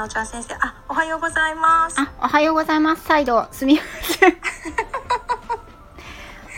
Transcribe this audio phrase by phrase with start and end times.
[0.00, 2.00] えー、なおちゃん先生、あ、おはようございます。
[2.00, 3.04] あ、おはようございます。
[3.04, 4.36] 再度すみません。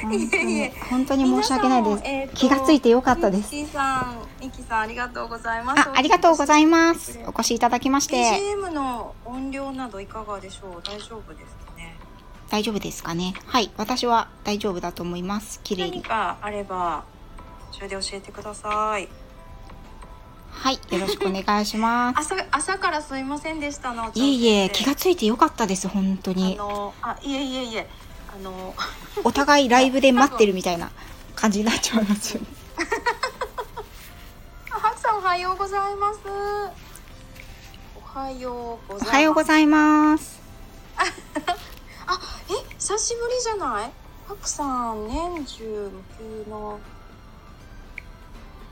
[0.03, 2.03] 本当に本当に申し訳ないです。
[2.05, 3.51] えーと気がついてよかったです。
[3.73, 5.81] さん、ミッキーさん、ありがとうございます。
[5.89, 7.19] あ、ありがとうございます。
[7.27, 10.83] お越しいただきまして、BGM の音量などいかがでしょう？
[10.83, 11.97] 大丈夫ですかね？
[12.51, 13.35] 大丈夫ですかね？
[13.47, 15.61] はい、私は大丈夫だと思います。
[15.63, 16.03] 綺麗何に。
[16.03, 17.05] かあれば、
[17.73, 19.09] それで教えてください。
[20.63, 22.19] はい、よろしくお願いします。
[22.21, 23.93] 朝、朝からすいませんでした。
[23.95, 25.89] なおちゃんいえいえ、気がついてよかったです。
[25.89, 26.55] 本当あに。
[26.57, 27.89] の、あ、いえいえいえ、
[28.33, 28.73] あの。
[29.25, 30.91] お互いライブで待ってるみたいな
[31.35, 32.47] 感じになっちゃいますよね。
[34.71, 36.19] あはくさん、おはようございます。
[38.15, 39.09] おはようございます。
[39.09, 40.41] おはようございます。
[40.97, 41.05] あ、
[42.51, 43.91] え、久しぶりじゃない？
[44.29, 46.79] ハクさん、年中無休の。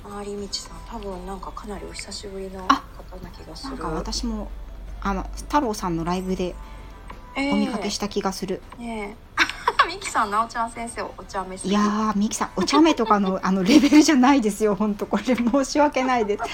[0.08, 3.70] 回り道さん、多分なんかかなりお久しぶりのあ方な気がする。
[3.70, 4.50] なんか私も
[5.02, 6.54] あの太郎さんのライブで
[7.36, 8.62] えお見かけした気がする。
[8.78, 9.30] えねえ。
[9.88, 14.76] ミキさん、なおちゃん先生、お茶目いやー、みきさん、お茶目とかの、 あのレベルじゃないですよ。
[14.76, 16.44] 本当これ申し訳ないです。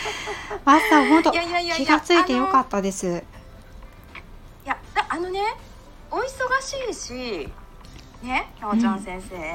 [0.64, 3.22] 朝、本当いやいやいやいや気がついてよかったです。
[4.64, 5.40] いや、だあのね、
[6.10, 6.22] お忙
[6.62, 7.52] しいし。
[8.22, 9.36] ね、なおちゃん先生。
[9.36, 9.50] はい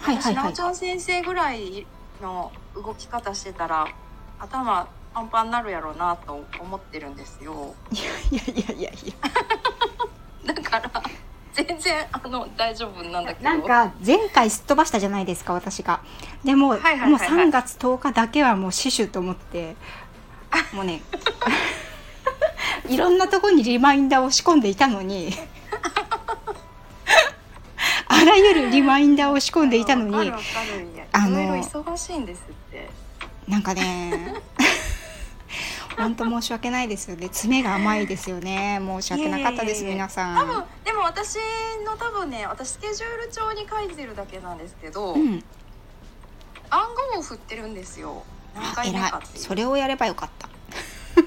[0.00, 0.60] はい私、なはいおち。
[0.60, 1.86] ゃん先生ぐらい
[2.22, 3.86] の動き方してたら。
[4.42, 7.74] 頭パンパンになるやろうなと思ってるんですよ。
[7.92, 8.02] いや
[8.40, 9.14] いやいやいやい
[10.44, 10.52] や。
[10.52, 11.02] だから
[11.52, 16.00] 全然あの大丈夫なんだけどなんか前回すっ飛ばしたじゃないですか私が。
[16.42, 19.76] でも、はいはいはいはいもう3月10日だけはもう死守と思って、
[20.72, 21.02] もうね。
[22.88, 25.32] いろんなところにリマインダーを仕込んでいたのに。
[28.22, 30.30] あらゆるリマインダーを仕込んでいたのに
[31.12, 32.88] あの忙しいんですって。
[33.48, 34.34] なんかね
[35.98, 37.28] 本当申し訳ないですよね。
[37.28, 38.80] 爪が甘いですよね。
[38.80, 40.36] 申し訳なかったです皆さん。
[40.38, 41.36] 多分でも私
[41.84, 45.44] の多分ね私スケジュール帳に書いてるだけなんですけど、うん。
[46.70, 46.80] 暗
[47.12, 48.22] 号を振ってるんですよ。
[48.54, 50.48] 何あ回目かってそれをやればよかった。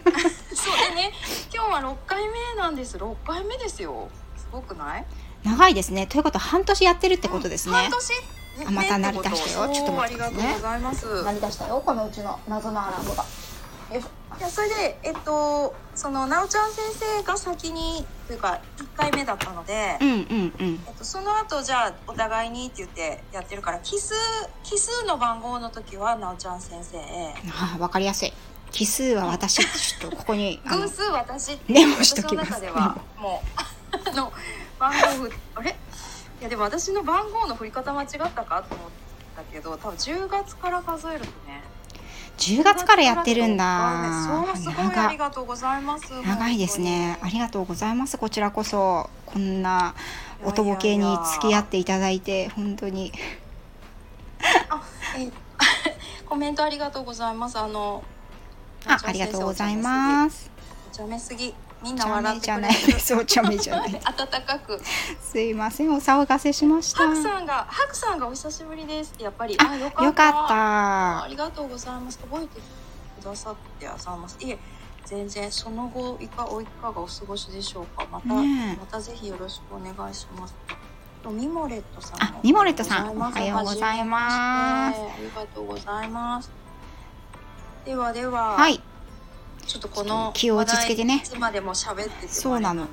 [0.56, 1.12] そうでね
[1.54, 2.98] 今日は6回目なんです。
[2.98, 4.10] 6回目ですよ。
[4.38, 5.06] すごくない？
[5.46, 6.08] 長いですね。
[6.08, 7.76] ということは半年やってるってことですね。
[7.76, 8.14] 半年？
[8.68, 9.68] あまた鳴り出したよ。
[9.68, 11.06] ねちょっと待ってそうありがとうございます。
[11.34, 11.84] り出したよ。
[11.86, 13.24] このうちの謎のアラームが。
[13.94, 14.10] よいしょ。
[14.38, 20.84] いやそれでえっとそのなおちゃん先生が先にというか1回目だったので、うんうんうん。
[20.88, 24.14] えっと、その後じゃあお互いにって言ってやってるから奇数
[24.64, 26.98] 奇数の番号の時はなおちゃん先生
[27.52, 28.34] あわかりやすい。
[28.72, 29.66] 奇数は私
[30.00, 32.52] ちょっとここに偶数私ってメモしときます。
[32.54, 33.48] 私の中ではもう。
[33.56, 33.75] あ
[34.16, 34.32] の
[34.80, 35.76] 番号ふあれ？
[36.40, 38.90] いやでも私の番号の振り方間違ったかと思っ
[39.36, 41.64] たけど多分10月から数えるとね。
[42.38, 44.26] 10月からやってるんだ。
[44.28, 46.12] そうすごいあ長りがとうございます。
[46.22, 47.18] 長いですね。
[47.22, 48.18] ありがとうございます。
[48.18, 49.96] こちらこそこんな
[50.44, 53.14] 音ボケに付き合っていただいて本当に。
[54.70, 54.82] あ、
[55.18, 55.32] え
[56.28, 57.58] コメントありがとうございます。
[57.58, 58.04] あの。
[58.88, 60.52] あありがとうございます。
[60.92, 61.54] お茶目すぎ。
[61.86, 62.98] みんな笑目じゃないってくれてる。
[62.98, 64.82] ですお茶目じゃない 温かく。
[65.22, 69.14] すいませんお騒がせしましたハクさんが、ハクさんがお久しぶりです。
[69.20, 69.56] やっぱり。
[69.60, 71.20] あよかった。
[71.20, 72.18] あたりがとうございます。
[72.18, 72.60] 覚えて
[73.22, 74.36] くださってあざます。
[74.40, 74.58] いえ。
[75.06, 78.08] 全然その後いかおいかがお過ごしでしょうか。
[78.12, 80.56] また、ねえまたぜひよろしくお願いします。
[81.24, 85.00] とミモレットさんミモレットさんおはようございます。
[85.00, 86.50] ありがとうございます。
[87.86, 88.82] ではでは、はい
[89.68, 91.22] ちょっとこの気を落ち着けてね。
[91.24, 92.88] いつまでも喋ってそうなの。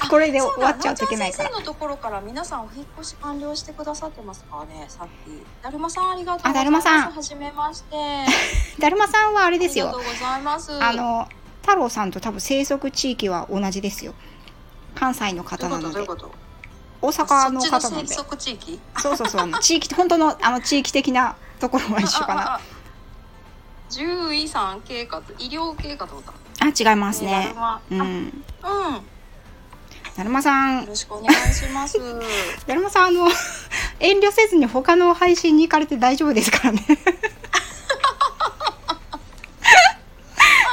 [0.00, 1.50] あ これで終わっちゃうといけないから。
[1.50, 5.42] のところから皆さんお引っ越し完了してくださってますかねさっき。
[5.62, 6.88] だるまさんありがとうございます。
[6.88, 7.12] あだるまさん。
[7.12, 7.96] はじめまして。
[8.78, 9.88] だるまさんはあれですよ。
[9.88, 10.84] ありがとうございます。
[10.84, 11.28] あの
[11.62, 14.14] 太郎さんと多分生息地域は同じですよ。
[14.94, 16.06] 関西の方なので。
[17.00, 18.08] 大阪の方なので。
[18.08, 18.80] ちの生息地域？
[18.98, 19.60] そうそうそう。
[19.60, 22.60] 地域本当のあの地域的なところは一緒かな
[23.90, 26.32] 獣医さん経過医療経過と思った
[26.66, 27.54] あ違いますね
[27.90, 29.00] うんあうん
[30.16, 31.96] だるまさんよろしくお願いします。
[32.66, 33.28] だるまさんあの
[34.00, 36.84] 遠慮せずに他の配信に行かれて大丈夫ですからね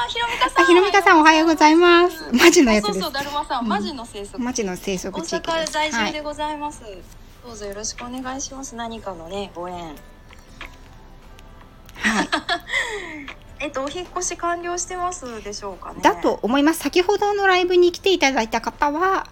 [0.03, 0.63] あ、ひろみかさん。
[0.63, 4.41] あひろみかさんおはようございますマジのやつですそうそう、だるまさん、うんマジの生息。
[4.41, 6.81] マジの生大息地域阪ですはい在住でございます。
[7.45, 8.75] どうぞよろしくお願いします。
[8.75, 9.95] 何かのね、ご縁。
[11.97, 12.29] はい。
[13.59, 16.01] えっと、お引っ越し完了してますでしょうかね？
[16.01, 16.79] だと思います。
[16.79, 19.27] 先ほどのライブに来ていただいた方は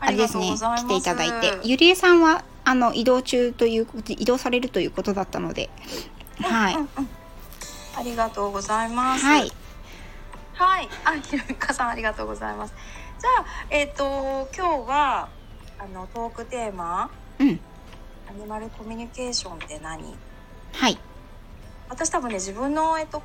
[0.00, 1.58] あれですね来ていただいて。
[1.62, 5.70] ゆりえさんはあの移動中という移動されるということだったので。
[6.42, 6.74] はい。
[6.74, 7.08] うんうん。
[7.96, 9.24] ありがとうございます。
[9.24, 9.52] はい。
[10.54, 12.74] はい、あ、ひろみかさんありがとうございます。
[13.18, 15.28] じゃあ、えっ、と今日は
[15.78, 17.60] あのトークテーマうん。
[18.28, 20.14] アニマルコミュニケーションって何？
[20.72, 20.98] はい
[21.90, 23.22] 私多分ね自分のえっ、と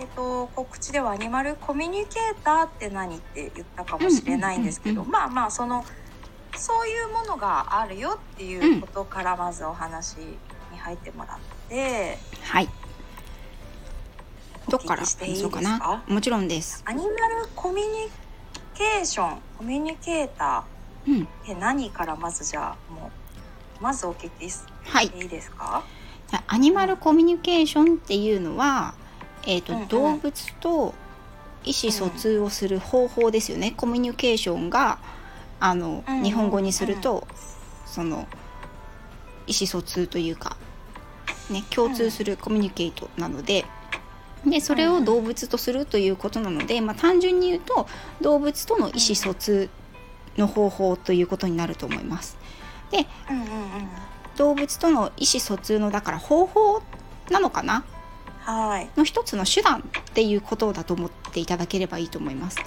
[0.00, 5.84] えっ、と告知ではアニマルコミュニケーターって何って言ったかもしれないんですけど、うんうんうんまあまあその
[6.56, 11.38] そういうものがあるよっていうことからまずお話に入ってもらっ
[11.68, 12.68] て、はい。
[14.68, 15.50] どっからお聞きしていいですか？
[15.50, 16.04] そうかな？
[16.06, 16.82] もちろんです。
[16.86, 17.14] アニマル
[17.56, 18.08] コミュニ
[18.74, 21.24] ケーションコミュニケーターうん。
[21.24, 23.10] って何からまずじゃあも
[23.80, 25.56] うまずお聞きしはいていいですか？
[25.56, 25.82] じゃあ
[26.46, 28.94] アニマルコミュニケーションっていうのは、
[29.46, 30.94] えーとうんうん動物と
[31.64, 34.98] 意思疎通をする方法ですよね、コミュニケーションが
[35.60, 37.26] あの、うんうん日本語にすると、
[37.86, 38.26] その
[39.46, 40.56] 意思疎通というか、
[41.50, 43.64] ね、共通するコミュニケートなので。
[44.46, 47.88] でそれを動物とするということなので、まあ、単純に言うと
[48.20, 49.70] 動物との意思疎通
[50.36, 52.36] の方法ということになると思います。
[52.90, 53.48] でうんうんうん。
[54.36, 56.82] 動物との意思疎通のだから方法
[57.30, 57.84] なのかな？
[58.40, 58.88] はい。
[58.96, 59.82] の一つの手段っ
[60.12, 62.58] ていうことだと思っていただければいいと思います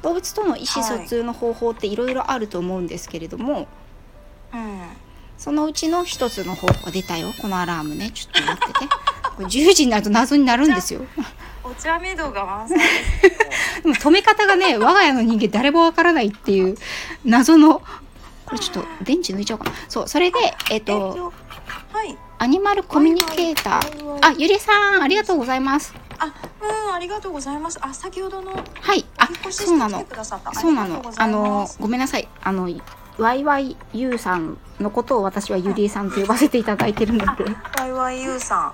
[0.00, 3.68] 動物との意思疎通の方法っていろいろあると思うんですけれども、
[4.54, 4.80] うん。
[5.36, 8.86] そのうちの一つの方法が出たよこのアラームねちょっと待ってて
[9.36, 11.02] これ10時になると謎になるんですよ
[11.62, 12.78] お茶目度が満載。
[13.82, 16.76] でも止め方がね我が家の人間誰もわからないっていう
[17.24, 17.82] 謎の
[18.48, 21.32] これちょっと電池抜いちゃおうかなそうそれでえっ、えっとと
[21.92, 22.16] はい。
[22.38, 26.26] アニマルコミュニケーターあゆりさんありがとうございますあ、
[26.86, 27.78] うん、ありがとうございます。
[27.80, 30.04] あ、先ほどのはいあそうなの。
[30.52, 32.28] そうなのあのすごめんなさい。
[32.42, 32.68] あの
[33.18, 37.44] YYU さんのことを私はゆりえさんと呼ばせていただいてるので、
[37.78, 38.72] ワイワイユーさん。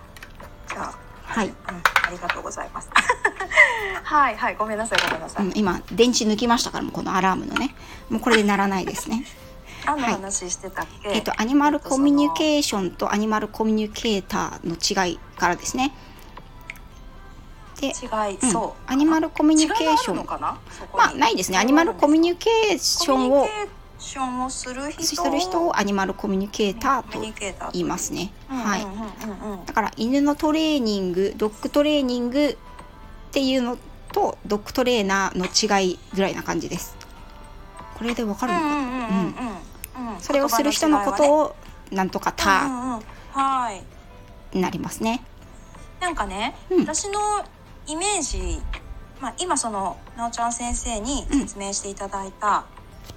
[0.69, 0.95] じゃあ、
[1.25, 1.49] はい。
[1.49, 2.91] うん、ありがとうございます。
[4.03, 5.47] はいはい、ごめんなさい、ごめんなさい。
[5.47, 7.75] うん今電池抜きましたからもうこのアラームのね、
[8.11, 9.25] もうこれで鳴らないですね。
[9.87, 11.11] 何のはい話してたっけ？
[11.11, 15.95] えっとアニマルコミュニーケーションとアニマルコミュニケーターの違いからですね。
[17.81, 17.91] で、違
[18.33, 18.91] い、うんそう。
[18.91, 20.59] アニマルコミュニケーションま
[21.11, 21.59] あないですね。
[21.59, 23.47] アニマルコミュニケーションを
[24.51, 25.67] する人？
[25.67, 27.21] をアニマルコミュニケーターと
[27.73, 28.33] 言いますね。
[28.49, 28.87] はい。
[29.67, 32.57] だから犬のトレーニングドッグトレーニングっ
[33.33, 33.77] ていうの
[34.13, 36.97] とドッグトレーナーの違いぐらいな感じです
[37.99, 38.65] これでわかるのか？
[38.67, 38.91] な、うんうんう
[39.31, 39.35] ん
[40.21, 41.57] それをする人のことを
[41.91, 43.03] なんとかうタんうんうん。
[43.33, 43.83] はい。
[44.57, 45.23] になりますね。
[46.01, 46.81] なんかね、うん。
[46.81, 47.21] 私の
[47.87, 48.61] イメージ、
[49.21, 52.65] まあ、今そのなおちゃん先生に説明していただいた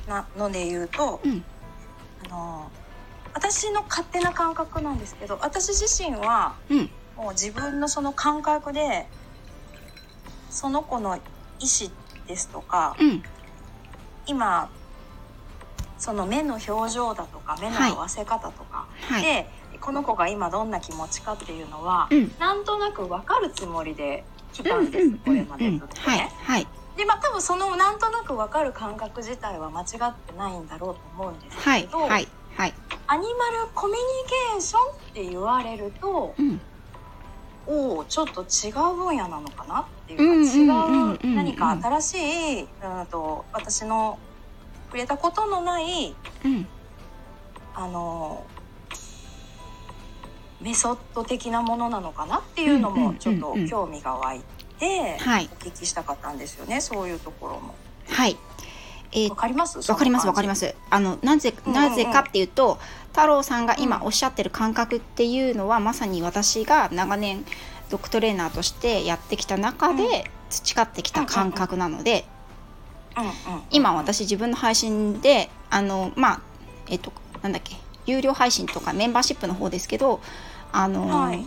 [0.07, 1.43] なので言うと、うん。
[2.25, 2.71] あの
[3.33, 6.89] 私の勝手な感覚なんですけど私自身はうん。
[7.15, 9.07] もう自分のその感覚で
[10.49, 11.91] その子の意思
[12.27, 13.23] ですとかうん。
[14.27, 14.69] 今
[15.97, 19.21] その目の表情だとか目の合わせ方とか、はい。
[19.21, 19.49] で
[19.79, 22.31] この子が今どんな気持ちかっていうのは、うん。
[22.39, 24.23] なんとなく分かるつもりで
[24.53, 26.01] 来たです、うんんうんこれまでうんずっとね。
[26.01, 26.67] はいはい。
[26.97, 32.73] でまあ多分そのなんとなく分かる感覚自体は間違ってないんだろうと思うんですはいけど、はいはい
[33.09, 34.01] アニマルコミュニ
[34.53, 36.59] ケーションって言われるとうん。
[37.67, 42.17] おおちょっと違う分野なのかなっていうか、違う何か新し
[42.59, 42.67] い、うん、
[43.07, 44.17] と私の
[44.87, 46.67] 触れたことのないうん。
[47.75, 48.43] あの
[50.59, 54.41] メソッド的なものなのかなっていうのもちょっと興味が湧い
[54.79, 55.49] てはい。
[55.53, 57.75] お聞きしたかったんですよねそういうところも。
[58.09, 58.35] はい。
[59.11, 59.77] えーわかります？
[59.89, 60.55] わかりますわかりま。
[60.55, 60.73] す。
[60.89, 61.89] あのなぜうんうんうん。
[61.89, 62.79] なぜかっていうと
[63.09, 64.03] 太郎さんが今うん。
[64.05, 67.45] おっしゃってる感覚っていうのはまさに私が長年
[67.89, 69.97] ドッグトレーナーとしてやってきた中うん。
[69.97, 72.23] で培ってきた感覚なのでうんうん、
[73.71, 76.41] 今私自分の配信であのまあ
[76.87, 80.21] えっとなんだっけ有料配信とかメンバーシップの方ですけど
[80.71, 81.45] あの、はい。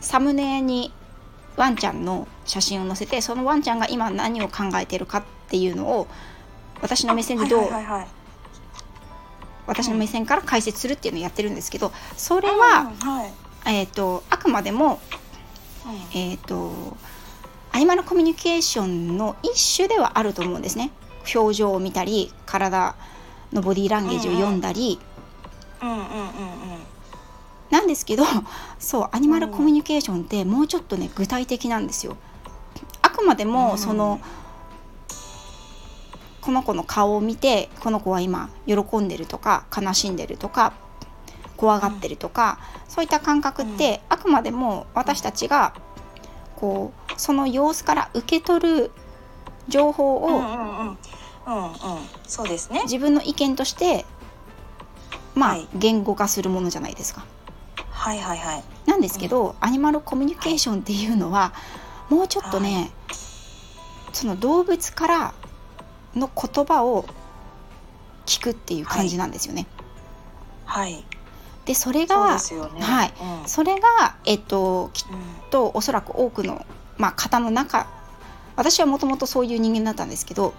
[0.00, 0.92] サムネに
[1.56, 6.08] ワンちゃんの写真を載せてそのワンちゃんが今何を考えてるかっていうのを
[6.82, 7.68] 私の目線でどう
[9.66, 13.32] 私の目線から解説するっていうのをやってるんですけどそれうんは、はい。
[13.66, 15.00] えー、とあくまでも、
[15.86, 16.20] うん。
[16.20, 16.96] えー、と
[17.74, 20.92] アニマルコミュニケーションの一種ではあると思うんですね。
[21.34, 22.94] 表情を見たり体
[23.52, 25.00] のボディーランゲージを読んだり、
[25.82, 26.04] うんうんうんうん。
[27.70, 28.22] なんですけど
[28.78, 32.16] そうアニマルコミュニケーションってもうちょっとね具体的なんですよ。
[33.02, 33.50] あくまでうん。
[33.50, 34.20] もその、
[36.42, 40.74] この子の顔を見てこの子は今喜んでるとか悲しんでるとか
[41.56, 45.74] 怖がってるとか、そういった感覚って、あくまでも私たちが
[46.56, 48.90] こうその様子から受け取る
[49.68, 50.98] 情報をうんうんうん。
[51.46, 51.76] うんうん。
[52.26, 52.82] そうですね。
[52.84, 54.04] 自分の意見として
[55.34, 55.68] まあ、はい。
[55.74, 57.24] 言語化するものじゃないですか。
[57.90, 58.64] はいはいはい。
[58.86, 61.52] なんですけど、アニマルコミュニケーションっていうのは
[62.10, 62.90] もうちょっとね、
[64.12, 65.34] その動物から
[66.14, 67.06] の言葉を
[68.26, 69.66] 聞くっていう感じなんですよね。
[70.64, 71.04] はい
[71.64, 72.80] でそれそうがですよね。
[72.80, 73.14] はい。
[73.42, 73.48] うん。
[73.48, 76.66] それがえっときっうんとおそらく多くの、
[76.98, 77.86] まあ、方の中
[78.56, 80.54] 私はもともとそういう人間だったんですけど、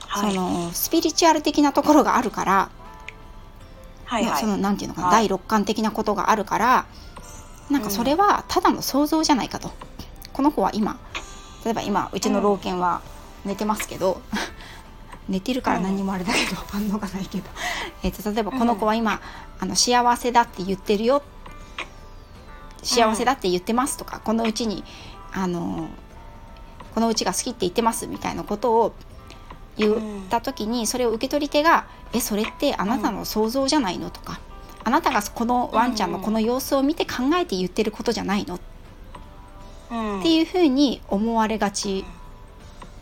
[0.00, 0.34] はい。
[0.34, 2.70] そのスピリチュアル的なところがあるから、
[4.04, 4.40] はいはい。
[4.40, 5.16] そのなんていうのかな、はい。
[5.16, 6.86] 第六感的なことがあるから
[7.70, 9.70] なんかそれはただの想像じゃないかと、
[10.32, 10.98] この子は今
[11.64, 13.02] 例えば今うちの老犬は
[13.44, 14.20] 寝てますけど、
[15.28, 17.44] 寝てるから何にもあれだけど、 反応がないけど、
[18.02, 19.20] えっと例えばこの子は今、
[19.60, 21.22] あの幸せだって言ってるよ
[22.82, 24.84] 幸せだって言ってますとか、このうちに
[25.32, 25.88] あの
[26.94, 28.92] このうちが好きって言ってますみたいなことを
[29.76, 29.96] 言っ
[30.28, 34.40] た時にそれを受け取り手が「えそれってあなたの想像じゃないの?」とか
[34.82, 38.60] 「あなたがこのワンちゃんのこの様子を見て考えて言ってることじゃないの?」っ
[39.90, 42.04] うんていうふうに思われがち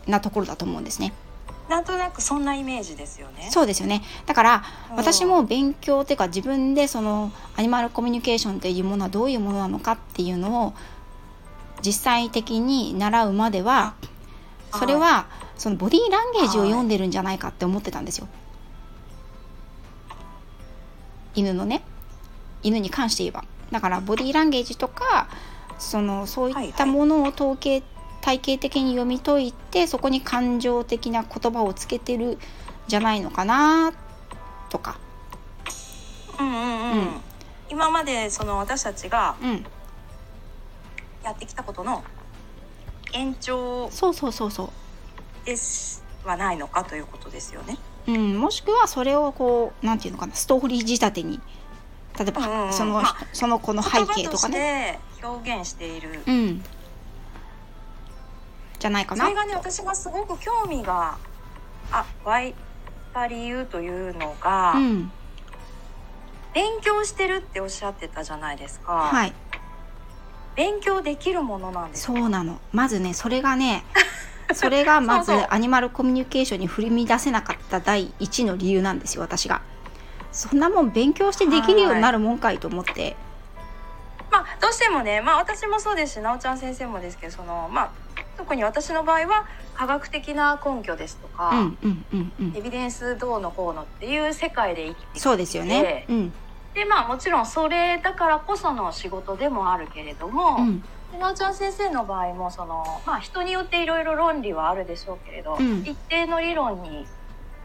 [0.05, 1.13] なところだと思うんですね。
[1.69, 3.49] なんとなくそんなイメージですよね。
[3.51, 4.01] そうですよね。
[4.25, 4.95] だからうん。
[4.97, 10.73] 私も勉強っていうか自分でそのアニマルコミュニケーションっていうものはどういうものなのかっていうのを
[11.81, 13.95] 実際的に習うまでは
[14.73, 18.27] それはそのボディーランゲージを読んでるんじゃないかって思ってたんですよ。
[21.35, 21.83] 犬のね。
[22.63, 23.43] 犬に関して言えば。
[23.71, 25.27] だからボディーランゲージとか
[25.77, 27.83] そのそういったものを統計、
[28.27, 32.37] 体系的に読み解いてそこに感情的な言葉をつけてるん
[32.89, 33.93] じゃないのかな
[34.69, 34.99] とか、
[36.37, 37.07] うんうんうん、うん。
[37.69, 39.65] 今までその私たちがうん、
[41.23, 42.03] やってきたことの
[43.13, 44.73] 延長そうそうそうそ
[45.45, 47.77] ですはないのかということですよね。
[48.07, 50.33] う、うん、もしくはそれをこうなんていうのかな。
[50.33, 51.39] ストーリー仕立てに。
[52.19, 52.73] 例えば、うんうんうん。
[52.73, 56.19] その、まあその子の背景とかね、ね表現している。
[56.27, 56.63] うん、
[58.79, 59.35] じゃないかなそれ。
[59.35, 61.17] がね私がすごく興味が
[61.91, 62.53] あ湧い
[63.13, 65.11] た理由というのが、うん、
[66.53, 68.93] 勉強してるっておっしゃってたじゃないですか。
[68.93, 69.33] はい、
[70.55, 72.13] 勉強できるものなんですか？
[72.13, 72.59] そうなの。
[72.73, 73.83] まずね、それがね、
[74.53, 79.61] それがまずアニマルコミュニケーションに振り乱せなかった第一の理由なんですよ、私が。
[80.31, 83.15] そんなもん勉強してできるようになるもんかいと思って。
[84.29, 87.89] まあどうしてもね、まあ私もそうですし、なおちゃん先生もですけど、そのまあ
[88.37, 92.61] 特に私の場合は科学的な根拠ですとか、うんうんうんうんエ。
[92.61, 96.05] ビデンスどうのこうのっていう世界で生きてきてそうですよね。
[96.09, 96.33] うん
[96.73, 107.07] でまあもちろんそれだからこその仕事でもあるけれども、うんでなおちゃん先生の場合もそのまあ人によっていろいろ論理はあるでしょうけれど、うん一定の理論に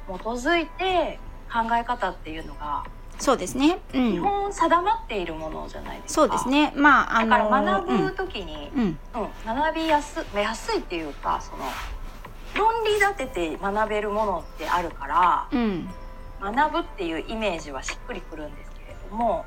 [0.09, 1.19] 基づいて
[1.53, 2.85] 考え方っていうのが
[3.19, 3.79] そうですね。
[3.95, 4.13] うん。
[4.13, 6.23] 基本定まっているものじゃないですか。
[6.23, 6.49] そうです。
[6.49, 6.73] ね。
[6.75, 11.65] まああだのから学ぶ時に、うんうんうん学びやす安いっていうかその
[12.57, 15.89] 論理立てて学べるものってあるからうん
[16.41, 19.45] 学ぶっていうイメージはしっくりくるんですけれども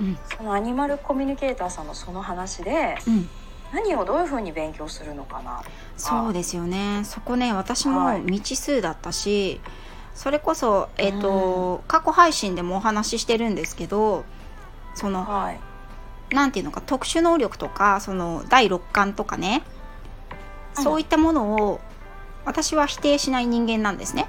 [0.00, 3.28] うんそのアニマルコミュニケーターさんのその話でうん。
[3.70, 5.62] 何をどういうふうに勉強するのかな
[5.98, 7.02] そうですよね。
[7.04, 9.60] そこね、私はいも未知数だったし、
[10.18, 14.24] それこそえっ、と、過去配信でもお話ししてるんですけど、
[14.96, 15.60] そのはい。
[16.34, 19.62] なんていうのか特殊能力とかその第六感とかね、
[20.76, 20.82] うん。
[20.82, 21.80] そういったものを
[22.44, 24.28] 私は否定しない人間なんですね。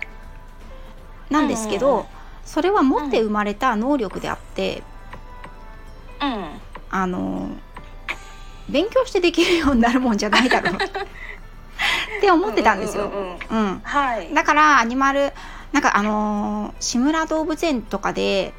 [1.32, 2.08] なんですけど、うんうんうん。
[2.46, 4.84] それは持って生まれた能力であって、
[6.22, 6.50] うん。
[6.92, 7.50] あの
[8.70, 13.12] 勉強してできるようになるもんじゃないだろうって思ってたんですよ。
[13.50, 13.82] うん
[14.36, 15.34] だからアニマル
[15.72, 18.54] なんかあのー志村動物園とかで、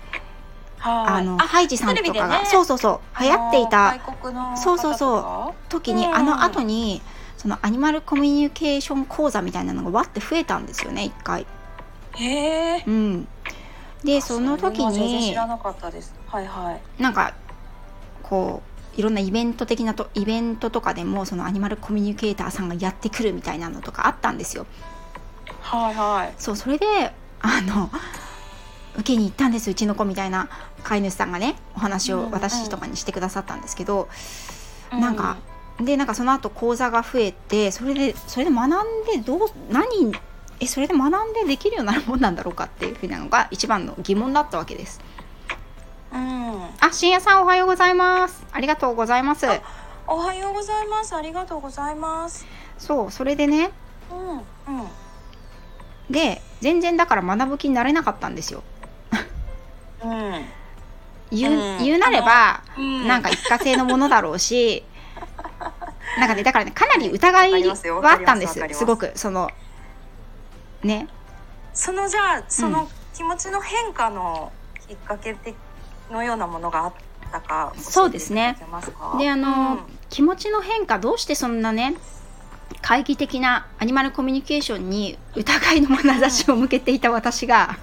[0.79, 1.23] はい。
[1.23, 2.47] あのハイジさんとかが、ね。
[2.47, 3.99] そうそうそう流行っていた
[4.57, 7.03] そうそうそ時に、うんあの後に
[7.37, 11.47] そのアニマルコミュニケーション講座みたいなのがわって増えたんですよね一回。
[12.17, 12.85] へえ。
[12.87, 13.29] うん、
[14.05, 16.15] でその時に知らなかったです。
[16.27, 17.03] はいはい。
[17.03, 17.35] なんか
[18.23, 18.63] こ
[18.97, 24.67] ういろんなイベント的なとイベントとかでもそのアニマルコミュニケーターさんがやってくるみたいなのとかあったんですよ。
[25.71, 26.35] はいはい。
[26.37, 26.87] そうそれで
[27.41, 27.91] あの
[28.95, 30.49] 受けに行ったんですうちの子みたいな
[30.83, 34.09] 飼い主さんがねお話をうんうん私とかにしてくださったんですけど、
[34.91, 35.37] なんか
[35.81, 38.71] でなんかその後講座が増えてそれでそれで学ん
[39.07, 40.13] でどう何
[40.59, 45.01] えそれで学んでできるようになるもんなんだろうかっていうふうなのが一番の疑問だったわけです。
[46.13, 46.65] うん。
[46.81, 48.45] あ、深夜さんおはようございます。
[48.53, 49.47] ありがとうございます。
[50.07, 51.15] おはようございます。
[51.15, 52.45] ありがとうございます。
[52.79, 53.71] そう、それでね、
[54.11, 54.15] う
[54.73, 54.81] ん
[56.11, 58.63] で全然だから学ぶ気になれなかったんですよ。
[60.05, 60.45] うん。
[61.31, 61.85] 言う,、うん。
[61.85, 63.07] 言うなれば、うん。
[63.07, 64.85] なんか一過性のものだろうし
[66.19, 69.13] なんかねだからねかなり疑いはあったんですすすごく。
[69.15, 69.49] その
[70.83, 71.09] ね。
[71.73, 74.53] そのじゃあその気持ちの変化の
[74.89, 75.55] きっかけ的
[76.11, 76.93] のようなものがあっ
[77.31, 77.73] たか？
[77.79, 78.59] そうですね。
[79.19, 79.99] であの、うん。
[80.09, 81.95] 気持ちの変化どうしてそんなね
[82.83, 87.79] 懐疑的なアニマルコミュニケーションに疑いの眼差しを向けていた私が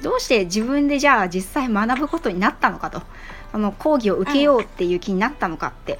[0.00, 3.02] どうして自分でじゃあ実際学ぶことになったのかと。
[3.52, 5.98] あの講義を受けようっていう気になったのかって。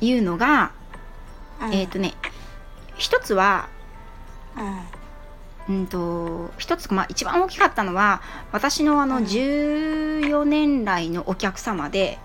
[0.00, 0.72] いうのが、
[1.62, 1.74] うん。
[1.74, 2.14] えっ、とね
[2.96, 3.68] 一つは
[5.68, 5.76] うん。
[5.76, 9.24] うんと一つ、まあ、一番大きかったのは私のあのうん。
[9.24, 12.18] 14年来のお客様で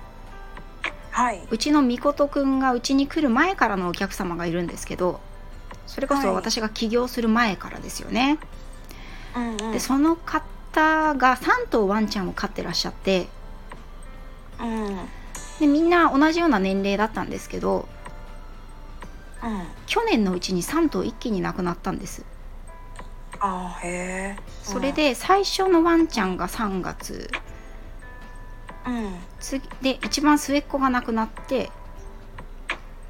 [1.15, 1.41] はい。
[1.49, 5.21] うちのみことくんがうちに来る前からのお客様がいるんですけど
[5.87, 6.35] それこそはい。
[6.35, 8.37] 私が起業する前からですよね、
[9.33, 9.71] うんうん。
[9.71, 13.27] でその方が3頭ワンちゃんを飼ってらっしゃって
[14.59, 14.85] うん。
[14.87, 14.97] うん
[15.59, 17.87] でみんな同じような年齢だったんですけど
[19.41, 22.25] あ去年のうちに3頭一気に亡くなったんです。
[23.39, 27.29] あへえそれで最初のワンちゃんが3月
[28.87, 29.15] うん。
[29.39, 31.71] 次で一番末っ子が亡くなって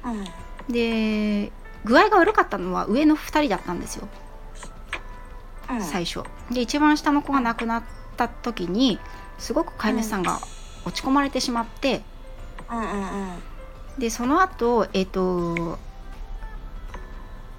[0.04, 0.24] うん。
[0.72, 1.52] で
[1.84, 4.08] 具合が悪かったのは上の2人だったんですよ。
[5.70, 5.82] うん。
[5.82, 6.22] 最初。
[6.50, 7.82] で一番下の子が亡くなっ
[8.16, 8.98] た時に
[9.38, 10.40] すごく飼い主さんが
[10.84, 12.02] 落ち込まれてしまって
[12.70, 13.42] うんうん
[13.98, 15.78] でその後えっ、と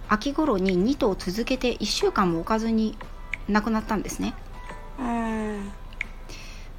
[0.07, 2.95] 秋頃に2頭続けて1週間も置かずに
[3.49, 4.33] 亡くなったんですね。
[4.99, 5.71] うんうん。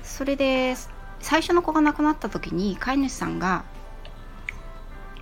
[0.03, 0.77] それで
[1.21, 3.65] 最初の子が亡くなった時に飼い主さんが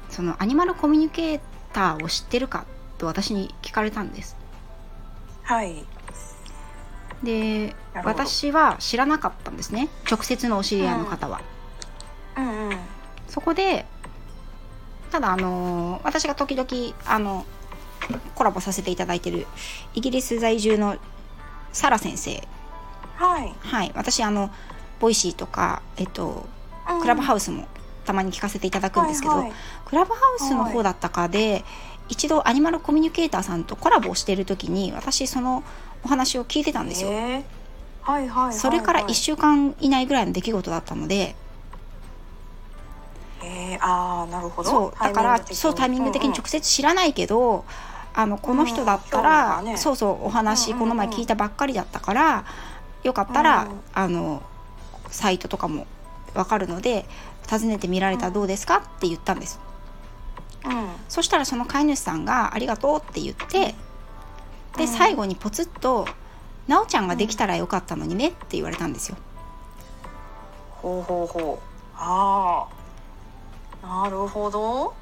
[0.08, 1.40] そのアニマルコミュニケー
[1.72, 2.64] ターを知ってるか
[2.98, 4.36] と私に聞かれたんです。
[5.42, 5.84] はい。
[7.22, 9.88] で私は知らなかったんですね。
[10.10, 11.40] 直接のお知り合いの方は、
[12.36, 12.68] うん。
[12.68, 12.78] うん
[13.28, 13.84] そこで
[15.10, 17.44] ただあの私が時々あの
[18.34, 19.46] コラボさせていただいてる
[19.94, 20.96] イギリス在住の
[21.72, 22.42] サラ先生。
[23.16, 23.54] はい。
[23.60, 23.92] はい。
[23.94, 24.50] 私あの
[25.00, 26.46] ボイシーとかえっと
[27.00, 27.66] クラブハウスも
[28.04, 29.52] たまに聞かせていただくんですけど、はいはい。
[29.84, 31.64] クラブハウスの方だったかで、
[32.08, 35.64] 一度アニマルコミュニケーターさんとコラボをしている時に私その
[36.04, 37.44] お話を聞いてたんですよ、へえ
[38.02, 38.54] はいはいはいはい。
[38.54, 41.34] それから1週間以内ぐらいの出来事だったので、
[43.42, 44.70] へえああなるほど。
[44.70, 45.02] そう。
[45.02, 47.64] だからそうタイミング的に直接知らないけど、
[48.14, 49.64] あのこの人だったら、うん。
[49.64, 49.76] ね。
[49.76, 50.88] そうそうお話、うんうんうん。
[50.90, 52.44] この前聞いたばっかりだったから
[53.02, 53.80] よかったら、うん。
[53.92, 54.42] あの
[55.16, 55.86] サイトとかも
[56.34, 57.06] わかるので
[57.50, 59.58] 訪ねてみられたらどうですかって言ったんです。
[60.64, 60.88] うん。
[61.08, 63.74] そしたらその飼い主さんが「ありがとう」って言って
[64.76, 64.88] でうん。
[64.88, 66.06] 最後にポツッと
[66.68, 69.16] 「なおちゃんができたらよかったのにね」って言われたんですよ。
[70.70, 71.66] ほうほうほう。
[71.96, 72.66] あ
[73.82, 74.94] あなるほど。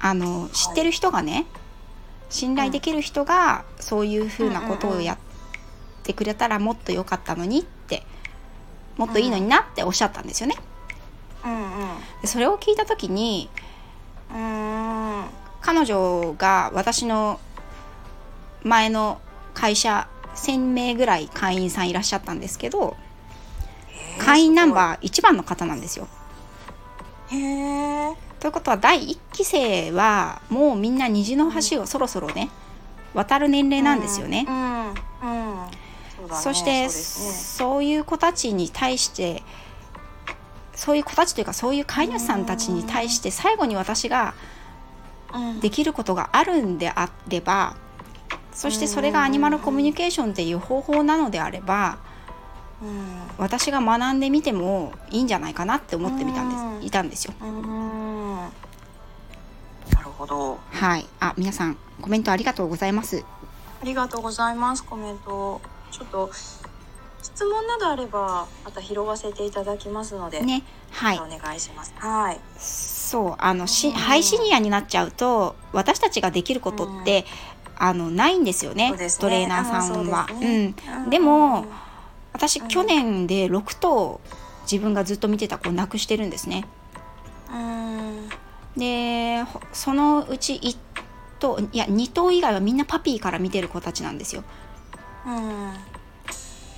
[0.00, 1.46] あの知ってる人がね
[2.30, 5.18] 信頼できる人がそういうふうなことをやっ
[6.02, 7.77] てくれたらもっと良かったのにって
[8.98, 10.56] もっといいのになっておっしゃったんですよね。
[11.44, 13.48] うんでそれを聞いた時に
[14.34, 15.24] うんうん
[15.62, 17.40] 彼女が私の
[18.62, 19.20] 前の
[19.54, 22.96] 会社1000名ぐらい会員さんいらっしゃったんですけど
[24.18, 26.08] 会員ナンバー1番の方なんですよ。
[27.30, 27.34] と
[28.46, 32.50] いうことは第1期生はもうみんな虹の橋をそろそろね
[33.14, 34.46] 渡る年齢なんですよね。
[34.48, 35.87] うんうんうん
[36.36, 36.42] ね。
[36.42, 39.42] そしてそうですそういう子たちに対して
[40.74, 44.34] そういう子たちというかそういう飼い主さんたちに対して最後に私が
[45.34, 45.60] ねうん。
[45.60, 47.76] できることがあるんであれば
[48.52, 51.98] そしてそれがアニマルコミュニケーションっていう方法なのであれば
[52.82, 53.18] うん。
[53.38, 56.78] 私が学んでみてもいいんじゃないかなって思ってみたんうん。
[56.78, 57.34] ですいたんですよ。
[57.40, 58.36] うん。
[58.36, 58.48] な
[60.02, 60.58] るほど。
[60.70, 61.06] はい。
[61.20, 63.24] あ皆さんコメントありがとうございます。
[63.80, 66.30] ありがとうございますコメントちょっと
[67.22, 71.18] 質問などあればまた拾わせていただきますので、ねはい。
[71.18, 71.92] お願いします。
[71.96, 72.40] はい。
[72.56, 77.26] そうあのしうんハイシニアになっちゃうと私たちができることって、
[77.76, 79.08] あのないんですよねね。
[79.20, 80.26] トレーナーさんは。
[80.30, 80.74] うね。
[81.04, 81.66] うん、でも
[82.32, 82.68] 私、うん。
[82.68, 84.20] 去年で6頭
[84.70, 86.66] 自分がずっと見てた子を亡くしてるんですね。
[87.52, 88.28] うん。
[88.76, 90.76] でほそのうち1
[91.38, 94.44] 頭いや2頭以外はみんなパピーから見てる子たちなんですよ。
[95.28, 95.72] うん。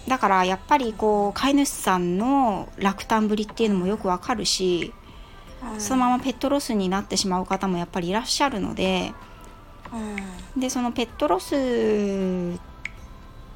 [0.09, 4.93] だからやっぱりこう飼い主さんの落胆ぶりっていうのもよくわかるし、
[5.63, 9.13] うんそのままペットロスになってしまう方もやっぱりいらっしゃるので
[10.57, 10.61] うん。
[10.61, 11.55] でそのペットロス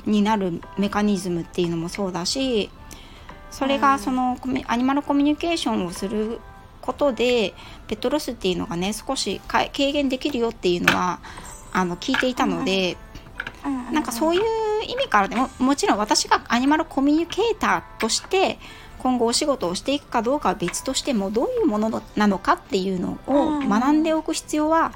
[0.04, 2.70] になるメカニズムっていうのもそうだし
[3.50, 3.80] それうん。
[3.80, 6.40] がそのコミアニマルコミュニケーションをする
[6.82, 7.54] ことで
[7.88, 11.20] ペットロスっていうのがね少しか軽減できるよっていうのは
[11.72, 12.98] あの聞いていたので、
[13.92, 14.42] なんかそういう
[14.86, 18.58] 意味からでももちろん私がアニマルコミュニケーターとして
[18.98, 24.92] 今後お仕事をしていくかどうかは別としてもどういうものなのかっていうのをうん学んでおく必要は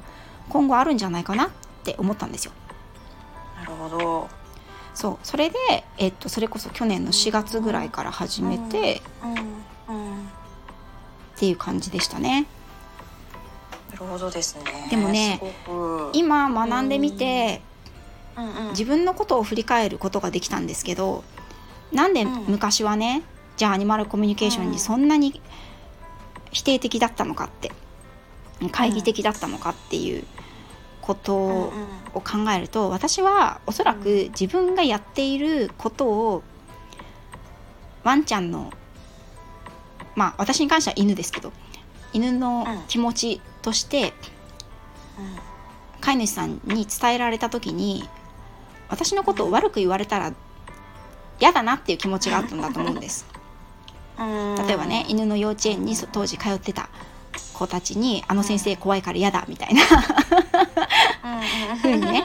[0.48, 1.51] 今後あるんじゃないかなっ
[1.85, 2.53] て思ったんですよ。
[3.57, 4.29] なるほど。
[4.94, 5.18] そう。
[5.22, 5.57] それで、
[5.98, 9.03] えっと、それこそ去年の4月ぐらいから始めて
[11.37, 12.46] っていう感じでしたね。
[13.90, 14.88] なるほどですね。
[14.90, 15.40] でもね
[16.14, 17.62] 今学んでみて
[18.38, 18.70] うんうん。
[18.70, 21.24] 自分のことを振り返ることができたんですけど
[21.92, 22.44] なんでうん。
[22.48, 23.22] 昔はね
[23.57, 25.40] じゃあアニマルコミュニケーションにそんなに
[26.53, 27.72] 否定的だったのかって
[28.61, 30.24] 懐疑的だったのかっていう
[31.01, 31.72] ことを
[32.14, 36.42] 考えると私はおそらく自分がやっていることを
[38.05, 38.72] ワンちゃんの
[40.14, 41.53] まあ私に関しては犬ですけど
[42.12, 44.12] 犬の気持ちとして
[46.01, 48.09] 飼い主さんに伝えられた時に
[48.88, 50.33] 私のことを悪く言われたら
[51.40, 53.27] 嫌だなっていう気持ちがあったんだと思うんです。
[54.18, 54.57] うん。
[54.66, 56.88] 例えばね犬の幼稚園にそ当時通ってた
[57.53, 59.83] 子たちに「あの先生怖いから嫌だ」みたいな。
[61.85, 61.92] うん。
[61.92, 62.24] うにね。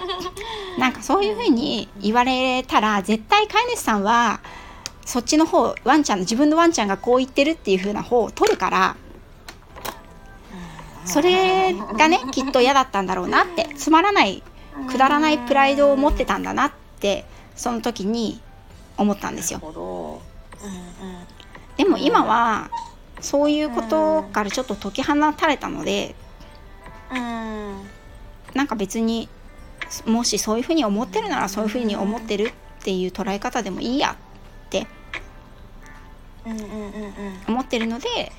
[0.78, 4.40] なんかそういう風に言われたら絶対飼い主さんは
[5.06, 8.96] そっちの方ワンちゃんの自分のワンちゃんがこう言ってるっていう風な方を取るから
[11.06, 14.42] それがねきっと嫌だったんだろうなってつまらない
[14.90, 18.42] くだらないプライドを持ってたんだなってその時に
[18.98, 19.60] 思ったんですよ。
[21.78, 22.70] でも今は
[23.20, 26.16] そういうことからちょっと解き放たれたので
[28.54, 29.30] なんか別に
[30.06, 34.18] もしそういうふうに思ってるならそういうふうに思ってるっていう捉え方でもいいや
[34.66, 34.88] って
[37.48, 38.32] 思ってるので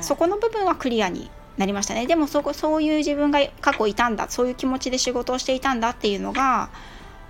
[0.00, 2.06] そこの部分はクリアになりましたね。
[2.06, 6.70] でもそこそういう自分が過去いたんだそういう気持ちで仕事をしていたんだっていうのが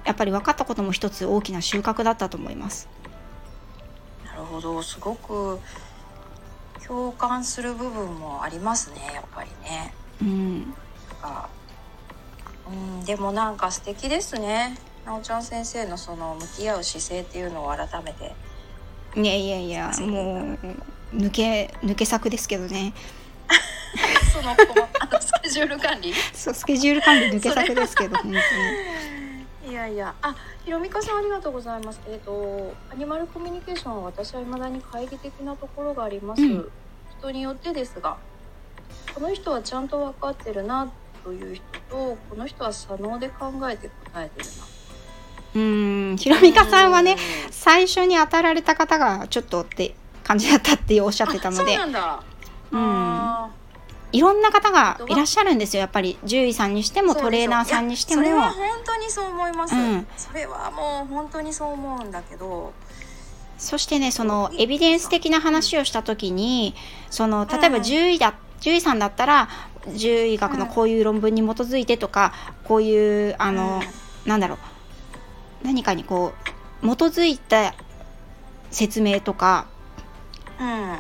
[0.05, 2.89] やっぱり分かったことも一つ大きな収穫だったと思います。
[4.25, 4.83] なるほど。
[4.83, 5.59] すごく
[6.87, 9.95] 共感する部分もありますねやっぱりね。
[10.23, 10.73] うん、なん
[11.23, 11.49] か
[12.71, 14.77] うんでもなんか素敵ですね。
[15.07, 18.35] なおちゃん先生のその向き合う姿勢っていうのを改めて。
[19.17, 20.59] いやいやいやも
[21.13, 22.93] う抜け抜け作ですけどね
[24.33, 26.15] そのあのスケジュール管理？
[26.33, 29.73] そうスケジュール管理抜け作ですけど本当に。
[29.73, 30.15] いやいや。
[30.23, 30.35] あ
[30.65, 32.01] ひろみかさんありがとうございます。
[32.09, 36.71] えっ、とアニマルコミュニケーションは私は未だに懐疑的なところがあります、うん。
[37.19, 38.17] 人によってですが
[39.15, 40.91] この人はちゃんと分かってるな
[41.25, 44.53] という人とこの人は左脳で考えて答えてるな。
[45.55, 46.17] うーん。
[46.17, 47.19] ひろみかさんはねうん。
[47.51, 51.79] 最初に当たられた方がちょっとって感じだったっておっしゃってたので
[52.73, 52.81] うん。
[52.81, 53.51] あ
[54.13, 56.19] いろんな方がいらっしゃるんですよやっぱり。
[56.23, 58.23] 獣医さんにしてーもトレーナーさんにしても。
[58.23, 60.07] それは本当にそう思います、うん。
[60.17, 62.73] それはもう本当にそう思うんだけど。
[63.59, 66.77] そしてねそのエビデンス的な話をした時に
[67.11, 69.49] その例えばうん獣医だ獣医さんだったら
[69.85, 72.33] 獣医学のこういう論文に基づいてとか
[72.65, 73.81] こういうあの、
[74.27, 74.59] なんだろう。
[75.65, 76.33] 何かにこ
[76.83, 77.75] う基づいた
[78.71, 79.67] 説明とか
[80.61, 80.99] うん、うん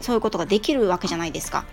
[0.00, 1.64] そういうことができるわけじゃないですか。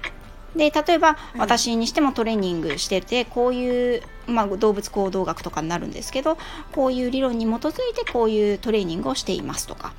[0.56, 6.38] で例えばうん私にしてもトレーニングしててこういう、まあ、動物行動学とかになるんですけど
[6.72, 9.94] こういう理論に基づいてこういうトレーニングをしていますとか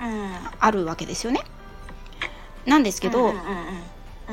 [0.00, 1.40] うんあるわけですよね。
[2.66, 3.44] なんですけど、うんうんうんうん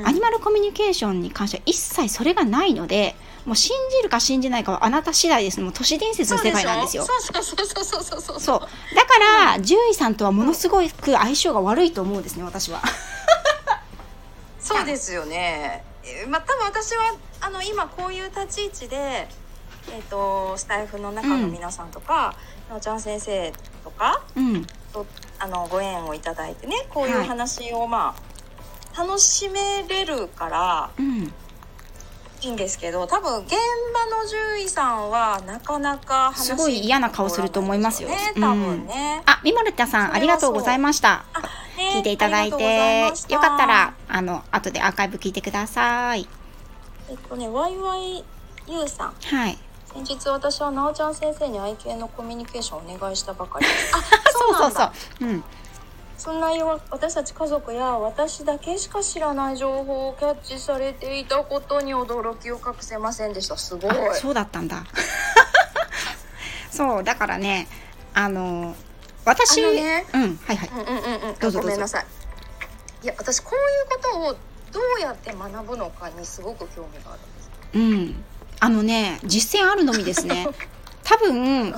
[0.05, 5.62] アニマルコミュニケーションに関しては一切それがないのでもう信じるか信じないかはあなた次第です。
[5.62, 7.03] もう都市伝説の世界なんですよ。
[7.05, 8.60] そう
[8.95, 12.81] だから獣医さんとはものすごく相性が悪いと思うんですね私は。
[14.60, 15.83] そうですよね。
[16.27, 19.27] まあ多分私はあの今こういう立ち位置で
[19.89, 22.36] えーと、スタイフの中の皆さんとか、
[22.69, 25.05] うん、のちゃん先生とか、うん、と
[25.39, 28.15] あのご縁をいただいてねこういう話を、まあ、は
[28.97, 31.33] 楽しめれるからうん
[32.39, 38.15] いいんですけど、多分現場の獣医さんはなかなか話すごい嫌な顔すると思いますよね。
[38.36, 39.23] 多分ね。
[39.25, 41.25] あミモルタさんありがとうございました。
[41.33, 41.41] あ
[41.75, 46.27] ね聞いていただいてよかったらあの後でアーカイブ聞いてください。
[47.10, 48.23] えっとね、ワイワイ
[48.67, 49.13] ユウさん。
[49.19, 49.57] はい。
[49.91, 53.95] 先日私はなおちゃん先生に愛犬のコミュニケーションをお願いしたばかりです。
[53.95, 53.99] あ、
[54.31, 54.83] そうそうそ
[55.25, 55.27] う。
[55.27, 55.43] うん。
[56.17, 56.47] そんな
[56.89, 63.56] 私たち家族や私だけしか知らない情報をキャッチされていたことに驚きを隠せませんでした。
[63.56, 63.91] すごい。
[64.19, 64.84] そうだったんだ。
[66.71, 67.67] そうだからね
[68.13, 68.75] あの
[69.25, 70.06] 私あのね。
[70.13, 70.69] うんはいはい。
[70.69, 71.36] うんうんうんうん。
[71.39, 72.06] どうぞごめんなさい。
[73.03, 74.34] いや私こういうことを
[74.71, 77.49] どうやって学ぶのかにすごく興味があるんです。
[77.73, 78.23] うん。
[78.60, 80.47] あのね実践あるのみですね。
[81.03, 81.73] 多分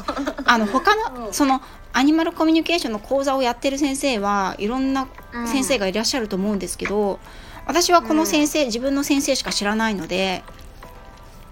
[0.46, 1.34] あの他の、うん。
[1.34, 5.08] そのアニマルコミュニケーションの講座をやってる先生はいろんな
[5.48, 7.20] 先生がいらっしゃると思うんですけど、
[7.66, 10.44] 私はこの先生、自分の先生しか知らないので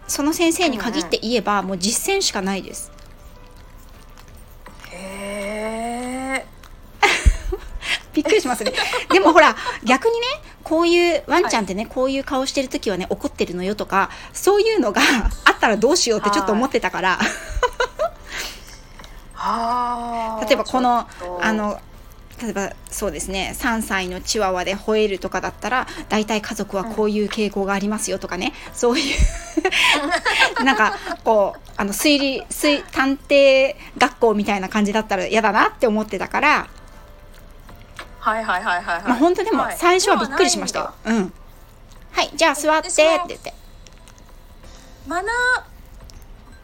[0.07, 2.91] その先生に限って言えば、もう実践しかないです。
[4.91, 6.45] へえ
[8.13, 8.73] びっくりしますね。
[9.11, 10.25] でもほら逆にね
[10.63, 15.01] こういうワンちゃんってね、こういう顔してる時はね怒ってるのよとかそういうのが
[15.45, 17.25] あったらどうしようってちょっと思ってたから、はあ
[20.45, 21.07] 例えばこの
[21.41, 21.79] あの
[22.41, 29.15] 例えばそうですね3歳のチワワで吠えるとかだったら大体家族はこういう傾向がありますよとかね、そういう
[30.63, 36.67] なんかこうあの推理推探偵学校みたいな感じだったら嫌だなって思ってたから、
[38.19, 39.03] はいはいはいはいはい。
[39.03, 39.77] まあ本当でもはい。
[39.77, 40.79] 最初はびっくりしました。
[40.79, 40.93] よ。
[41.05, 41.33] うん。
[42.11, 43.53] はいじゃあ座ってって言って。
[45.07, 45.25] 学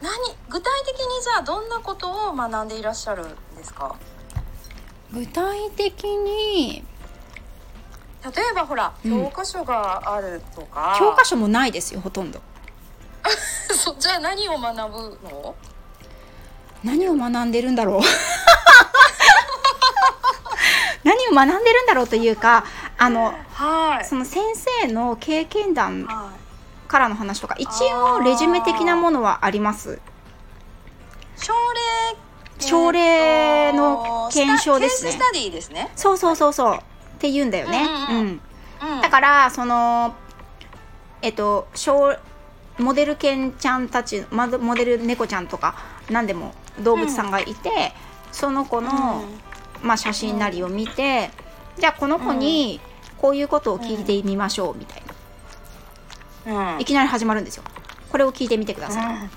[0.04, 0.12] 何
[0.50, 3.96] 具体的にじゃあどんなことを学んでいらっしゃるんですか？
[5.12, 6.84] 具体的に
[8.24, 9.10] 例えばほらうん。
[9.24, 12.40] 教科書があるとか、教科書もないですよほとんど。
[13.74, 15.54] そじゃあ何を学ぶの？
[16.82, 18.00] 何を学んでるんだろう。
[21.04, 22.64] 何を学んでるんだろうというか
[22.98, 24.04] あのはい。
[24.04, 24.42] その先
[24.82, 26.43] 生の経験談はい
[26.88, 30.00] からの話とか一応レジュメ的なものはあります。
[31.36, 32.16] 症例
[32.58, 35.10] 症例の検証ですね。
[35.10, 35.90] ケーススタディですね。
[35.96, 36.76] そうそうそうそう。
[36.76, 36.80] っ
[37.18, 38.40] て言うんだよね、うんうんうん。
[38.94, 39.00] うん。
[39.00, 40.14] だからその
[41.22, 42.16] えっと小
[42.78, 45.76] モデル犬ちゃんたちまずモデル猫ちゃんとか
[46.10, 47.92] 何でも動物さんがいて、
[48.32, 49.24] その子の、
[49.80, 51.30] まあ、写真なりを見て、
[51.78, 52.80] じゃあこの子に
[53.16, 55.13] こういうことを聞いてみましょうみたいな、
[56.46, 56.80] うん。
[56.80, 57.64] いきなり始まるんですよ。
[58.10, 59.30] これを聞いてみてください、うん。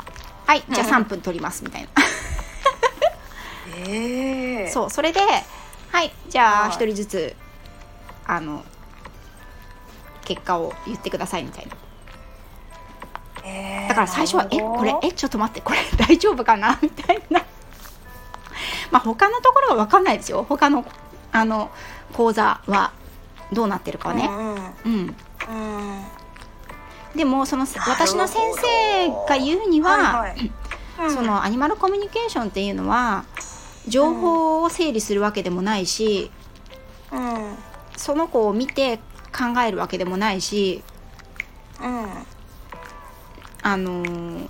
[0.46, 1.89] はいじゃあうん3分取りますみたいな、
[3.88, 6.78] ええそうそれではいじゃあはい。
[6.78, 7.36] 1人ずつ
[8.26, 8.63] あの
[10.26, 11.76] 結果を言ってくださいみたいな。
[13.46, 16.78] えーだから最初は「えこれえちょっと待ってこれ 大丈夫かな?
[16.84, 17.41] 」みたいな。
[18.91, 20.46] まあ他のところは分かんないですよ。
[20.48, 20.86] 他の
[21.32, 21.72] あの
[22.13, 22.91] 講座は
[23.54, 24.28] どうなってるかはね。
[24.28, 24.76] うんうん。
[24.86, 25.15] うん。
[25.50, 25.52] う
[25.93, 26.04] ん
[27.17, 30.51] でもその私の先生が言うには、はいはい。
[30.99, 33.25] うんそのアニマルコミュニケーションっていうのは
[33.88, 36.32] 情報を整理するわけでもないし、
[37.12, 37.56] うん
[37.95, 38.97] その子を見て
[39.32, 40.84] 考えるわけでもないし
[41.80, 42.08] うん。
[43.62, 44.49] あのー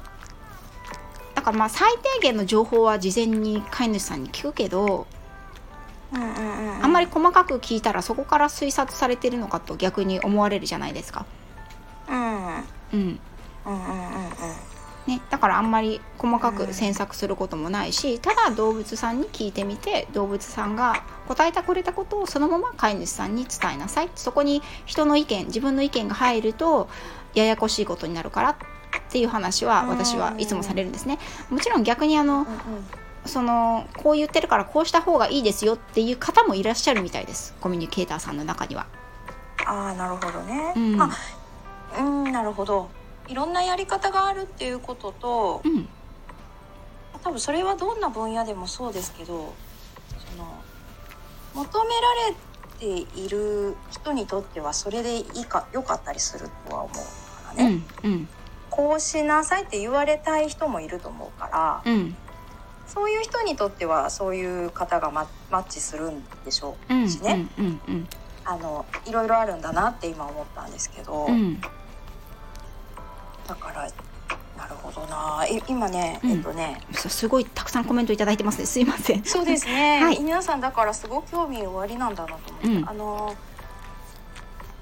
[1.35, 5.05] だからまあ最低限の情報は事前に飼い主さんに聞くけど、
[6.13, 6.83] うんうんうん。
[6.83, 11.25] あんまり細かく聞いたらそこから推察されてるのかと逆に思われるじゃないですか。
[12.07, 13.19] うん。
[15.07, 15.71] ね、だからあん。
[15.71, 19.21] まり細かく詮索することもないし、ただ動物さん。
[19.21, 20.75] に聞いてみて動物さん。
[20.75, 23.35] が答えてくれたことをそのまま飼い主さん。
[23.35, 26.89] に伝えなさいそこに人の意見自分の意見が入ると
[27.33, 28.55] ややこしいことになるからっ
[29.09, 30.91] ていう話は私はいつもされるん。
[30.91, 31.19] ですね。
[31.49, 31.83] もちろん。
[31.83, 32.45] 逆にあの
[33.25, 38.37] そのこう言ってるからこうした方がいいですよっていう方もいらっしゃるみたいですコミュニケーターさん。
[38.37, 38.85] の中には。
[39.65, 41.01] ああなるほどね、うん。
[41.01, 41.09] あ
[41.97, 42.31] うん。
[42.31, 42.89] なるほど。
[43.27, 45.89] いろんなやり方があるっていうこととうん。
[47.23, 49.53] 多分それはどんな分野でもそうですけど
[50.31, 50.63] その
[51.55, 57.01] 求められている人にとってはそれでいいか良かったりするとは思うか
[57.57, 58.27] らね、うんうん。
[58.69, 62.15] こうしなさいって言われたい人もいると思うからうん。
[62.85, 68.07] そういう人にとってはそういう方がママッチするんでしょうしね、うんうん。
[68.45, 71.59] あのいろいろあるんだなって今思ったんですけど、うん
[73.47, 73.89] だから
[74.57, 75.45] なるほどな。
[75.47, 76.31] い今ね、うん。
[76.31, 76.81] えっとね。
[76.91, 78.65] すすごいたくさんコメントいただいてますね。
[78.65, 79.23] すいません。
[79.23, 80.19] そうですね、はい。
[80.19, 82.89] 皆さんだからすごく興味おありなんだなと思って、うん。
[82.89, 83.35] あの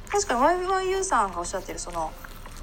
[0.10, 2.12] 確かに YYU さんがおっしゃってるその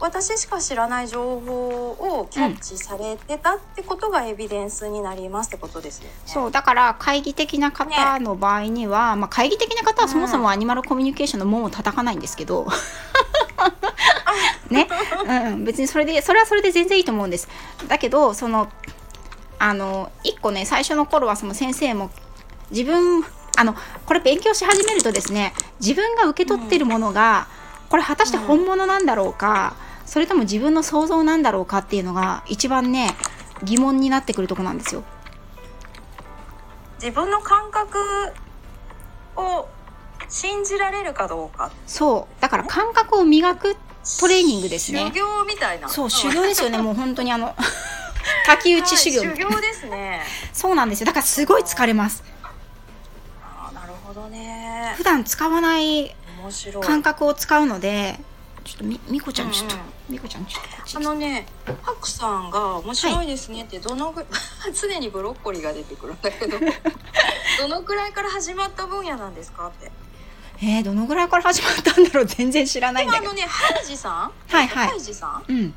[0.01, 6.11] 私しか知らない情報をキャッチされてたってことがエビデンスになりますってことですよね。
[6.27, 12.67] そうだから懐疑的な方の場合には、まあ、懐疑的な方はそもそもアニマルコミュニケーションの門を叩かないんですけど
[14.71, 14.89] ね、
[15.27, 17.49] うん、別にそれでそれはそれで全然いいと思うんです。
[17.89, 18.71] だけどその
[19.59, 22.11] あの一個ね最初の頃はその先生も
[22.71, 23.25] 自分
[23.57, 23.75] あの
[24.07, 27.47] これ勉強し始めるとですね自分が受け取ってるものが、
[27.91, 33.11] これ果たして本物なんだろうか、それとも自分の想像なんだろうかっていうのが一番ね
[33.63, 35.05] 疑問になってくるとこなんですよ。
[37.01, 37.99] 自分の感覚
[39.37, 39.69] を
[40.29, 41.71] 信じられるかどうか。
[41.87, 42.41] そう。
[42.41, 43.77] だから感覚を磨く
[44.21, 45.11] トレーニングですね。
[45.13, 45.89] 修行みたいな。
[45.89, 46.79] そう修行ですよね。
[46.79, 47.55] もう本当にあの
[48.47, 49.61] 滝打ち修行,、はい、修行。
[49.61, 50.23] ですね。
[50.53, 51.07] そうなんですよ。
[51.07, 52.25] だからすごい疲れます。
[53.43, 54.95] あなるほどね。
[54.97, 56.15] 普段使わない
[56.83, 58.19] 感覚を使うので
[58.65, 61.47] ちょっとみみこちゃんちょっと、うんうんみこちゃんちょっとあのね
[61.83, 64.27] ハクさんが面白いですねってどのぐ、
[64.79, 69.91] 常にブロッコリーが出てくるんだけどどのくらいから始まった分野なんですかって
[70.65, 72.25] えー、どのぐらいから始まったんだろう？
[72.27, 73.27] 全然知らないんだけど。
[73.27, 74.13] のねハイジさん？
[74.13, 74.89] はいはい。
[74.89, 75.45] ハイジさん？
[75.49, 75.75] うん。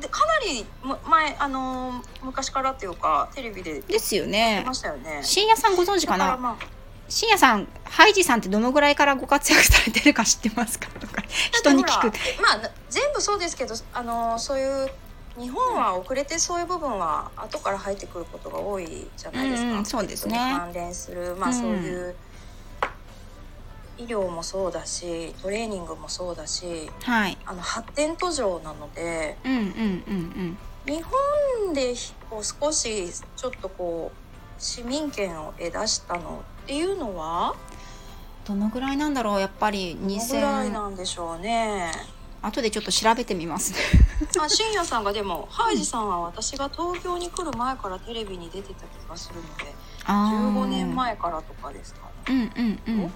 [0.00, 4.62] でかなりむ前あのー昔からっていうかテレビで出ですよね。
[4.66, 5.20] ましたよね。
[5.22, 6.36] 深夜さんご存知かな？
[6.36, 6.64] まあ。
[7.08, 10.88] 深夜さんハイジさんってどのぐらいからご活躍されてるか知ってますか？
[10.98, 12.06] とか人に聞く。
[12.40, 14.90] まあ全部そうですけどあのそういう
[15.38, 20.36] 日本は遅れてそういう部分は後から入ってくることが多いじゃないですか、うんうんそうですね。
[20.38, 22.14] 関連するまあうんそういう
[23.98, 27.38] 医療もそうだしトレーニングもそうだしはい。
[27.44, 31.94] あの発展途上なのでうんうんうん日本で
[32.28, 37.54] こう少しちょっとこう市民権を得出したのっていうのは
[38.44, 41.92] どのぐらいなんだろうやっぱりどのぐらい2000なんでしょうね。
[42.42, 43.72] 後でちょっと調べてみます
[44.40, 49.72] あ、深夜さんがでも、ハイジさんは私が東京に来る前からテレビに出てた気がするので、
[50.04, 50.52] あー。
[50.52, 52.12] 15年前からとかですかね。
[52.28, 53.06] うんうんうん。
[53.06, 53.10] あ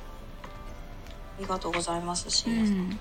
[1.39, 2.77] りがとうございます、う深夜さん。
[2.89, 2.99] ん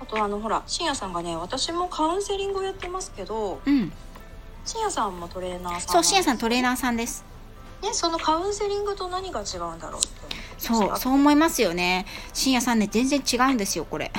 [0.00, 3.92] あとあの、ほら、深夜さんがね、私もカウンセリングをやってますけど、うん。
[4.64, 6.62] 深夜さんもトレーナーさんそう深夜さんトレーー。
[6.62, 7.24] ナーさんです。
[7.82, 12.04] ね、そのカウンセリングと何が違うんだろうってそうそう思いますよね。
[12.34, 14.12] 深夜さんね全然違うんですよこれ。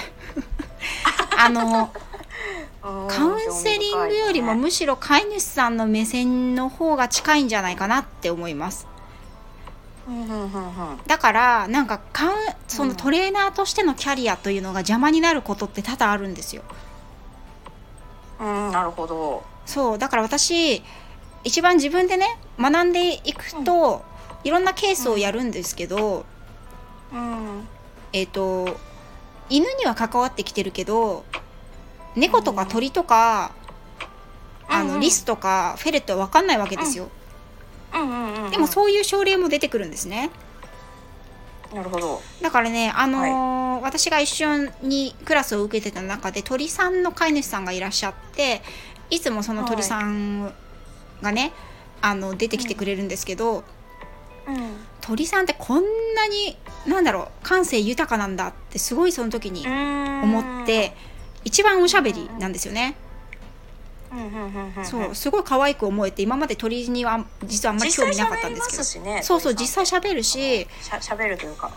[1.37, 1.91] あの
[2.83, 8.85] うんカウンセリングよりもむしろ飼い主さんの目線の方が近いんじゃないかなって思います。
[8.85, 8.90] うんうんうんうん
[11.07, 12.33] だからなんかカウン
[12.67, 16.63] そのトレーナーとしてのキャリアというのが邪魔になることって多々あるんですよ
[18.41, 19.43] うん、なるほど。
[19.65, 20.81] そうだから私
[21.43, 24.03] 一番自分でね学んでいくと、
[24.43, 26.25] いろんなケースをやるんですけど、
[27.13, 27.67] うん。
[28.13, 28.77] えっ、と
[29.49, 31.23] 犬には関わってきてるけど
[32.15, 33.53] 猫とか鳥とか、
[34.67, 37.20] あのうんうんリスとかフェレットは分かんないわけですよ、うんうんうんうん。
[38.51, 40.29] でもそういう症例も出てくるんですね
[41.73, 42.21] なるほど。
[42.41, 48.61] だからね、あのー私が一緒にクラスを受けてた中で鳥さんの飼い主さんがいらっしゃって
[49.09, 50.53] いつもその鳥さん
[51.21, 51.51] がね、
[52.01, 53.63] あの出てきてくれるんですけど、
[54.47, 54.85] うん。
[55.01, 55.83] 鳥さんってこん
[56.15, 60.95] なになんだろう感性豊かなんだってすごいその時に思って
[61.43, 62.81] 一番おしゃべりなんですよね。
[62.85, 63.10] うんうんうんうん。
[64.83, 69.05] そうすごい可愛く思えて今まで鳥には実はあんまり興味なかったんですけど。
[69.05, 70.67] ねそうそう鳥実際喋るし。
[70.81, 71.71] しゃ喋るというか。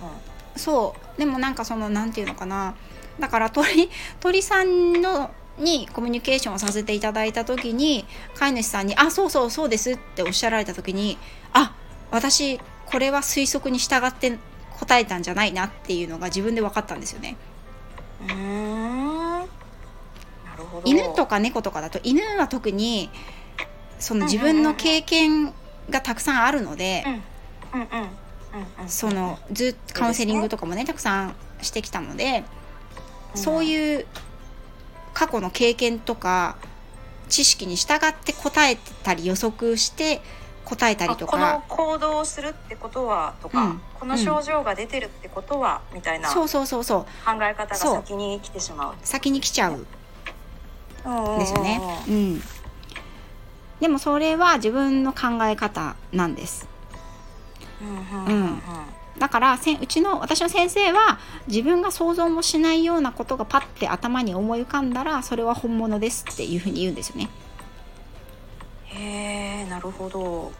[0.56, 1.18] そう。
[1.18, 2.74] でもなんかそのなんていうのかな。
[3.20, 3.88] だから鳥
[4.20, 11.16] 鳥さんのにコミュニケーションをさせていただいた時に飼い主さんに「あそうそうそうです」っておっしゃられた時に
[11.52, 11.74] あ
[12.10, 14.36] 私これは推測に従って
[14.78, 17.36] 答えたんじゃないなっていうのが自分で分かったんですよね。
[18.28, 19.23] うん。
[20.84, 23.10] 犬とか猫とかだと犬は特に
[23.98, 25.52] その自分の経験
[25.90, 28.88] がたくさんあるので、うんうんうんうんうん。
[28.88, 32.44] そのずっとカウンセリングとかもねたくさんしてきたので、
[33.34, 33.40] うん。
[33.40, 34.06] そういう
[35.12, 36.56] 過去の経験とか
[37.28, 40.20] 知識に従って答えたり予測して
[40.64, 43.81] 答えたりとあこのか行動をするってことはとか、うん。
[43.98, 47.06] この症状が出てるってことは、みたいな考そうそうそうそう。
[47.27, 48.94] え方が先に来てしまう。
[49.02, 49.72] 先に来ちゃう。
[49.72, 49.87] んうん
[51.38, 51.81] ですよね。
[52.09, 52.42] ううん
[53.81, 56.67] でもそれは自分の考え方なんです。
[57.83, 58.63] んうん
[59.19, 67.29] だからせんうちの私の先生は自分が想像もしないようなことがパッて頭に思い浮かんだらそれは本物ですっていうふうに言うんですよね。
[68.87, 70.52] へえなるほど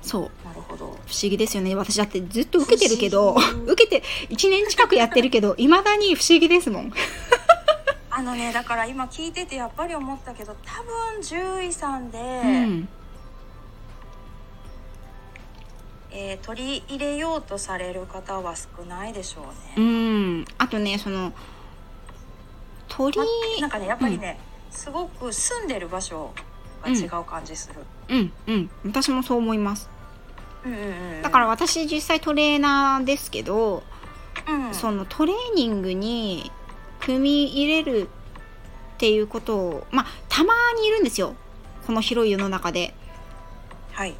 [0.00, 0.86] そうなるほど。
[0.86, 6.92] 不思議ですよね私だってずっと受けてるけど 受けて1年近くやってるけどいまだに不思議ですもん。
[8.18, 12.22] あのねだから今聞いててやっぱり思ったけど多分獣医さんで、う
[12.66, 12.88] ん。
[16.10, 19.42] えー取り入れようとされる方は少ないでしょ
[19.76, 20.40] ううね。
[20.40, 21.32] ん、あとねその
[22.88, 23.24] 鳥ま
[23.60, 24.40] なんかねやっぱりね、
[24.72, 26.32] すごく住んでる場所
[26.82, 27.74] が違う感じする。
[28.08, 28.32] うん。
[28.48, 28.70] うん。
[28.84, 29.88] 私もそう思います。
[30.64, 31.22] ううんうんうん。
[31.22, 33.84] だから私実際トレーナーですけど、
[34.48, 34.74] うん。
[34.74, 36.50] そのトレーニングに
[37.00, 38.06] 組み入れるっ
[38.98, 41.34] ていうことをまあたまにいるんですよ。
[41.86, 42.94] この広い世の中で。
[43.92, 44.14] はい。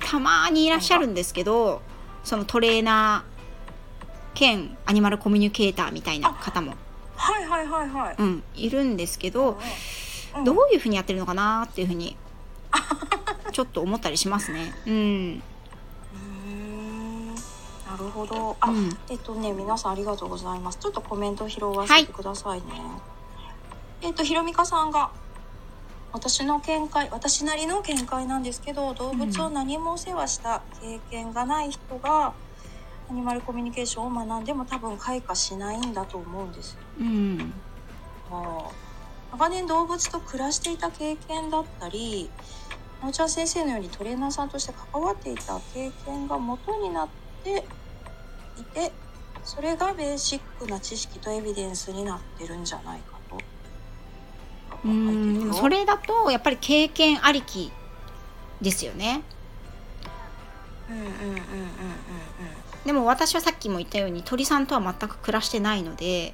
[0.00, 1.82] たまにいらっしゃるんですけど
[2.24, 3.38] そのトレーナー
[4.38, 6.74] 兼アニマルコミュニケーターみたいな方も、
[7.16, 8.16] はいはいはいはい。
[8.18, 9.58] うん、いるんですけど、
[10.36, 10.44] うん。
[10.44, 12.16] どういうふうにやってるのかなっていうふうに
[13.52, 14.72] ちょっと思ったりしますね。
[14.86, 15.42] うん、
[17.88, 18.56] なるほど。
[18.60, 18.90] あ、うん。
[19.08, 20.78] えっとね皆さんありがとうございます。
[20.78, 22.66] ちょっとコメント拾わせてくださいね、
[24.02, 25.10] えっとひろみかさんが
[26.12, 32.34] 私の見解私なりの見解なんですけど動物を何もお世話した経験がない人が、
[33.10, 36.80] アニマルコミュニケーションを学んでも多分開花しないんだと思うんですよ。
[37.00, 37.54] うん、
[38.30, 38.72] も
[39.32, 42.30] う長年動物と暮らしていた経験だったり
[43.02, 48.92] なおちゃん先生のようにトレーナーさんとして関わっていた経験が元になっていて
[49.44, 53.38] それがベーシックな知識とエビデンスになってるんじゃないかと。
[54.84, 57.72] うんそれだとやっぱり経験ありき
[58.60, 59.22] ですよね。
[60.90, 61.38] うんうんうんうんうん
[62.84, 66.32] でも私はさっきも言ったように鳥さんとは全く暮らしてないので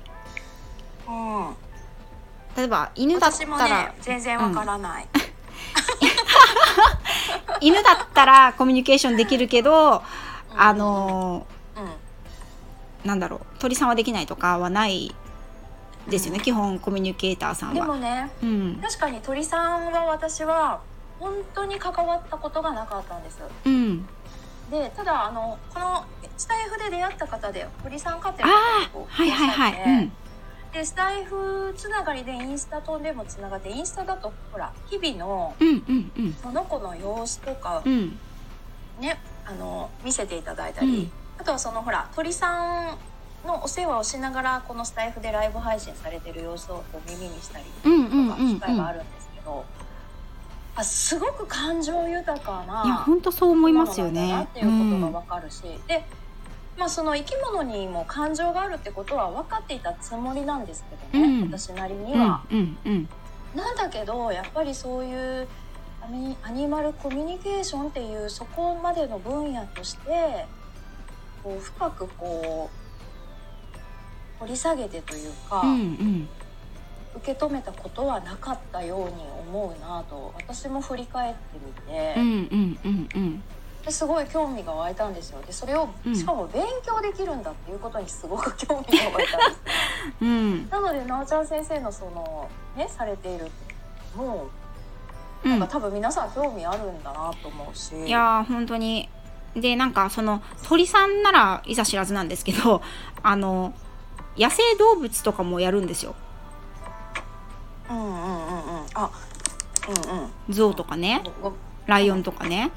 [1.09, 1.49] うん。
[1.49, 1.55] うん
[2.57, 5.09] 例えば犬だったら、ね全然わからない、
[7.61, 10.03] 犬だったらコミュニケーションできるけど、
[10.57, 11.47] あの
[11.77, 13.09] うん。
[13.09, 15.15] なんだろう鳥さんはできないとかはない
[16.09, 17.87] ですよね、基本コミュニケーターさんでは。
[17.87, 18.79] もねうん。
[18.83, 20.81] 確かに鳥さんは私は
[21.19, 24.07] 本当に関わったことがなかったんですうん、
[24.71, 26.05] でただあのこの
[26.37, 30.01] スタイフで出会った方で鳥さん飼ってるあ方がはいはいはい。
[30.01, 30.13] うん。
[30.73, 35.55] でスタイフつながりでインスタとでもつながってインスタだとほら日々の
[36.43, 38.19] その子の様子とかうん。
[39.01, 41.11] ねあの見せていただいたり、うん。
[41.39, 42.99] あとはそのほら鳥さん
[43.47, 48.55] のお世話をしながらこのスタイフでライブ配信されてる様子をこう耳にしたりうんうんとかうんうん。
[48.55, 49.65] 機会があるんですけど、
[50.77, 54.45] あすごく感情豊かないや本当そう思いますよね。
[54.45, 54.47] っ。
[54.49, 56.05] ていうことが分かるし、で、
[56.77, 61.51] まあ、その生き物にも感情があるってことは分かっていたつもりなんですけどね、うん。
[61.53, 62.43] 私なりにうんは。
[62.51, 63.09] うんうん。
[63.55, 65.47] なんだけどやっぱりそういう
[66.07, 70.45] アニアニマルコミュニケーションっていうそこまでの分野として
[71.43, 72.71] こう深くこ
[74.39, 76.29] う掘り下げてというか、うんうん。
[77.17, 79.15] 受け止めたことはなかったように
[79.49, 82.15] 思うなと私も振り返ってみて。
[82.17, 83.43] うんうんうんうん。
[83.85, 85.41] ですごい興味が湧いたんですよ。
[85.47, 86.15] でそれをうん。
[86.17, 89.61] しかも勉強できるんだっていうことにすごく興味が湧いたんです
[90.21, 90.69] うん。
[90.69, 93.51] なのでなおちゃん先生のそのねされている
[94.17, 94.64] もう
[95.45, 95.51] うん。
[95.51, 97.95] なんか多分皆さん興味あるんだなと思うし。
[98.07, 99.09] いやー本当に。
[99.55, 102.83] でなんかその鳥さんならいざ知らずなんですけど
[103.23, 103.73] あの
[104.37, 106.15] 野生動物とかもやるんですよ。
[107.89, 108.87] うんうんうんうん。
[108.95, 109.11] あ
[110.11, 110.33] うんうん。
[110.49, 111.23] ゾウとかね。
[111.87, 112.71] ライオンとかね。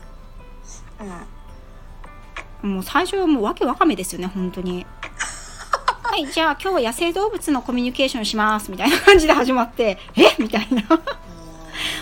[1.01, 2.73] うん。
[2.73, 4.85] もう最初はもうわけわかめですよね本当に。
[6.03, 10.35] はいじゃあ今日は野生動物のコミュニケーションしますみたいな感じで始まってえ？
[10.39, 10.83] みたいな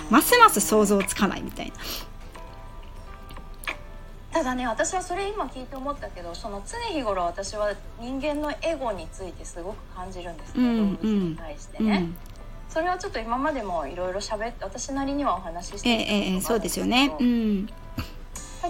[0.09, 1.73] ますます想像つかないみたいな。
[4.31, 12.17] ただね私はそれ今聞いて思ったけどその常日頃私は人間のエゴについてすごく感じるんですね、うん動物に対してね、うん。
[12.67, 17.15] それはちょっと今までもいろいろ喋って私なりにはお話ししてええええそうですよね。
[17.17, 17.65] けどうん。
[17.65, 17.71] だ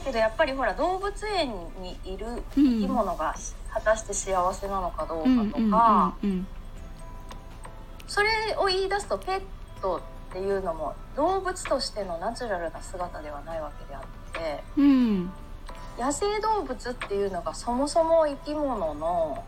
[0.04, 1.52] けどやっぱりほら動物園
[1.82, 3.34] にいるう生んき物が
[3.74, 6.48] 果たして幸せなのかどうかとか、うん
[8.08, 8.28] それ
[8.60, 9.42] を言い出すとペッ
[9.82, 10.06] トって
[10.40, 15.32] いうのも動物としてのナチュラルな姿ではないわけであってうん。
[15.98, 19.44] 野生動物っていうのがそもそも生き物の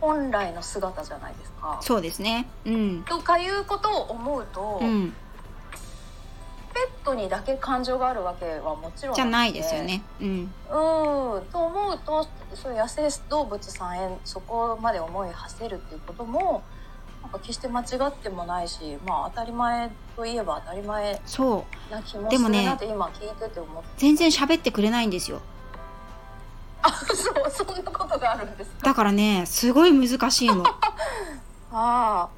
[0.00, 1.78] 本来の姿じゃないですか。
[1.80, 2.48] そうですね。
[2.64, 3.04] うん。
[3.04, 5.14] とかいうことを思うと、うん。
[6.74, 9.84] ペットにだけ感情があるわけはもちろんじゃないですよ。
[9.84, 10.02] ね。
[10.20, 10.28] うん。
[10.28, 10.48] うん。
[11.52, 16.64] と思うとそういう野生動物さんへそこまで思いを馳せるっていうことも
[17.22, 23.88] なんか決して間違ってもないしまあ当たり前といえば当たり前そうな気もでするなって今聞いてて思って。
[23.96, 25.40] 全然喋ってくれないんですよ。
[26.82, 28.76] あそうそんなことがあるんですか？
[28.86, 30.64] だからねすごい難しいの。
[31.72, 32.28] あ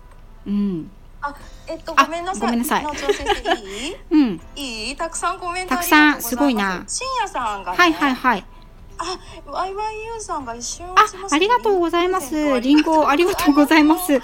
[0.46, 0.90] うん。
[1.22, 1.34] あ
[1.66, 2.40] えっとあごめんなさい。
[2.42, 2.86] ごめんなさい。
[4.10, 4.40] うん。
[4.54, 4.96] いい？
[4.96, 6.84] たくさんコメントたくさんすごいな。
[6.86, 8.44] 深夜さんが、ね、はいはいはい。
[8.96, 9.04] あ、
[9.46, 10.94] YYU さんが一瞬あ
[11.32, 12.60] ありがとうございます。
[12.60, 14.20] リンゴゴありがとうございます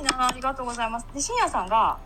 [0.00, 1.06] みんなありがとうございます。
[1.14, 1.98] で、深夜さんが、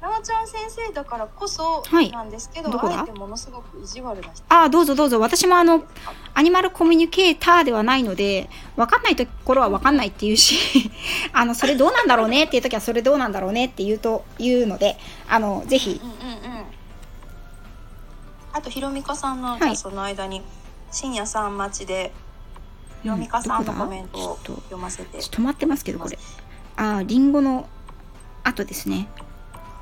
[0.00, 2.10] なおちゃん先生だからこそはい。
[2.10, 3.00] なんですけど、どこだ？
[3.00, 4.44] あえてものすごく意地悪な人。
[4.48, 5.18] ああどうぞどうぞ。
[5.18, 5.84] 私もあの
[6.34, 10.90] アニマルコミュニケーターではないので分かんないところは分かんないっていうし
[11.32, 16.00] あのそれどうなんだろうねっていう時はそれどうなんだろうねって言うと言うのであのぜひ。
[16.02, 16.64] うんうんうん
[18.56, 19.76] あとひろみかさんの、はい。
[19.76, 20.40] その間に
[20.92, 22.12] 深夜さん待ちで
[23.02, 25.18] ひろみかさんのコメントを読ませて。
[25.18, 26.16] ちょっと止まってますけどこれ
[26.76, 27.68] ああリンゴの
[28.42, 29.08] 後ですね。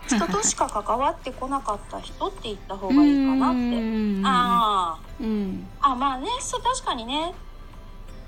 [0.06, 3.58] 人としか関わってこなかった人って言った方がいいかなって。
[3.58, 4.22] うん。
[4.24, 5.66] あうん。
[5.80, 7.34] ああまあねそう確かにね、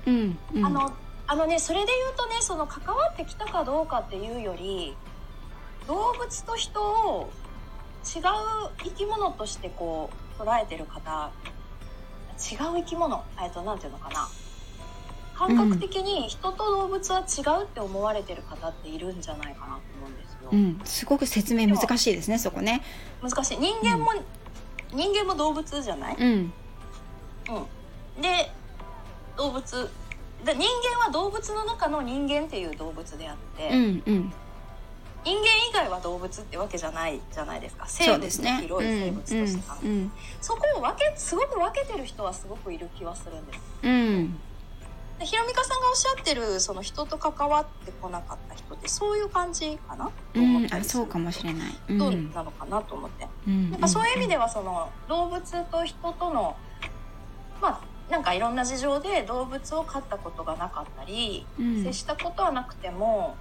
[0.07, 0.65] うんうん。
[0.65, 0.93] あの
[1.27, 4.95] あのねそれで言うとねその関わってきたかどうかっていうより
[5.87, 7.29] 動物と人を
[8.05, 8.21] 違う
[8.83, 11.31] 生き物としてこう捉えてる方
[12.37, 14.27] 違う生き物えっとなんていうのかな
[15.37, 20.49] 感覚的に人と動物は違うって思われてる方っているんじゃないかなと思うんですよ。
[20.51, 22.81] うん、すごく説明難しいですねそこね。
[23.21, 23.57] 難しい。
[23.57, 24.13] 人間も、
[24.93, 26.25] 人間も動物じゃない、うん。
[26.27, 28.51] うん、で
[29.37, 29.89] 動物。
[30.43, 34.33] で人間は動物の中の人間っていう動物であって、うんうん。
[35.25, 37.85] 人間以外は動物ってわけじゃないじゃないですか。
[37.87, 38.59] 生物ですね。
[38.61, 43.59] 広い生物としては、うんうんそこを分けすごく分けてる人はすごくいる気はするんです。
[43.81, 44.33] うん。
[44.33, 44.39] で
[45.19, 50.05] ひろみかさんがおっしゃってるその人と関わってこなかった人ってそういう感じかな？
[50.05, 51.79] とうんあそうかもしれない。
[51.89, 51.97] うん。
[51.97, 55.41] どうなのかなと思って、うんなんかそういう意味ではその動物
[55.71, 56.57] と人との
[57.61, 61.83] まあなんかいろんな事情で動物を飼ったことがなかったり、うん。
[61.83, 63.35] 接したことはなくても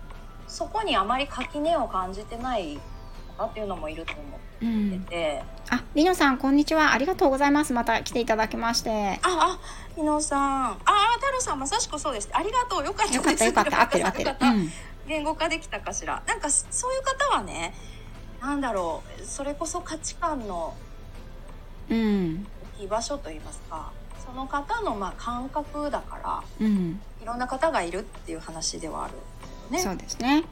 [0.47, 2.79] そこにあまり垣根を感じてない
[3.37, 5.01] 方っていうのもいると思うってん。
[5.03, 6.93] て、ありのさんこんにちは。
[6.93, 7.73] ありがとうございます。
[7.73, 9.21] また来ていただきまして。
[9.23, 9.59] ああ
[9.97, 10.41] 伊野さん。
[10.41, 12.85] ああ太郎さんまさしくそうですありがとう。
[12.85, 13.81] よかったよかったよかった。
[13.83, 14.37] 合ってる合ってる。
[14.41, 14.73] うん。
[15.07, 16.23] 言語化できたかしら。
[16.27, 17.75] なんかそういう方はね
[18.41, 19.25] なんだろう。
[19.25, 20.75] それこそ価値観の
[21.91, 22.47] うん。
[22.79, 23.91] 居場所といいますか。
[24.25, 27.01] その方のまあ感覚だからうん。
[27.23, 29.15] いろんな方がいるっていう話ではある
[29.71, 29.79] ね。
[29.79, 30.45] そうですね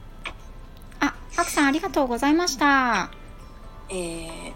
[0.99, 3.11] あパクさんありがとうございました
[3.93, 4.53] えー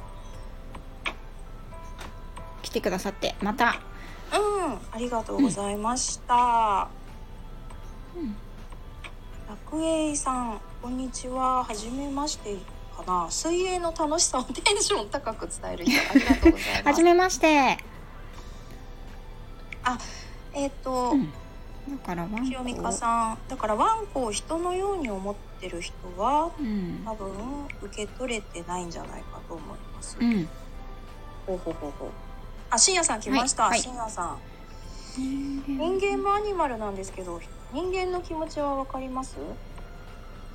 [2.63, 3.79] 来てくださってまた
[4.33, 6.89] うん、ありがとうございました。
[8.15, 8.35] うん
[9.47, 11.63] 楽栄さん、こんにちは。
[11.63, 12.57] はじめまして
[12.97, 13.31] かな。
[13.31, 16.83] 水泳の楽しさをテンション高く伝える人、ありがとうございます。
[16.83, 17.77] はじめまして
[20.53, 21.31] えっ、と、うん
[21.89, 22.83] だからワンコ
[23.47, 27.01] だからワンコを人のように思ってる人は、うん。
[27.05, 27.31] 多分
[27.81, 30.17] 受け取れてないんじゃないかと思います。
[30.19, 30.47] うん。
[31.45, 32.09] ほうほうほうほう。
[32.69, 33.63] あ、しんやさん来ました。
[33.63, 33.79] はいはい。
[33.81, 33.95] しん。
[33.95, 34.39] やさん。
[35.17, 37.41] 人間もアニマルなんですけど
[37.73, 39.37] 人間の気持ちはわかります？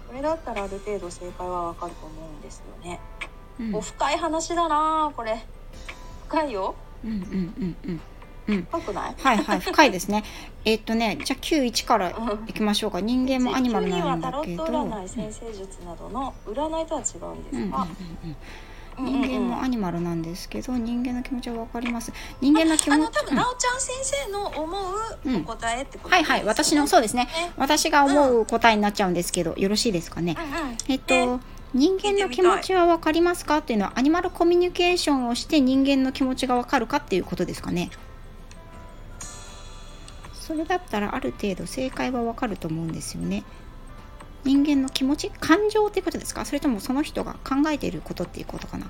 [0.07, 3.01] それだったらある程度正解はわかると思うんですよね、
[3.59, 3.75] うん。
[3.75, 5.45] お深い話だなあこれ。
[6.29, 6.77] 深いよ。
[7.03, 8.01] うんうんうんうん
[8.47, 9.15] 深くない？
[9.19, 10.25] はいはい深いですね。
[10.65, 13.01] えっとねじゃあ91からうんいきましょうか。
[13.01, 14.65] 人間もアニマルなんだけど。
[14.65, 17.71] 占い先生術などの占いとは違うんですが、うんうんうん
[18.25, 18.31] うん。
[18.31, 18.37] うん
[18.99, 22.13] 人間もアニマルなんですけど人間の気持ちはわかります。
[22.43, 27.25] 人間の気あ持ちうんの多分なおちゃん先生の思うお答えってことはいはい私のそうですね。
[27.25, 27.53] ね。
[27.57, 30.37] 私が思う答えになっちゃうんですけどよろしいですかね。
[30.39, 30.77] うんうん。
[30.89, 31.41] えっと、ね
[31.73, 33.57] 人間の気持ちはわかりますか？
[33.59, 37.89] っていうのはアニマルコミュニケーションをして人間の気持ちがわかるかっていうことですかね
[40.43, 43.45] それだったらある程度正解はわかると思うんですよね。
[44.45, 46.45] 人間の気持ち感情っていうことですか？
[46.45, 48.87] それともその人が考えていることっていうことかな？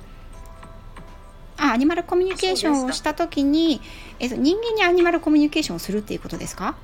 [1.59, 3.81] あアニマルコミュニケーションをした時に
[4.19, 6.75] え人間にアニマルコミュニケーションをするっていうことですか？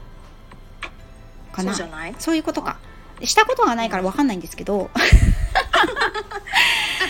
[1.53, 1.75] かな？
[1.75, 2.15] そうじゃない？
[2.19, 2.79] そういうことか。
[3.25, 4.91] したことがないからわかんないんですけど。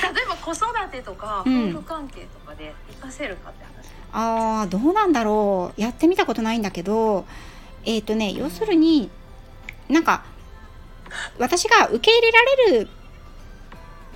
[0.01, 1.71] 例えば子育てとかうん。
[1.71, 5.81] 夫婦関係とかで活かせるかって話、あーどうなんだろう。
[5.81, 7.27] やってみたことないんだけど
[7.89, 9.11] えっ、とね要するに
[9.89, 10.25] なんか
[11.39, 12.89] 私が受け入れられる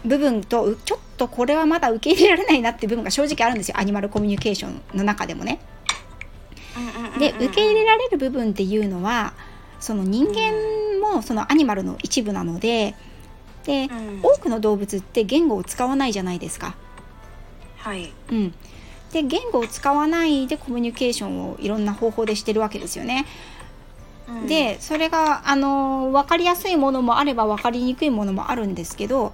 [0.04, 5.58] 部分とうちょっとこれはまだ受け入れられないなっていう部分が正直あるんですよアニマルコミュニケーションの中でもね。
[7.18, 9.34] で受け入れられる部分っていうのは
[9.80, 12.94] その人間もそのアニマルの一部なので
[13.64, 16.74] でうん多くの動物って言語を使わないじゃないですか。
[17.76, 18.54] はいうん、
[19.12, 23.26] で言語を使わないでコミュニケーションをいろんな方法でしてるわけですよね。
[24.40, 24.46] うん。
[24.46, 29.32] でそれがあの分かりやすいものもあれば分かりにくいものもあるんですけど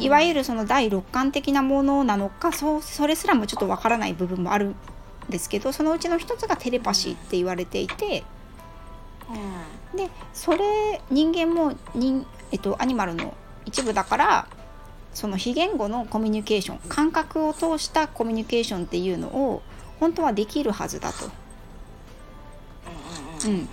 [0.00, 4.74] いわゆるその第六感的なものなのかそうそれすらもちょっと分からない部分もあるん
[5.28, 8.24] ですけどそのうちの一つがテレパシーって言われていて
[9.30, 9.96] うん。
[9.96, 13.34] でそれ人間も人、えっと、アニマルの
[13.64, 14.48] 一部だから
[15.14, 19.62] その非言語のコミュニケーション感覚を通したコミュニケーションっていうのを
[20.00, 21.26] 本当はできるはずだと。
[23.46, 23.68] うん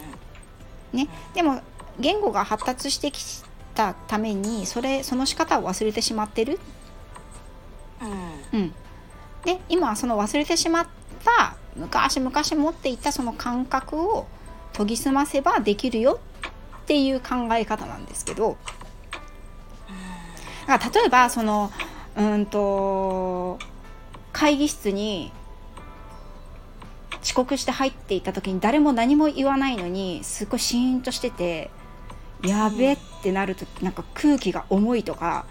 [0.93, 1.61] ね、でも
[1.99, 3.23] 言語が発達してき
[3.75, 6.59] たためにそれその仕方を忘れてしまってる。
[8.51, 8.59] うん。
[8.59, 8.73] うん、
[9.43, 10.87] で今その忘れてしまっ
[11.23, 14.27] た昔々持っていたその感覚を
[14.73, 16.19] 研ぎ澄ませばできるよ
[16.81, 18.57] っていう考え方なんですけど。
[20.67, 21.71] だから例えばその
[22.15, 23.57] うんと
[24.31, 25.31] 会議室に
[27.23, 31.69] 遅刻して入っていった時に誰も何も言わないのにすごいシーンとしてて
[32.43, 35.45] やべってなるとなんか空気が重いとか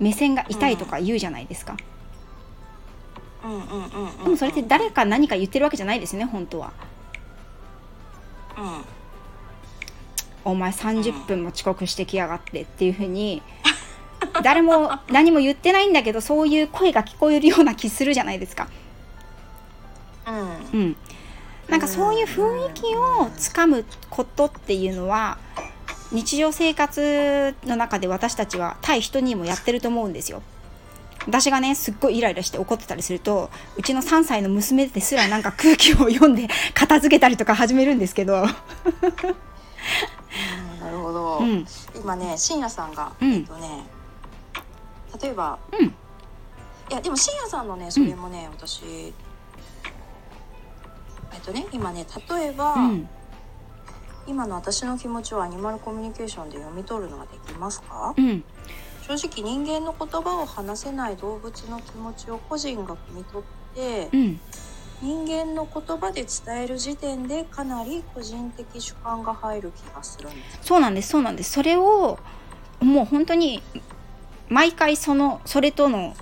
[0.00, 1.76] 目線が痛いとか言うじゃないですか。
[3.44, 6.72] うんうんうんうんでもそれって誰か何か言ってるわけじゃないですね本当は。
[8.58, 8.84] うん
[10.44, 13.42] お前30分も遅刻してきやがってっていうふうに
[14.42, 18.68] 誰も何も言ってないんだけどそういう声が聞こえるような気するじゃないですか。
[20.72, 20.96] うんうん、
[21.68, 25.38] なんかそういう雰囲気をつかむことっていうのは
[26.10, 30.42] 日常生活の中で私たちは対人にもやってると思うんですよ。
[31.26, 38.48] 私がねすっごいイライラして怒ってたりするとうちの3歳の娘ですらなんか空気を読んで片付けたりとか始めるんですけど、うん
[40.80, 41.66] なるほど、うん。
[41.94, 43.32] 今ね深夜さんが、うん。
[43.34, 43.84] えっとね
[45.22, 45.92] 例えばうん、い
[46.90, 49.12] やでも深夜さんのねそれもね、私
[51.34, 53.08] えっとね今ね例えば、うん、
[54.26, 58.14] 今の私の気持ちをアニマルコミュニケーションで読み取るのができますか？
[58.16, 58.44] うん、
[59.06, 64.40] 正直人間の言葉を話せない動物の気持ちを個人が汲み取ってうん、
[65.00, 70.58] 人間の言葉で伝える時点でかなり個人的主観が入る気がするんです。
[70.60, 71.52] そうなんですそうなんです。
[71.52, 72.18] それを
[72.80, 73.62] もう本当に
[74.50, 76.14] 毎回そのそれとの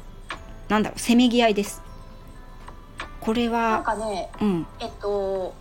[0.68, 1.82] なんだろうせめぎ合いです
[3.20, 4.66] これなんはかねうん。
[4.80, 5.54] えっと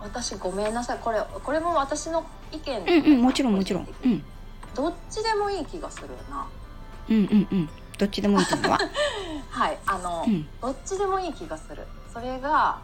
[0.00, 0.98] 私ごめんなさい。
[0.98, 3.88] これこれも私の意見うんうんもちろんもちろん。
[4.04, 4.22] うん。
[4.74, 6.46] どっちでもいい気がするな。
[7.08, 7.68] うんうんうん。
[7.98, 8.78] どっちでもいいというのは？
[9.50, 10.48] はいあの、うん。
[10.60, 11.86] どっちでもいい気がする。
[12.12, 12.78] それが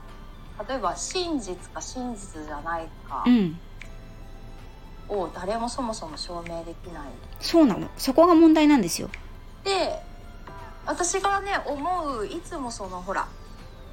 [0.68, 3.58] 例えば真実か真実じゃないかうん。
[5.08, 7.02] を誰もそもそも証明できない。
[7.40, 7.88] そうなの。
[7.96, 9.08] そこが問題なんですよ。
[9.64, 10.02] で
[10.88, 13.28] 私がね思ういつもそのほら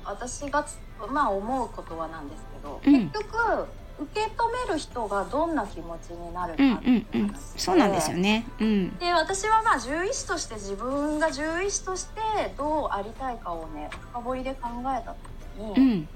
[0.06, 0.78] 私がつ
[1.12, 3.10] まあ思うことはなんですけど、うん。
[3.10, 3.68] 結局
[3.98, 7.36] 受け止める人がどんな気持ちになるかうんううん。
[7.58, 8.46] そうなんですよね。
[8.60, 8.98] うん。
[8.98, 12.22] で私はまあ獣医師として自分が獣医師として
[12.58, 15.16] どうありたいかをね深掘りで考えた
[15.58, 16.08] 時に、うん。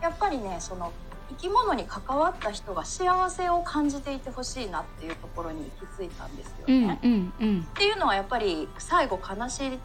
[0.00, 0.92] やっぱりねその
[1.30, 6.86] 生き物に関わった人が幸せを感じていてほしいなっていうところに行き着いたんですようね。
[6.86, 7.60] んうんうん。
[7.60, 9.78] っていうのはやっぱり最後悲しい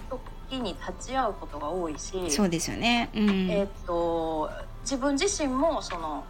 [0.50, 3.10] 時に立ち会うことが多いし、そうですよね。
[3.16, 3.30] うん。
[3.50, 4.50] えーっと
[4.82, 6.24] 自分自身もその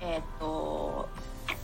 [0.00, 1.08] えーっと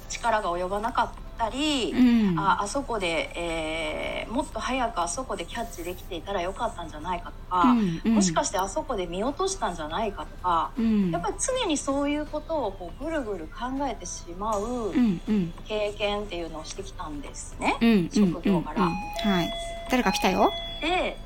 [0.08, 2.38] 力が及ばなかったり、うん。
[2.38, 8.14] ああそこで、えーもっと早くあそこでキャッチできていたらよかったんじゃないかとか、うんうん。
[8.16, 11.10] もしかしてあそこで見落としたんじゃないかとか、うん。
[11.10, 15.52] やっぱり常にそういうことをこうぐるぐる考えてしまううんうん。
[15.66, 17.76] 経験っていうのをしてきたんですね。
[17.80, 18.10] うんうんうん。
[18.32, 18.92] 職業柄うん。
[19.30, 19.52] はい。
[19.90, 20.50] 誰か来たよ。
[20.80, 21.16] で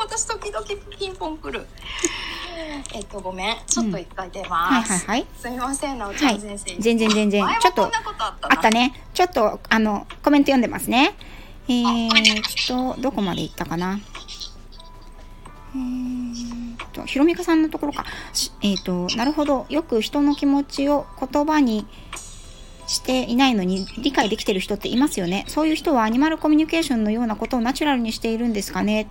[0.00, 0.66] 私時々
[0.98, 1.66] ピンポン来る。
[2.94, 5.06] えっとごめんちょっと一回出はいます。
[5.06, 6.76] はいはいすみませんなおちゃん先生。
[6.78, 8.94] 全然全然ちょっとあったね。
[9.14, 11.14] ちょっと、あの、コメント読んでますね。
[11.68, 14.00] えーっと、どこまで行ったかな？
[15.74, 18.04] えーっと、ひろみかさんのところか。
[18.32, 19.66] しえーっと、なるほど。
[19.68, 21.86] よく人の気持ちを言葉に
[22.86, 25.44] していないのに理解できてる人っていますよね。
[25.46, 29.06] そういう人はアニマルコミュニケーションのようなことをナチュラルにしているんですかね。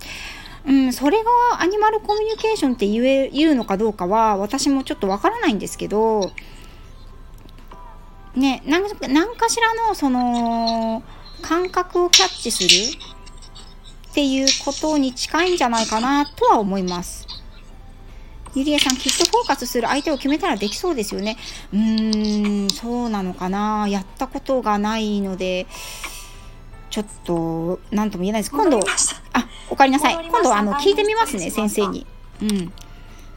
[0.68, 6.30] うん、それがアニマルコミュニケーションって言え言うのかどうかは私もちょっとわからないんですけど、
[8.36, 11.02] ね、なんか何かしらのその
[11.40, 12.68] 感覚をキャッチする
[14.10, 17.26] っていうことに近いんじゃないかなとは思います。
[18.54, 21.36] ゆりえさん、きっとフォーカスする相手を決めたらできそうですよね。
[21.72, 23.86] うーん、そうなのかな。
[23.88, 25.66] やったことがないので、
[26.90, 28.50] ちょっと、なんとも言えないです。
[28.50, 28.80] 今度、
[29.38, 30.14] あ、おかえりなさい。
[30.14, 32.06] 今度はあのはい聞いてみますね、先生に。
[32.42, 32.72] うん。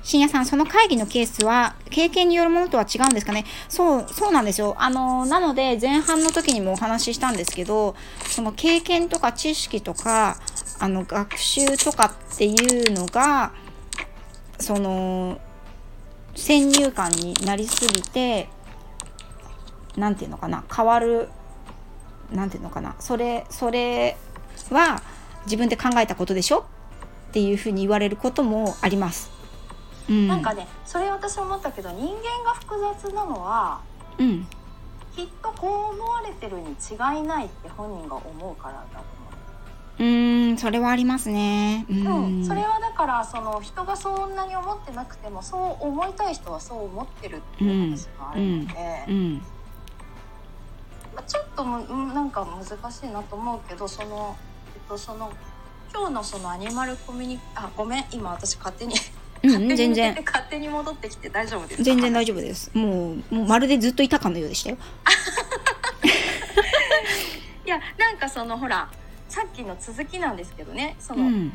[0.03, 3.45] 深夜さん、その会議のケースは経験によるものとは違うんですかね？
[3.69, 4.75] そう、そうなんですよ。
[4.79, 7.95] あの、なので前半の時にもお話ししたんですけど、
[8.25, 10.37] その経験とか知識とか、
[10.79, 13.51] あの、学習とかっていうのが、
[14.59, 15.39] その、
[16.35, 18.49] 先入観になりすぎて、
[19.95, 21.29] なんていうのかな、変わる、
[22.31, 24.17] なんていうのかな、それ、それ
[24.71, 25.03] は
[25.45, 26.65] 自分で考えたことでしょ？
[27.29, 29.31] っていうふうに言われることもあります。
[30.09, 33.79] うん、なんかねそれ私思ったけど人間が複雑なのは
[34.17, 34.45] うん、
[35.15, 39.05] きっとこう思われてるに違いないって本人が思うからだと思
[39.99, 41.85] うーん、それはありますね。
[41.89, 41.95] うう。
[41.97, 49.33] うん、ん、それはだからその人がそんなに思ってなくてもそう思いたい人はそう思ってるっていう話があるので、うん、
[51.15, 54.35] まあちょっとなんか難しいなと思うけどその
[54.91, 55.31] とその
[55.93, 58.93] 今日のそのアニマルコミュニあごめん今私勝手に
[59.43, 60.13] うん、勝手に全然。
[60.23, 61.83] 勝手に戻ってきて大丈夫ですか？
[61.83, 62.69] 全然大丈夫です。
[62.75, 64.77] もうもうまるでずっといたかのようでしたよ。
[67.65, 68.87] いやなんかそのほら
[69.29, 70.95] さっきの続きなんですけどね。
[70.99, 71.49] その、うん、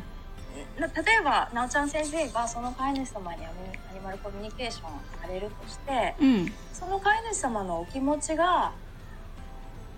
[0.77, 3.49] な例えばなおちゃん先生がその飼い主様にア
[3.93, 4.89] ニマルコミュニケーション
[5.21, 8.73] されるとしてうん、その飼い主様のお気持ちが、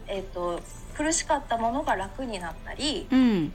[0.06, 0.62] えっと
[1.00, 3.54] 苦しかったものが楽になったり、うん、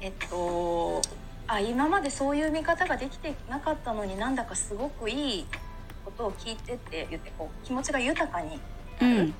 [0.00, 1.02] えっと
[1.46, 5.46] あ今までそういう見方ができてなかったのになんだかすごくいい
[6.06, 8.58] ことを聞いてって言ってこう気持ちが豊かに
[9.02, 9.32] うん、っていう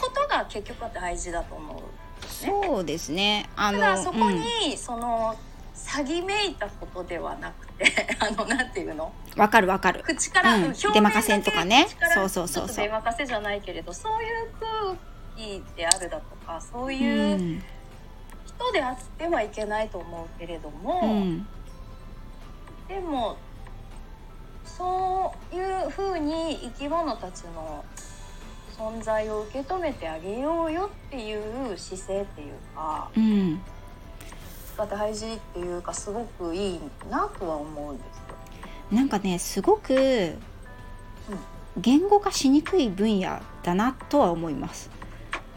[0.00, 1.82] ことが結局は大事だと思う。
[2.24, 3.48] そうですね。
[3.56, 5.34] あの、ただそこうんに、その
[5.74, 9.12] 詐欺めいたことではなくて あのなんていうの？
[9.36, 10.04] わかるわかる。
[10.04, 10.72] 口から、うん。
[10.72, 11.88] 出任せんとかね。
[12.14, 12.76] そうそうそうそう。
[12.76, 14.96] 出任せじゃないけれどそういう空
[15.36, 17.62] 気であるだとかそうう、いうん
[18.56, 21.46] 人であってはいけないと思うけれども、うん、
[22.88, 23.36] でも
[24.64, 27.84] そういうふうに生き物たちの
[28.76, 31.34] 存在を受け止めてあげようよってい
[31.72, 33.60] う姿勢っていうかうん、
[34.76, 36.80] が大事っていうかすごくいい
[37.10, 38.22] なとは思うんですよ。
[38.92, 40.34] なんかね、すごく
[41.76, 44.95] 言語化しにくい分野だなとは思います。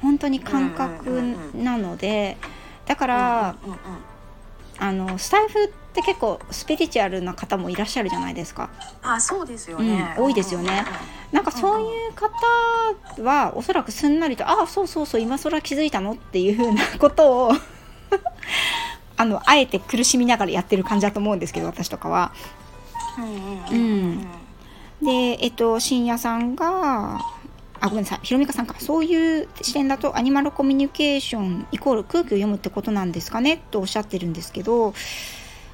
[0.02, 2.38] 本当に感覚なので、
[2.86, 3.56] だから、
[4.82, 8.70] あのスタイフって結構スピリチュアルな方もいらっしゃるじゃないですか。
[9.04, 10.86] あそうですよね、うん多いですよね
[11.32, 12.32] なんかそういう方
[13.24, 17.52] はおそらくすんなりと「ああそうそうそう今更気づいたの?」っていうふうなことを
[19.18, 22.32] あのあえて苦しみながらやってる感じだと思うんですけど私とかは。
[23.72, 24.26] うん
[25.02, 27.20] でえっと深夜さんが
[27.82, 28.20] あごめんなさい。
[28.24, 28.76] ひろみかさんか。
[28.80, 33.64] そういう視点だとアニマルコミュニケーションイコール空気を読むってことなんですかね？
[33.72, 34.94] とおっしゃってるんですけど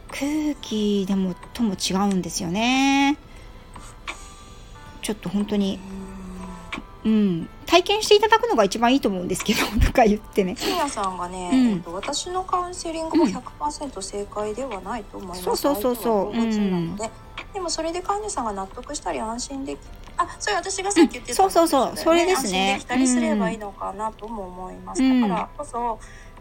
[0.09, 3.17] 空気でもとも違うんですよね。
[5.01, 5.79] ちょっと本当に
[7.05, 10.55] うん、体験していただくのが一番いいと思うんですけど とか言ってね。
[10.57, 11.71] 深夜さんがね、うん。
[11.73, 16.35] えっと、私のカウンセリングも100%正解ではないと思います、そうそうそうそう。
[16.35, 17.11] 相手は動物なので、
[17.53, 19.77] でもそれで飼い主さんが納得したり安心でき
[20.17, 22.59] あそれ私がさっき言ってた、うんそうそうそうそれですね。
[22.59, 25.21] 安心できたりすればいいのかなとも思います、うん。
[25.21, 25.99] だからこそ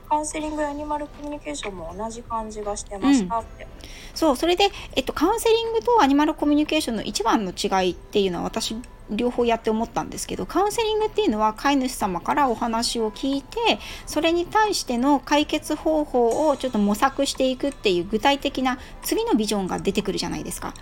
[0.09, 3.67] カウンセリングやアニマルコミュニケーションも同じ感じがしてましたって、
[4.15, 8.77] そうそれで、えっと、カウンセリングとアニマルコミュニケーションの一番の違いっていうのは私
[9.11, 20.75] 両方やって思ったんですけどカウンセリングっていうのは飼い主様からお話を聞いてそれに対しての解決方法をちょっと模索していくっていう具体的な次のビジョンが出てくるじゃないですか。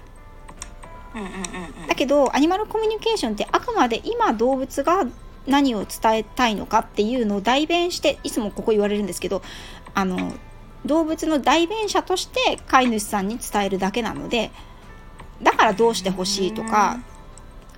[1.88, 5.06] だけどアニマルコミュニケーションってあくまで今動物が
[5.46, 9.42] 何を伝えたいのかっていうのを代弁していつもここ言われるんですけど
[9.94, 10.32] あの
[10.86, 14.50] 動物の代弁者として飼い主さんに伝えるだけなので
[15.42, 17.00] だからどうしてほしいとか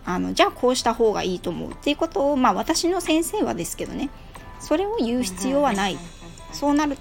[0.05, 4.11] あのじゃあこうした方がいいと思うっていうことをまあ私の先生はですけどね
[4.61, 5.99] それを言う必要はない。
[6.53, 6.97] そうなる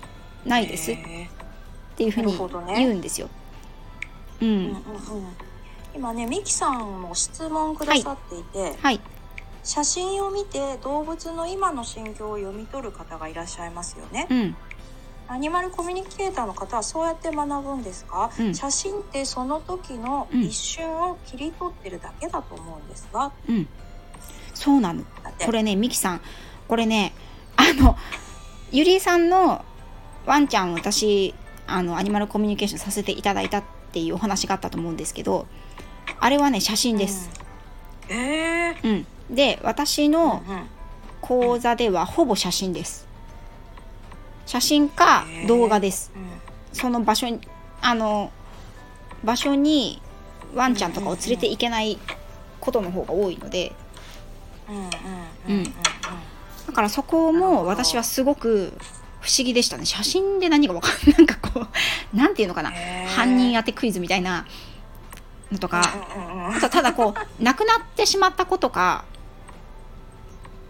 [0.45, 0.91] ないです。
[0.91, 1.29] っへ
[1.95, 2.37] ていうふうに
[2.75, 3.29] 言うんですよ。
[4.41, 4.75] うん
[5.95, 8.99] 今ねミキさんも質問くださっていて、はい。
[9.63, 14.27] 写真を見て動物の今の心境を読み取る方がいらっしゃいますよね。
[14.29, 14.55] うん。
[15.27, 18.53] アニマルコミュニケーターの方はそうやって学ぶんですか、うん。
[18.53, 20.43] 写真ってその時のうん。
[20.43, 23.67] 一瞬を切り取ってるだけだと思うんですが、うん。
[24.53, 25.03] そうなの。
[25.45, 26.21] これねミキさん。
[26.67, 27.13] これね
[27.55, 27.97] あの
[28.71, 29.63] ゆりえさんの
[30.25, 31.35] ワンちゃん私
[31.67, 35.47] あのアニマルコミュニケーションさせていただいたっていうお話があったと思うんですけど
[36.19, 37.29] あれはね写真です、
[38.09, 38.17] うん。
[38.17, 38.91] ええう
[39.31, 39.35] ん。
[39.35, 40.43] で私の
[41.21, 43.07] 講座ではほぼ写真です。
[44.45, 46.11] 写真か動画です。
[46.15, 46.23] うん。
[46.73, 47.39] その場所に
[47.81, 48.31] あの
[49.23, 50.01] 場所に
[50.53, 51.97] ワンちゃんとかを連れて行けない
[52.59, 53.73] ことの方が多いので。
[54.69, 55.63] うん
[56.65, 58.73] だからそこも私はすごく
[59.19, 61.25] 不思議でしたね写真で何がわかんないなん。
[61.27, 61.67] かこ
[62.13, 62.33] うなん。
[62.33, 64.45] ていうのかなへー犯人当てクイズみたいな
[65.53, 65.81] のとか
[66.55, 69.05] あとただこう 亡くなってしまった子とか。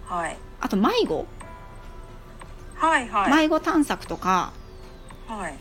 [0.08, 0.38] はい。
[0.60, 1.26] あと迷子。
[2.76, 3.48] はいはい。
[3.48, 4.52] 迷子探索とか。
[5.28, 5.54] はい。
[5.54, 5.56] っ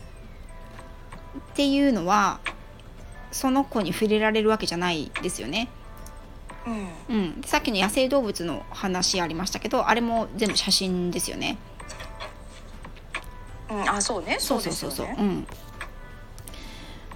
[1.55, 2.39] ていうのは
[3.31, 5.69] その子に触れられるわけじゃないですよね。
[7.09, 7.15] うん。
[7.15, 11.57] うん、さっきの野生動物の話ありましたけどあれも全部写真ですよね。
[13.69, 14.37] うん、あそうね。
[14.39, 15.15] そうですよそう、ね。
[15.19, 15.47] うん、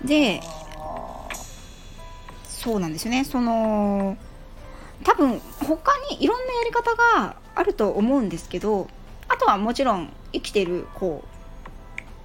[0.06, 0.67] であ
[2.58, 3.24] そうなんですよね。
[3.24, 4.18] その
[5.04, 8.88] 多分他にいろんなやり方があると思うんですけど
[9.28, 11.28] あとはもちろん生きてるこう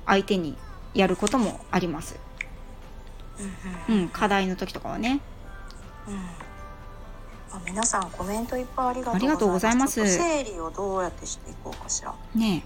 [0.06, 0.56] 相手に
[0.94, 4.00] やることもあります、ーうん。
[4.00, 5.20] うん、課題の時とかはね。
[6.08, 6.14] うん。
[7.54, 10.06] あ皆さんコメントいっぱいありがとうありがとうございます。
[10.08, 12.14] 整理をどうやってしていこうかしら。
[12.34, 12.64] ね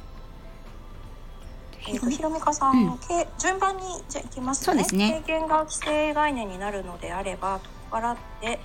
[1.89, 2.99] えーとひろみかさん、うん。
[2.99, 4.85] け順番にじゃあいきますね。
[4.85, 5.23] すね。
[5.25, 7.61] 経験が規制概念になるのであれば
[7.91, 8.61] 取っ払って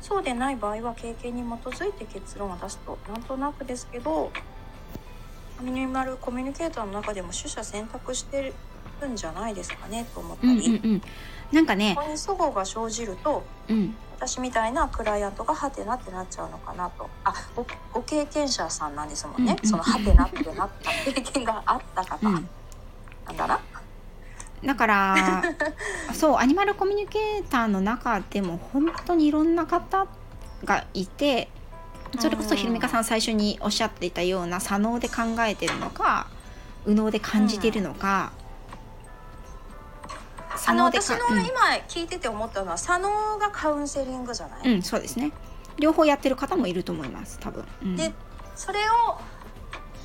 [0.00, 4.30] そうでない場合は経験に基づいて結論を出すとなんとなくですけど
[5.62, 8.52] ミニマルコミュニケーターの中でも取捨選択して
[9.00, 10.58] るんじゃないですかねと思ったうん。
[10.58, 11.02] り、うんうん。
[11.52, 13.94] なんかねここに齟齬が生じるとうん。
[14.16, 17.08] 私みたいなクライアントがハテナってなっちゃうのかなと。
[17.24, 19.68] あごご経験者さんなんですもんね、うんうん。
[19.68, 22.48] そのハテナってなった経験があった方、うん。
[23.26, 23.60] なんだな。
[24.64, 25.42] だから
[26.14, 30.06] そうアニマルコミュニケーターの中でも本当にいろんな方
[30.64, 31.50] がいて
[32.18, 36.28] それこそひろみかさん最初におっしゃっていたような左脳で考えてるのか
[36.86, 38.32] 右脳で感じてるのか、
[40.66, 41.42] あの私の今
[41.88, 45.32] 聞いてて思ったのは左脳がカウンセリングじゃない、うん、うん、そうですね。
[45.78, 48.12] 両方やってる方もいると思います多分、うん、で
[48.54, 49.18] それを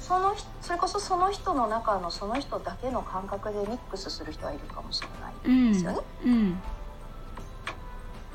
[0.01, 6.61] その人それこそその人の中のその人だけの感覚でミックスする人はいるかもしれないうんですよね、うん。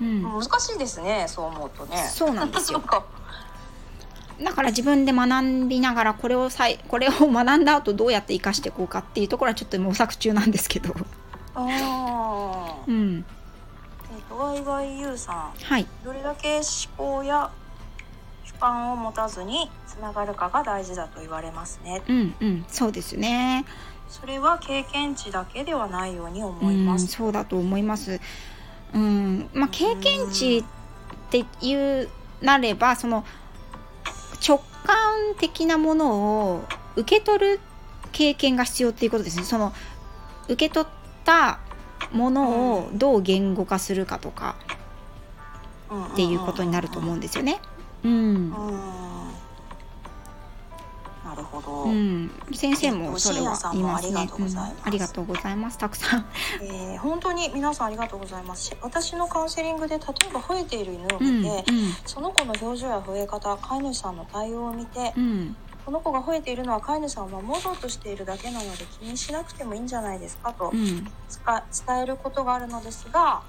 [0.00, 1.96] うん、難しいですねそう思うとね。
[1.96, 2.82] そうなんですよ。
[4.42, 10.92] だから自分で学びながらこれをさいこれを学んだ後どうやって生かしていこうかっていうところはちょっと模索中なんですけど、
[11.54, 12.90] あー。
[12.90, 13.24] うん、
[14.14, 15.52] えっ、と YYU さん。
[15.62, 15.86] はい。
[16.04, 16.64] どれだけ思
[16.96, 17.50] 考や
[18.44, 22.02] 主観を持たずにつながるかが大事だと言われますね。
[22.08, 22.64] うんうん。
[22.68, 23.64] そうですよね。
[24.08, 27.08] それは経験値だけではないようにう思います、ん。
[27.08, 28.20] そうだと思います。
[28.94, 29.48] うん。
[29.52, 30.64] まあ経験値っ
[31.30, 32.08] ていう
[32.40, 33.24] なればその
[34.46, 36.64] 直感的なものを
[36.96, 37.60] 受け取る
[38.12, 39.44] 経験が必要っていうことですね。
[39.44, 39.72] その
[40.44, 41.58] 受け取った
[42.12, 44.56] ものをどう言語化するかとか
[46.12, 47.60] っていうことになると思うんですよね。
[48.04, 48.12] うん。
[48.12, 48.16] う
[48.48, 48.50] ん。
[51.24, 54.20] なるほど、うん、先生もそれは言いますね。
[54.20, 54.74] ありがとうございます。
[54.76, 54.86] うん。
[54.86, 55.78] ありがとうございます。
[55.78, 56.26] たくさん。
[56.62, 58.64] えー本当に皆さんありがとうございます。
[58.64, 73.42] し私のカウンセリングで例えば吠えている犬をうん、見て、うん、その子の表情や吠え方飼い主さんの対応を見て、うん、この子が吠えているのは飼い主さんを守ろうとしているだけなので気にしなくてもいいんじゃないですかとうん、伝えることがあるのですが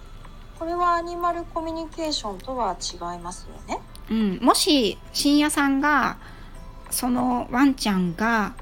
[0.59, 3.81] これはアニマルコミュニケーションとは違いますよね。
[4.09, 6.17] うん、もし深夜さんが
[6.89, 8.53] そのワンちゃんが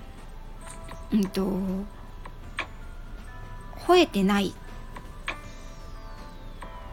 [1.12, 1.46] うんと
[3.88, 4.54] 吠えてない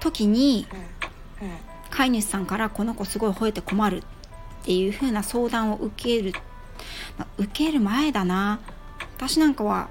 [0.01, 0.67] 時に
[1.41, 1.49] うん。
[1.49, 1.57] うん。
[1.91, 4.03] 飼い主さんからこの子すごい吠えて困るっ
[4.65, 6.33] ていう風な相談を受ける、
[7.19, 8.61] まあ受ける前だな。
[9.17, 9.89] 私なんかは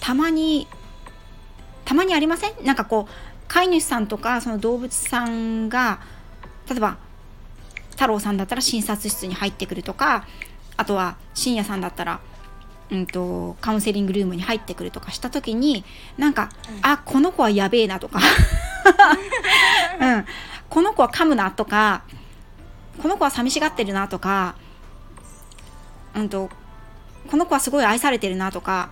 [0.00, 0.66] たまに
[1.84, 2.64] たまにありません？
[2.64, 3.12] なんかこう
[3.48, 6.00] 飼い主さんとかその動物さんが
[6.68, 6.98] 例えば
[7.90, 10.26] 太郎さんだったら診察室に入ってくるとか
[10.76, 12.20] あとは深夜さんだったら、
[12.90, 15.84] うん、とカウンセリングルームに入ってくるとかした時に
[16.16, 16.80] なんか、うん。
[16.82, 18.20] あこの子はやべえなとか、
[20.00, 20.24] うん、
[20.68, 22.02] この子は噛むなとか
[23.02, 24.54] この子は寂しがってるなとか、
[26.22, 26.50] うん、と
[27.30, 28.90] この子はすごい愛されてるなとか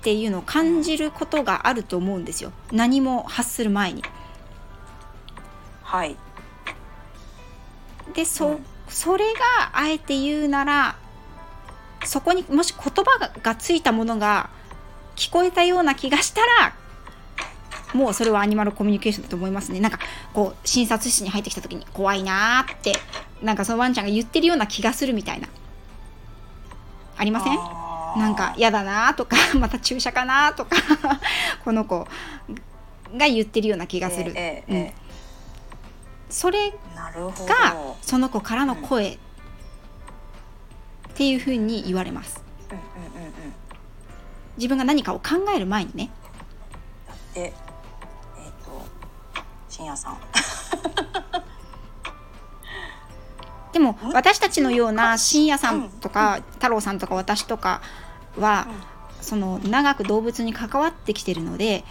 [0.00, 2.52] っていうのを感じることがあると思うんですよ。
[2.72, 4.02] 何も発する前に。
[5.82, 6.16] はい。
[8.14, 8.66] でそ,、うん。
[8.88, 10.96] それがあえて言うなら
[12.04, 14.50] そこにもし言葉ががついたものが
[15.16, 16.74] 聞こえたような気がしたら
[17.94, 19.80] もうそれはアニマルコミュニケーションだと思いますね。
[19.80, 20.00] なんか
[20.34, 22.92] こう診察室に入ってきた時に怖いなーって
[23.42, 25.48] なんかそのワンちゃんが言ってるような気がするみたいな
[27.16, 27.58] ありません？
[28.20, 30.76] なんか嫌だなーとか また注射かなーとか
[31.64, 32.06] この子
[33.16, 34.94] が言ってるような気がする、うんええええ。
[36.30, 36.76] それが
[38.02, 39.18] その子からの声っ
[41.14, 42.42] ていうふうに言われます。
[42.70, 42.82] うんうん
[43.22, 43.54] うんうん。
[44.56, 46.10] 自分が何かを考える前にね。
[47.34, 47.52] でえっ、
[48.64, 48.86] と
[49.68, 50.18] 深夜さん
[53.74, 57.82] でも私たちのような深夜さんとか太郎さんとか私とか
[58.38, 58.68] は
[59.20, 61.82] その長く動物に関わってきてるので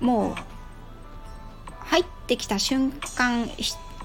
[0.00, 0.34] もう
[1.86, 3.48] 入ってきた瞬間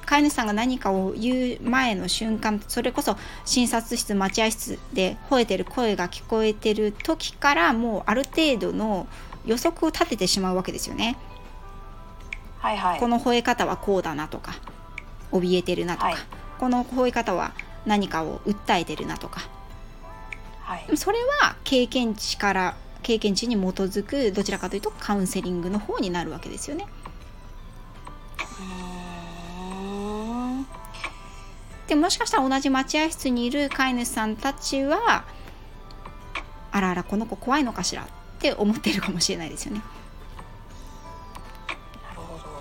[0.06, 9.08] 飼い主さんが何かを言う前の瞬間それこそ診察室待合室で吠えてる声が聞こえてる時からもうある程度の
[9.46, 11.18] 予測を立ててしまうわけですよね。
[12.60, 14.56] はいはい、この吠え方はこうだなとか
[15.32, 16.16] 怯えてるなとか、はい、
[16.60, 17.54] この吠え方は
[17.86, 19.42] 何かを訴えてるなとか、
[20.62, 26.88] はい、それは経験値から経験値に基づくどちらかというとカウンセリングの方になるわけですよね。
[31.88, 35.24] でもしかしたら同じ待合室にいる飼い主さんたちは
[36.72, 38.08] あらあらこの子怖いのかしらっ
[38.40, 39.82] て思ってるかもしれないですよね。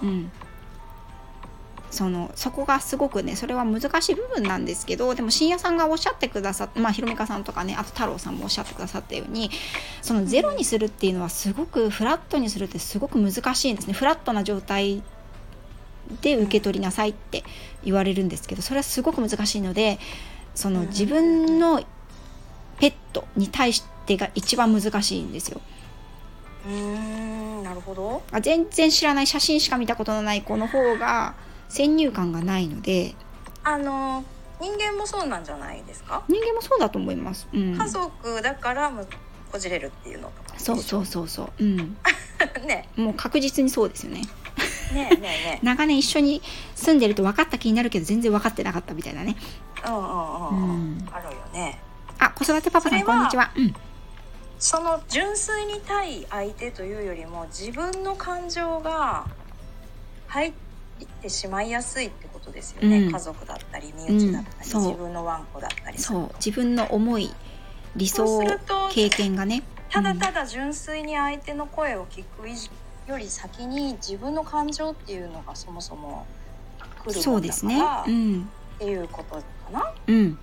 [0.03, 0.31] うん
[1.95, 9.51] そのそこがすごくねそれは難しい部分なんですけどでも深夜さんがおっしゃってくださってまあひろみかさんとかねあと太郎さんもおっしゃってくださったように
[10.03, 15.03] そのゼロにするっていうのはすごくフラットにするってすごく難しいんですねフラットな状態
[16.21, 17.45] で受け取りなさいって
[17.85, 19.99] 言われるんですけどそれはすごく難しいので
[20.55, 21.83] その自分の
[22.79, 25.61] ペットに対してが一番難しいんですよ。
[26.67, 31.35] うんなるほど全然知らない写真しか見たことのない子の方が
[31.69, 33.15] 先入観がないので
[33.63, 34.25] あの
[34.61, 36.23] 人間もそうなんじゃないですか？
[36.29, 38.93] 人間もそうだと思います、うん、家族だから
[39.51, 40.33] こじれるっていうの。
[40.57, 41.53] そうそうそうそう。
[41.61, 41.97] うん。
[42.67, 42.89] ね。
[42.97, 44.23] もう確実にそうですよね。
[44.93, 46.43] ねえねえね 長年一緒に
[46.75, 49.37] 住んでると分かった気になるけど全然分かってなかったみたいなね。
[49.87, 51.79] うんうんうん、うん、あるよね。
[52.19, 53.75] あ子育てパパさんこんにちは、うん、
[54.59, 59.27] その純粋に対相手というよりも自分の感情が
[60.29, 60.53] 入っ
[61.25, 65.99] てしまいやすいってことですよね、うん、家族だったり身内だったり、うん、自分のワンコだったり。
[65.99, 66.31] そう。
[66.37, 67.33] 自分の思い
[67.97, 68.43] 理想
[68.91, 69.63] 経験がね。
[69.91, 72.49] ただただ純粋に相手の声を聞く
[73.09, 76.27] より先に自分の感情っていうのがそもそも
[77.05, 79.43] 来るそうですね、うん、っていうことか
[79.73, 79.95] な。
[80.07, 80.39] うん、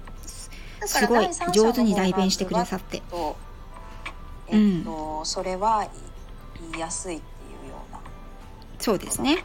[0.85, 2.97] すごい上手に代弁してくださって。
[2.97, 3.03] えっ
[4.83, 5.87] と、うん、それは
[6.71, 7.23] 言いやすいって
[7.65, 7.99] いうような。
[8.79, 9.43] そうですね。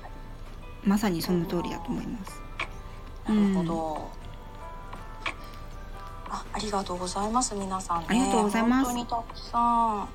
[0.87, 2.41] まさにその通りだと思います。
[3.29, 4.11] なるほど。
[6.31, 7.55] あ、ありがとうございます。
[7.55, 8.85] 皆さん、ね、ありがとうございます。
[8.87, 9.59] 本当にたくさ
[10.05, 10.09] ん。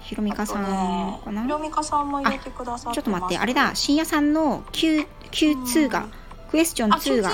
[0.00, 1.42] ひろみかさんかな？
[1.42, 6.08] ひろみかさんも入れてくださちょっと待って、あれだ、深夜さんの Q Q 2が、
[6.50, 7.30] クエスチョン2が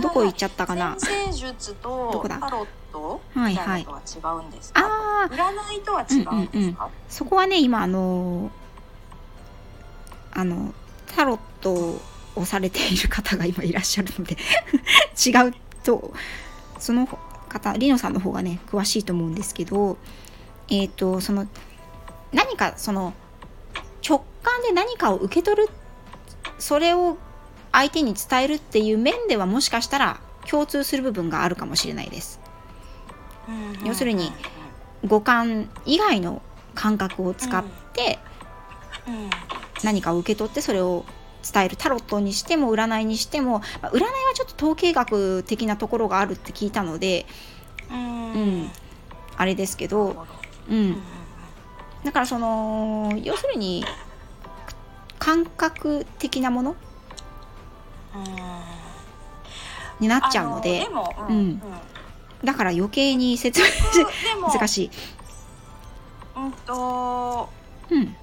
[0.00, 0.96] どこ行っちゃったかな？
[0.98, 3.82] 先生術とタロットはいはい。
[3.82, 4.80] 違うんですか？
[4.80, 6.90] ああ、占いとは違うんですか？
[7.08, 8.50] そこはね、今あの
[10.32, 10.74] あの
[11.14, 12.00] タロット
[12.34, 14.36] をされている方が今いらっしゃるので
[15.24, 16.12] 違うと
[16.78, 17.06] その
[17.48, 19.98] 方リノさんの方がね詳しいと思うんですけど
[20.68, 21.46] えっ、ー、とその
[22.32, 23.12] 何かその
[24.06, 25.68] 直感で何かを受け取る
[26.58, 27.18] それを
[27.72, 32.40] 相手に伝えるっていう面ではもしかしたら共通する部分があるかもしれないです。
[33.84, 34.32] 要するに
[35.04, 36.42] 五感以外の
[36.74, 38.18] 感覚を使って
[39.84, 41.04] 何かを受け取ってそれを
[41.52, 47.26] 伝えるタロットにしても占いにしても占いはちょっと統計学的なところがあるって聞いたので
[47.90, 48.70] うん、
[49.36, 50.26] あれですけど、
[50.68, 50.96] うん、
[52.04, 53.84] だからその要するに
[55.18, 56.76] 感覚的なもの
[60.00, 60.86] になっちゃうので
[61.28, 61.62] うん、
[62.42, 63.66] だから余計に説明
[64.48, 64.90] 難しい。
[66.34, 67.48] うんと
[67.90, 68.02] うん。
[68.02, 68.16] 一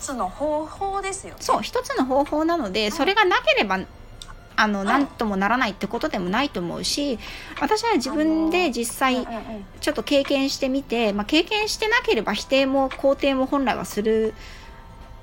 [0.00, 3.80] つの方法ですよ、ね、そう一つの方法なので、それがなければ
[4.56, 7.18] あの何ともならないってことでもないと思うし
[7.60, 9.26] 私は自分で実際
[9.80, 14.34] ちょっと経験してみて、まあ、経験してなければ否定も肯定も本来はする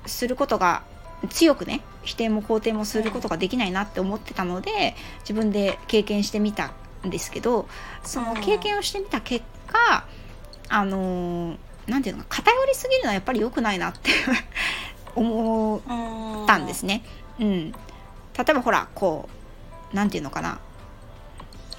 [0.06, 0.84] することが
[1.30, 6.72] 強くね否定も肯定もすることができないなって思ってたので自分で経験してみた
[7.04, 7.66] んですけど
[8.04, 10.06] その経験をしてみた結果
[10.68, 11.56] あの
[11.86, 14.10] 何て言うのか偏りすぎるのはやっぱり良くないなって
[15.14, 17.04] 思ったんですね。
[17.38, 17.72] うん。
[17.72, 17.78] 例
[18.50, 19.28] えばほらこ
[19.92, 20.58] う何て言うのかな。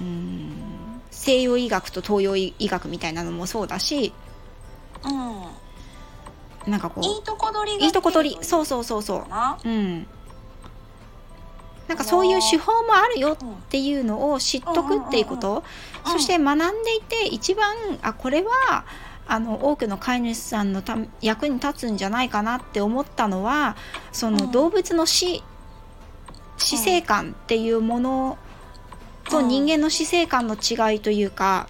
[0.00, 1.00] うん。
[1.10, 4.12] 西洋医学と東洋医学みたいなのもそうだし、
[5.04, 8.38] うん、なんかこういいとこ取りいいとこ取り。
[8.42, 9.16] そうそうそうそ
[9.64, 9.68] う。
[9.68, 10.06] うん。
[11.88, 15.62] なんかそういう手法もあるよっていうのを知っとくっていうこと、
[16.04, 18.84] そして学んでいて一番あこれは
[19.28, 23.76] あの多くの飼い主さんのた役に立つんじゃないかなって思ったのは
[24.12, 25.42] その動物の死
[26.58, 28.38] 死生観っていうもの
[29.28, 31.68] と人間の死生観の違いというか、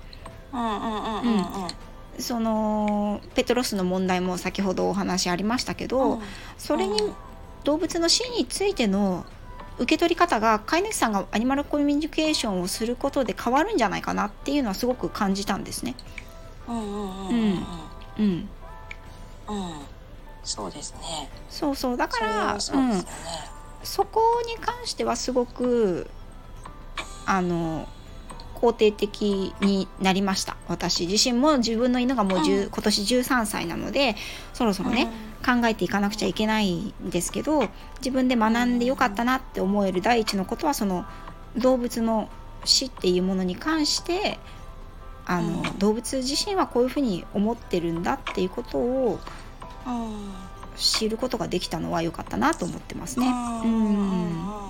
[2.19, 6.21] そのペトロスの問題も先ほどお話ありましたけど、うん。
[6.59, 6.99] それに
[7.65, 9.27] 動物の死についての
[9.79, 15.95] 受け取り方が飼い主さんがアニマルコミュニケーションをすることで変わるんじゃないかなっていうのはすごく感じたんですね。
[16.69, 17.69] うんうんうんうん
[18.19, 18.49] うん、うん
[20.47, 21.29] そうですね。
[21.51, 21.97] そうそう。
[21.97, 23.07] だからはそうですよね、
[23.83, 26.09] そこに関してはすごく
[27.27, 27.89] あの
[28.55, 30.57] 肯定的になりました。
[30.69, 32.71] 私自身も自分の犬がもう10、うん。
[32.71, 34.15] 今年13歳なので
[34.55, 35.09] そろそろね、
[35.45, 41.05] 考えていかなくちゃいけないんですけど自分で学んでよかったなって思える第一のことはその
[41.57, 42.29] 動物の
[42.65, 44.39] 死っていうものに関して
[45.27, 45.79] あの、うん。
[45.79, 49.19] 動物自身はこういうふうに思ってるんだっていうことを
[50.77, 53.27] 知ることができたのは良かったなと思ってますね。
[53.27, 54.67] うんうん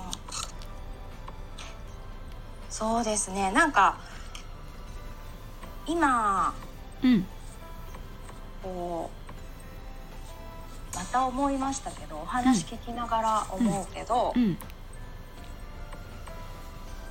[2.69, 3.51] そうですね。
[3.53, 3.97] なんか
[5.87, 6.53] 今
[7.03, 7.25] うん。
[8.61, 9.09] こ
[10.93, 14.57] うまた思いましたけどお話聞きながら思うけど、うん。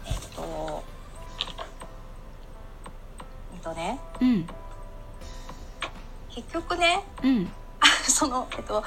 [0.07, 0.84] えっと
[3.66, 3.98] とね。
[4.20, 4.46] うん。
[6.30, 7.50] 結局ねうん。
[8.06, 8.84] そのえっと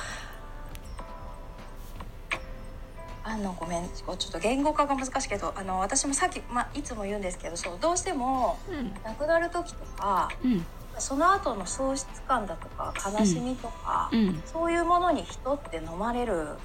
[3.24, 8.94] あのごめんちょっと言語化が難しいけどあの私もさっき、まあ、いつも言うんですけどそうどうしてもうん。
[9.04, 10.66] 亡くなる時とかうん。
[10.98, 14.44] その後の喪失感だとか悲しみとか、うん。
[14.46, 16.58] そういうものに人って飲まれるんよ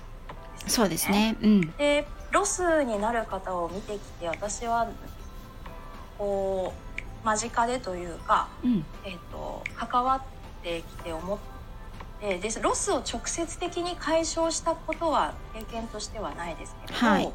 [0.66, 1.36] そうですね。
[1.40, 1.60] うん。
[1.76, 4.88] でロスになる方を見てきて私は
[6.18, 6.83] こう
[7.24, 8.84] 間近でというか、うん。
[9.04, 11.38] えー、と関わってきて思っ
[12.20, 17.32] てでロスを直接的に解消したことは経験としてはないですけれど、はい。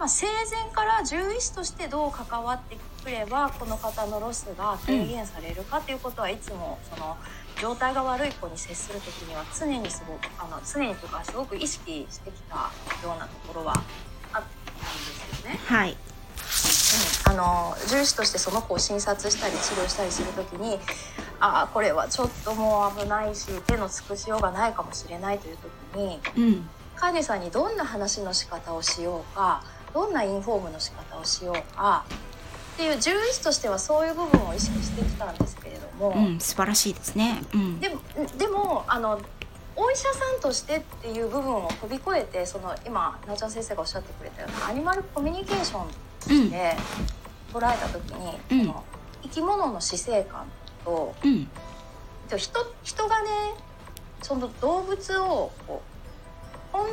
[0.00, 7.18] まあ、生前から獣医師としてどう関わってくればこの方のロスが軽減されるかということはいつもその
[7.60, 12.56] 状態が悪い子に接する時には常にすごくあの常にとかすごく意識してきた
[13.06, 13.82] ようなところはあっ
[14.32, 14.48] たんで
[15.36, 15.60] すよね。
[15.66, 15.90] はい。
[15.90, 15.96] うん、
[17.24, 20.78] あの獣医師としてその子を診察したり治療したりする時に
[21.40, 25.56] ああこれはちょっともう危ないし手の尽くしようがないかもしれないという
[25.94, 26.68] 時にうん。
[26.96, 29.64] 飼い主さんにどんな話の仕方をしようか
[29.94, 32.04] どんなインフォームの仕方をしようか
[32.74, 37.42] っていう獣医師としてはそういう部分を意識してきたんですけれども、うん素晴らしいですね。
[37.54, 37.80] うん。
[37.80, 38.00] でも
[38.38, 39.20] でもあの
[39.76, 45.86] お医者さんとしてっていう部分を飛び越えてその今なおちゃん先生がおっしゃってくれたようなアニマルコミュニケーション
[46.28, 46.50] うん。
[46.50, 46.76] で
[47.52, 48.66] 捉えた時に、うん。
[48.66, 48.84] その
[49.22, 50.46] 生き物の死生観
[50.84, 51.48] とうん。
[52.28, 53.28] で人人がね
[54.22, 55.82] その動物をこ
[56.72, 56.86] うほん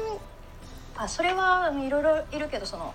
[0.97, 2.93] あそれはいろいろいるけどその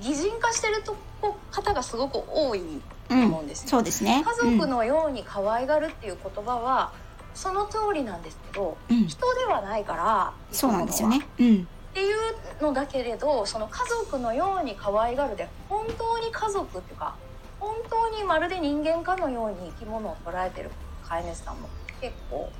[0.00, 2.60] 擬人化してるとこ方がすごく多い
[3.08, 3.68] とうん思うんですよ。
[3.68, 4.24] そうですね。
[4.26, 6.92] 家族のように可愛がるっていう言葉は
[7.34, 11.26] その通りなんですけどうん、うん人ではないからそうなんですよね。
[11.38, 17.16] うんっていうのだけれどその家族のように可愛がるで本当に家族っていうか
[17.60, 20.72] 本当にまるで人間かのように生き物を捉えてる
[21.04, 21.68] 飼い主さんも
[22.00, 22.50] 結構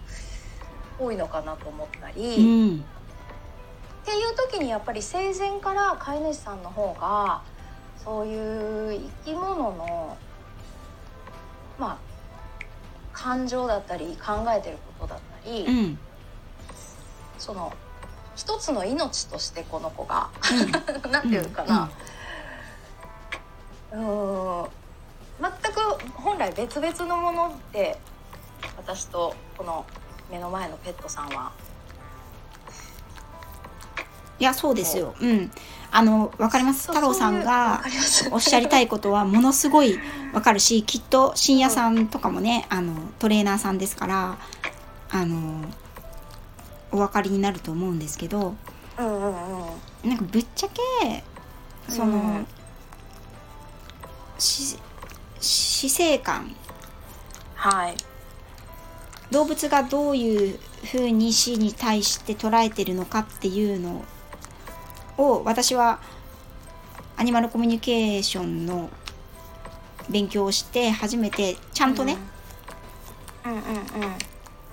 [1.01, 2.77] 多いのかなと思ったり、うん。
[2.77, 2.81] っ
[4.05, 7.43] ていう時にやっぱり生前から飼い主さんの方が
[7.97, 10.17] そういう生き物の
[11.77, 11.99] まあ
[13.13, 15.99] 感情だったり考えてることだったり、うん。
[17.37, 17.73] その
[18.36, 20.28] 一つの命としてこの子が
[21.11, 21.90] なんていうかな、
[23.93, 24.69] うーん。
[25.40, 25.81] 全く
[26.15, 27.98] 本来別々のものって
[28.77, 29.85] 私とこの
[30.31, 31.52] 目の前のペットさんは。
[34.40, 35.15] いやそうですよ。
[35.20, 35.27] う。
[35.27, 35.51] ん。
[35.93, 36.89] あのわかります？
[36.89, 37.85] 太郎さんが
[38.32, 40.01] おっしゃりたいことは ものすごい
[40.32, 44.36] わかるし、きっと深夜さんとかもね、あのトレーナーさんですから、
[45.11, 45.65] あの
[46.95, 48.55] お分かりになると思うんですけど、
[48.97, 50.09] うんうんうん。
[50.09, 51.25] なんかぶっちゃけ
[51.89, 52.47] その、うん
[54.39, 54.79] し
[55.41, 56.55] 死生観。
[57.57, 57.97] はい。
[59.33, 64.05] 動物がどういうふうに死に対して捉えてるのかっていうの
[65.19, 65.99] を私は
[67.16, 68.91] アニマルコミュニケーションの
[70.09, 72.16] 勉強をして初めてちゃんとね、
[73.45, 73.65] うんうんうん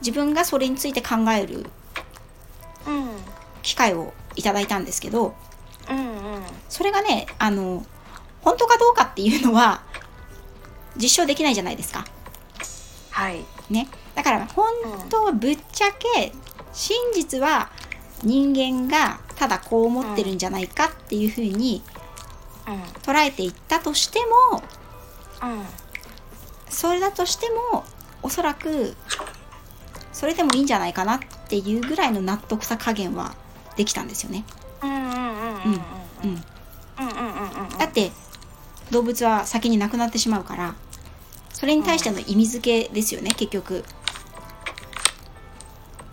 [0.01, 1.71] 自分がそれについて考えるうんうん
[3.61, 5.35] 機会をいただいたんですけど
[5.89, 6.43] うんうん。
[6.69, 7.85] それがねあの
[8.41, 9.83] 本当かどうかっていうのは
[10.97, 12.05] 実証できないじゃないですか。
[13.11, 13.43] はい。
[13.69, 14.65] ね、だから本
[15.09, 16.33] 当はぶっちゃけ
[16.73, 17.69] 真実は
[18.23, 21.81] 人間がただこう思ってるんじゃないかっていうふうに
[23.03, 24.19] 捉えていったとして
[24.51, 24.63] も
[25.43, 25.65] うん。
[26.69, 27.83] それだとしても
[28.23, 28.95] おそらく
[30.13, 31.19] それでもいいんじゃないかなっ
[31.51, 33.35] ていうぐらいの納得さ加減は
[33.75, 34.45] できたんですよね。
[34.81, 35.81] うんうんうんうん
[36.23, 36.27] うん。
[36.27, 36.43] うんうん、
[36.97, 38.11] うんうんうんうんだって
[38.89, 40.75] 動物は先に亡くなってしまうから
[41.53, 43.83] それに対しての意味付けですよね結局。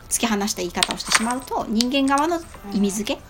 [0.08, 2.40] 突き放した言い方をしてしまうと人間側の
[2.72, 3.20] 意味付け、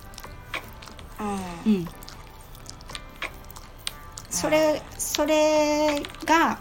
[1.66, 1.74] うん。
[1.74, 1.88] うん、
[4.30, 6.60] それそれが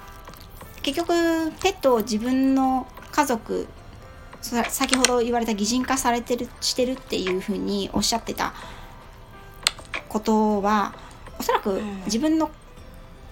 [0.81, 3.76] 結局ペットを自分の家族さ
[4.41, 8.53] 先ほど言われた擬人化されてるしてるっていうふうにおっしゃってた
[10.07, 10.93] ことは
[11.39, 12.03] おそらくうん。
[12.05, 12.49] 自分の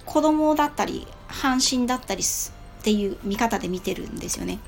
[0.04, 4.58] 子供だったり半身だったりすっていう見方で見てるんですよね。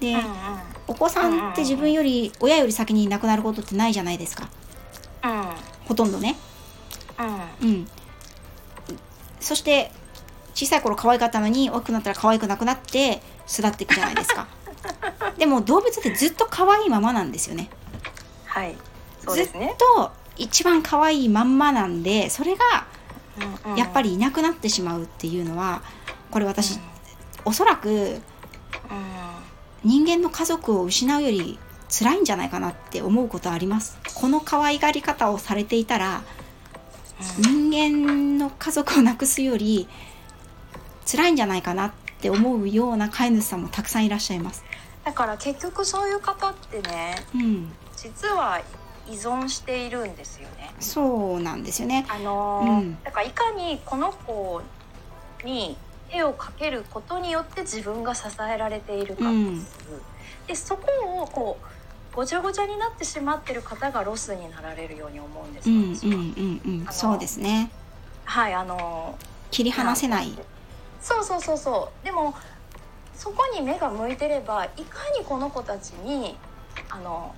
[0.00, 0.22] で、うん
[0.86, 4.48] お子さんって自分より親より先に亡くなることってないじゃないですか。
[5.22, 5.44] うん。
[5.86, 6.36] ほとんどね。
[7.60, 7.68] うん。
[7.68, 7.86] うん、
[9.38, 9.92] そして
[10.54, 14.48] 小さい頃可愛かったのに大きくなったら可愛くなくなって巣立っていくじゃないですか
[15.38, 17.70] でも動物ってずっと可愛いままなんですよね。
[18.46, 18.76] はい
[19.24, 19.68] そうですね。
[19.68, 22.86] ずっと一番可愛いまんまなんでそれが
[23.76, 25.82] やっぱりりいなくなってしまうっていうのは
[26.30, 26.78] これ私、
[27.44, 28.20] おそらく
[29.82, 31.58] 人間の家族を失うより
[31.88, 33.98] 辛いんじゃないかなって思うことあります。
[34.14, 36.22] この可愛がり方をされていたら
[37.38, 39.88] 人間の家族をなくすより
[41.06, 44.64] 辛いんじゃないかなって思うような飼い主さんもたくさんいらっしゃいます。
[45.04, 48.60] だから結局そういう方ってねうん、実は
[49.08, 50.72] 依存しているんですよね。
[50.78, 52.06] そうなんですよね。
[52.08, 53.02] あのーうん。
[53.02, 54.62] だからいかにこの子
[55.44, 55.76] に
[56.10, 59.66] 絵を描けることによって自分が支えられているかっていう、うん
[60.46, 61.58] でそこをこ
[62.12, 65.70] うごちゃごちゃになってしまってる方がロスになられるように思うんです。
[65.70, 66.86] うんうんうんうん。
[66.90, 67.70] そうですね。
[68.24, 69.16] はいあの
[69.50, 70.32] 切り離せない。
[71.00, 72.04] そうそうそうそう。
[72.04, 72.34] でも
[73.20, 76.38] そこに目が向いてればいかにこの子たちに
[76.88, 77.34] あの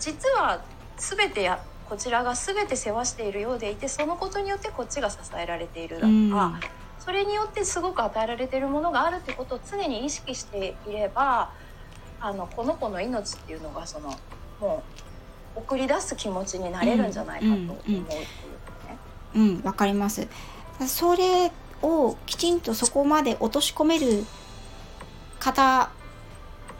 [0.00, 0.64] 実は
[0.96, 6.60] 全てやこちらが全て世話しているようでいてそのことによってこっちが支えられているだとか、うん
[6.98, 11.52] それによってすごく与えられているものがあるってことを常に意識していれば
[12.20, 14.12] あのこの子の命っていうのがその
[14.58, 14.82] も
[15.54, 18.26] う送り出す気持ちになれるんじゃないかと思うっていうかね。
[19.36, 20.26] うんわかります。
[20.88, 21.52] それ
[21.82, 24.24] をきちんとそこまで落とし込める
[25.46, 25.90] 方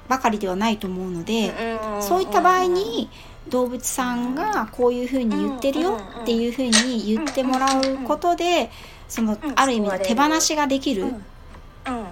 [0.08, 1.52] ばかりではないと思うので、
[2.00, 3.08] そういった場合に
[3.48, 8.70] 動物さんがこういうふうに言ってるよっていうふうに言ってもらうことで
[9.08, 9.52] そのうん。
[9.54, 11.04] ある意味の手放しができる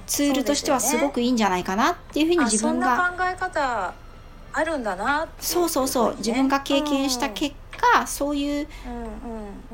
[0.06, 3.94] ツールとしてはすごくいいんじゃないかなっていうふうにあ自分がそんな考え方
[4.52, 6.16] あるんだなそうそうそう。
[6.18, 8.68] 自分が経験した結果そういう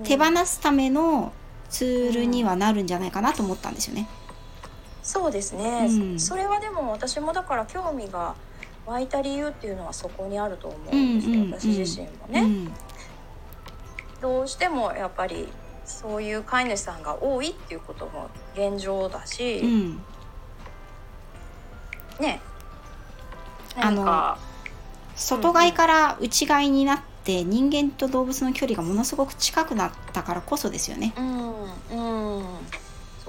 [0.05, 1.33] 手放すすための
[1.69, 4.09] ツールにはなるんじゃないかなと思ったんですよね。
[5.03, 6.21] そうですね、うん。
[6.21, 8.35] それはでも私もだから興味が
[8.87, 12.73] 湧いた理由っていうのはそこにあると思うんですよ、私自身もね、うん。
[14.21, 15.49] どうしてもやっぱり
[15.85, 20.03] そういう飼い主さんが多いっていうことも現状だし、うん。
[22.21, 22.41] ね。
[23.77, 24.39] あの何か。
[25.17, 31.13] 外側から内側になって人間と動物の距離がものすごく近くなったからこそですよね。
[31.17, 32.39] うん。
[32.39, 32.45] うん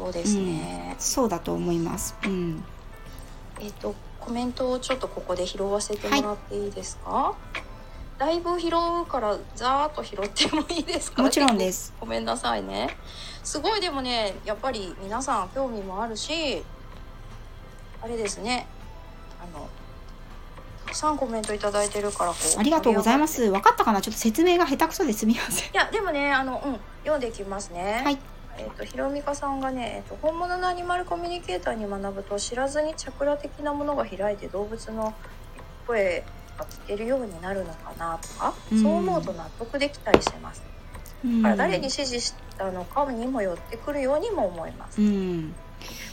[0.01, 2.15] そうですね、そうだと思います。
[2.25, 2.63] うん、
[3.59, 6.69] えっとコメントをちょっとここで拾わせてもらってい。
[6.69, 7.35] いですか、
[8.17, 11.21] だいぶ拾うからざーっと拾ってもいいですか？
[11.21, 11.93] もちろんです。
[11.99, 12.97] ごめんなさいね。
[13.43, 16.63] すごいでもねやっぱり皆さん興味もあるし
[18.01, 18.65] あれですね。
[19.39, 19.69] あの
[20.87, 23.51] たくさんコメントいただいてるからこうありがとうございま盛す。
[23.51, 24.01] 分かったかな？
[24.01, 25.71] ちょっと説明が下手くそですみません。
[25.71, 28.01] いやでもねあのうん読んでいきますね。
[28.03, 28.17] はい
[28.61, 35.13] えっ、とひろみかさんがね、えっと本物のアニマルコミュニケーターに学ぶと知らずにチャクラ的なものが開いて動物の
[35.87, 36.23] 声
[36.57, 38.83] が聞けるようになるのかなとか、うん。
[38.83, 40.61] そう思うと納得できたりします。
[41.25, 41.41] うん。
[41.41, 45.55] だから誰に指示したのかにも寄ってくるようにも思います、うん、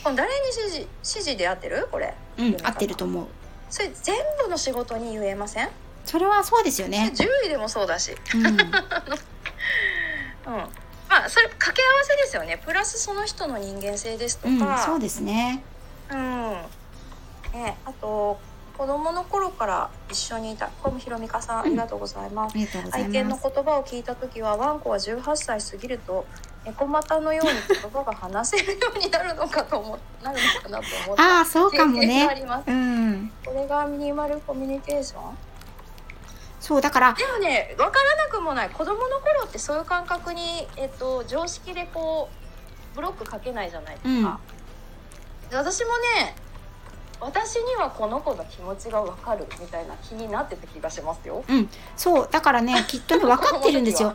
[0.02, 1.88] この誰に指示指示で合ってる？
[1.90, 2.14] これ。
[2.38, 3.26] うん、合ってると思う。
[3.68, 5.68] それ全部の仕事に言えません？
[6.06, 7.12] それはそうですよね。
[7.14, 8.16] 獣医でもそうだし。
[8.34, 8.58] うん、 うん
[11.08, 12.60] まあそれ掛け合わせですよね。
[12.64, 15.62] プラスその人の人間性ですとうん、か、そうですね。
[16.10, 16.52] うん。
[17.52, 18.38] ね、あと
[18.76, 23.36] 子供の頃から一緒にいたこれもひろみかさんありがとうございます、うござい愛犬の。
[23.42, 26.26] 言葉を聞いた時はワンコは18歳過ぎると
[26.64, 32.28] 猫股のように言葉が話せるようになるのかと思なるのかなと思ってああ、そうかもね。
[32.34, 32.70] ります。
[32.70, 35.36] うん、これがミニマルコミュニケーション？
[36.60, 38.70] そうだからでもね分からなくもない。
[38.70, 42.28] 子供の頃ってそういう感覚に、えっと、常識でこ
[42.92, 44.40] うブロックかけないじゃないですか、
[45.50, 46.34] で私もね
[47.20, 51.44] 私にはこの子の気持ちが分かるみたいな気になってた気がしますよ。
[51.48, 51.68] うん。
[51.96, 54.14] そうだからね きっとね分かってるんですよ。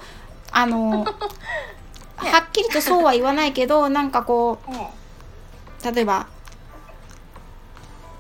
[0.52, 1.04] あの
[2.18, 4.76] はっきりとそうは言わないけどなんかこうん。
[4.76, 6.28] う例えば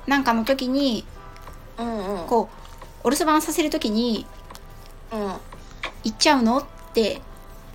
[0.05, 1.05] なんかの時に
[1.77, 2.27] うんうん。
[2.27, 2.62] こう
[3.03, 4.25] お留守番させる時に
[5.11, 5.19] うん。
[6.05, 6.57] 行っちゃうの？
[6.57, 7.21] って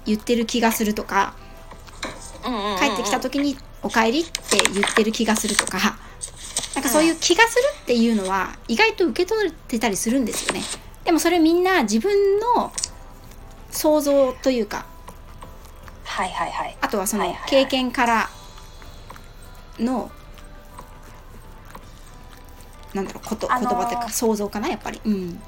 [0.05, 1.35] 言ってる気がするとか。
[2.79, 4.33] 帰ってきた時に「おかえり」って
[4.73, 5.97] 言ってる気がするとか。
[6.75, 10.63] なんかそういう気がするっていうのは意外と受け取ってたりするんですよね。
[11.05, 12.73] でもそれみんな自分の
[13.71, 14.87] 想像というか。
[16.05, 16.77] はいはいはい。
[16.81, 18.31] あとはその経験から
[19.79, 20.11] の
[22.99, 25.01] なんだろうことあのー言葉というか想像かなやっぱり。
[25.05, 25.41] うん。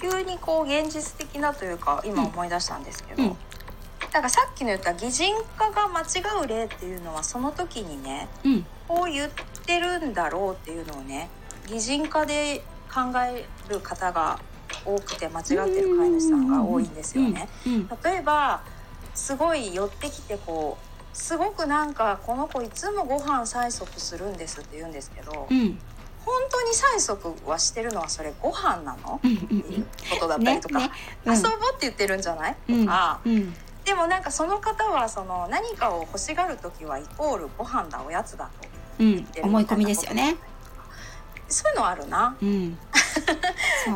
[0.00, 3.36] 急にこう現実的なというか今思い出したんですけど、うん。
[4.00, 6.04] だからさっきの言った擬人化が間違
[6.44, 8.66] う例っていうのはその時にねうん。
[8.86, 9.30] こう言っ
[9.66, 11.28] てるんだろうっていうのをね
[11.68, 12.62] 擬人化で
[12.92, 14.38] 考える方が
[14.84, 17.48] 多くて間違ってる飼い主さんが多いんですよね。
[17.66, 17.88] うん。
[17.88, 18.62] 例えば
[19.14, 25.78] すごい寄ってきてこうすごくなんかこの子いつもご飯催促するんですって言うんですけどうん
[26.24, 29.20] 本当に催促はしてるのはそれご飯なの？
[29.22, 29.88] うんうっていうんこ
[30.20, 30.90] とだったねりとか、ね
[31.26, 32.84] 遊ぼうって言ってるんじゃない、うん。
[32.84, 33.54] とかうん。
[33.84, 38.68] でもなんかその方はその何かを欲しがる時はイコールご飯だおやつだと
[39.00, 39.26] うん。
[39.42, 40.36] 思い込みですよね。
[41.48, 42.36] そういうのあるな。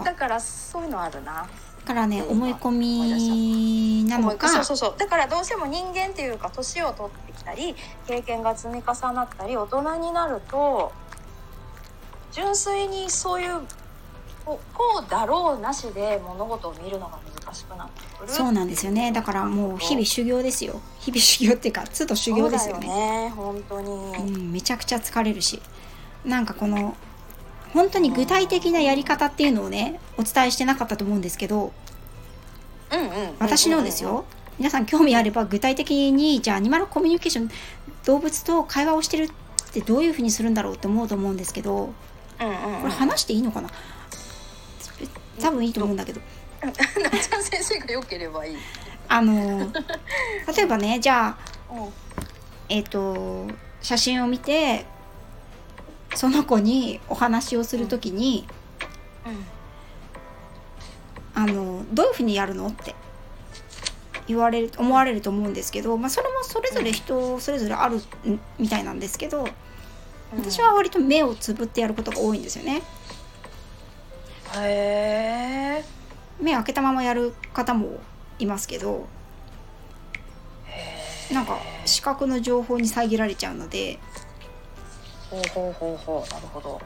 [0.05, 1.49] だからそういうのあるな。
[1.87, 4.49] だからね思い込みなのか。
[4.51, 4.95] そうそうそう。
[4.99, 7.75] だからどうしても人間っていうか年を取ってきたり
[8.07, 10.93] 経験が積み重なったり大人になると
[12.33, 13.61] 純粋にそういう
[14.45, 18.33] こうこうだろうなしで物事を見るのが難しくなってくる。
[18.33, 19.13] そうなんですよね。
[19.13, 20.81] だからもう日々修行ですよ。
[21.01, 25.61] 日々修行っていうか都度修行ですよそうだねよね本当に、うん、めちゃくちゃ疲れるし。
[26.25, 26.97] なんかこの
[27.73, 31.73] 本当に具体的なやり方っていうのをねお伝えしてなかったと思うんですけど
[32.91, 33.11] うんうん。
[33.39, 34.25] 私のですよ。
[34.59, 37.51] 皆さん興味あれば具体的にじゃあアニマルコミュニケーション
[38.05, 39.31] 動物と会話をしてるっ
[39.73, 41.95] てどういうふうにするんだろうって思うと思うんですけどうんうんうん
[42.39, 43.69] これ話していいのかな？
[45.41, 46.21] 多分いいと思うんだけど。
[46.63, 48.57] なっちゃん先生が良ければいい。
[49.09, 49.73] あの
[50.57, 51.93] 例えばねじゃあうん。
[52.69, 53.47] えっ、と
[53.81, 54.85] 写真を見て
[56.15, 58.47] その子にお話をするときに、
[61.35, 62.95] あのどういうふうにやるのって
[64.27, 68.03] 言われる思われると思うんですけど、まあ、それもそれぞれ人それぞれあるん
[68.59, 69.49] みたいなんですけど
[70.37, 72.83] 私は割と目をつぶってやることが多いんですよね。
[74.57, 75.85] へえ。
[76.41, 77.99] 目開けたままやる方も
[78.39, 79.07] いますけど
[81.33, 83.99] なんか視覚の情報に遮られちゃうので
[85.31, 86.81] ほうほうほうほうなるほど。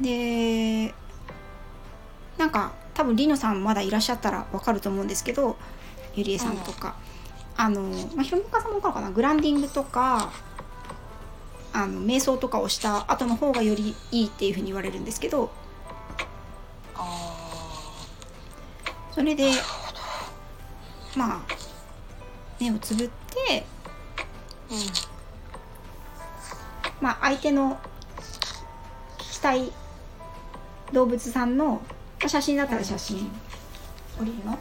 [0.00, 0.94] で
[2.38, 5.56] なんか多分リノさんまだいらっしゃったらわかると思うんですけど
[6.14, 6.96] ゆりえさんとか、
[7.56, 7.82] あの、
[8.14, 9.10] まあ、ひろみかさんもわかるかな？
[9.10, 10.32] グランディングとか
[11.72, 15.50] あの瞑想とかをした後の方がよりいいっていうふうに言われるんですけど。
[19.12, 19.50] それで
[21.16, 21.40] まあ
[22.60, 23.08] 目をつぶっ
[23.48, 23.64] て、
[24.70, 24.76] うん。
[27.00, 27.78] まあ、相手の
[29.18, 29.72] 聞きたい
[30.92, 31.80] 動物さんの
[32.26, 33.30] 写真だったら写真
[34.18, 34.60] 降りるの、はい、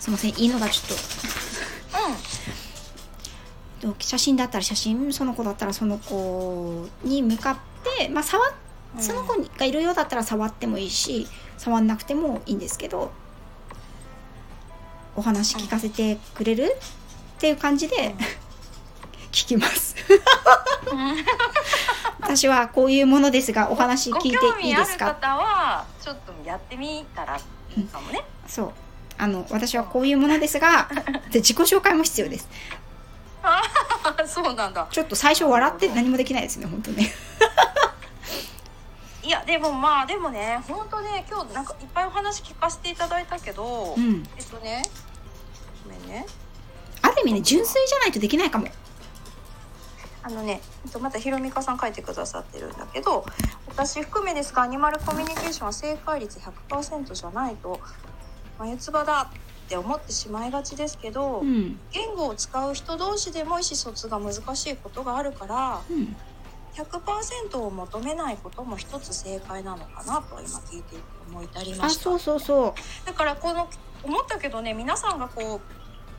[0.00, 0.94] すいませんいいのがちょっと。
[0.94, 1.00] と
[3.98, 7.56] 写真だったら写真その子だったらその子に向かっ
[7.98, 8.42] て、まあ、触。
[8.98, 11.26] その子がいるようだったら触ってもいいし
[11.58, 13.12] 触んなくてもいいんですけど
[15.14, 16.76] お話聞かせてくれる
[17.36, 18.14] っていう感じで
[19.32, 19.96] 聞きます。
[22.20, 28.24] 私はこういうものですがお話聞いていいですご興味あるか方はちょっとやってみたらいいかもね。
[28.46, 28.72] そう。
[29.18, 30.88] あの私はこういうものですが
[31.32, 32.48] で自己紹介も必要です
[34.36, 34.86] そうなんだ。
[34.90, 37.10] ちょっと最初笑って何もできないですね本当ね
[39.24, 44.28] いやでもまあでもね本当ね今日なんかいっぱいお話聞かせていただいたけど、うん。
[44.36, 44.82] えっとね
[45.84, 46.26] ごめんね。
[47.00, 48.68] ある意味ね純粋じゃないとできないかも。
[50.22, 53.24] あのねえっとまたひろみかさん書いてくださってるんだけど
[53.68, 56.38] 私含めですがアニマルコミュニケーションは正解率
[56.68, 57.80] 100%じゃないと
[58.58, 59.30] 眉唾だ
[59.66, 61.78] って思ってしまいがちですけど、うん。
[61.90, 66.16] 言語を使う人同士でも意思疎通が難しいことがあるからうん。
[66.74, 70.96] 100%を求めないことも一つ正解なのかなと今聞いて
[71.28, 72.02] 思い至りあました。
[72.02, 72.74] そうそうそ
[73.04, 73.06] う。
[73.06, 73.68] だからこの
[74.02, 75.60] 思ったけどね皆さんがこう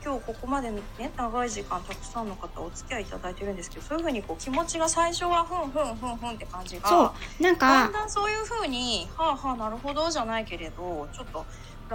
[0.04, 0.82] 今日ここまでね
[1.16, 7.42] 長い時間たくさんの方お付き合いいただいてるんですけどそういうふうにこう気持ちが最初はふんふんふんふんって感じがそう。
[7.42, 11.46] なんだかんだんそういうふうにはあはあなるほどじゃないけれどちょっと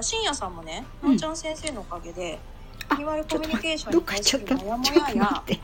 [0.02, 1.10] 深夜さんもねうん。
[1.10, 2.40] のんちゃん先生のおかげで、
[2.90, 5.60] あアニマルコミュニケーションに対するモヤモちょっとヤや待って。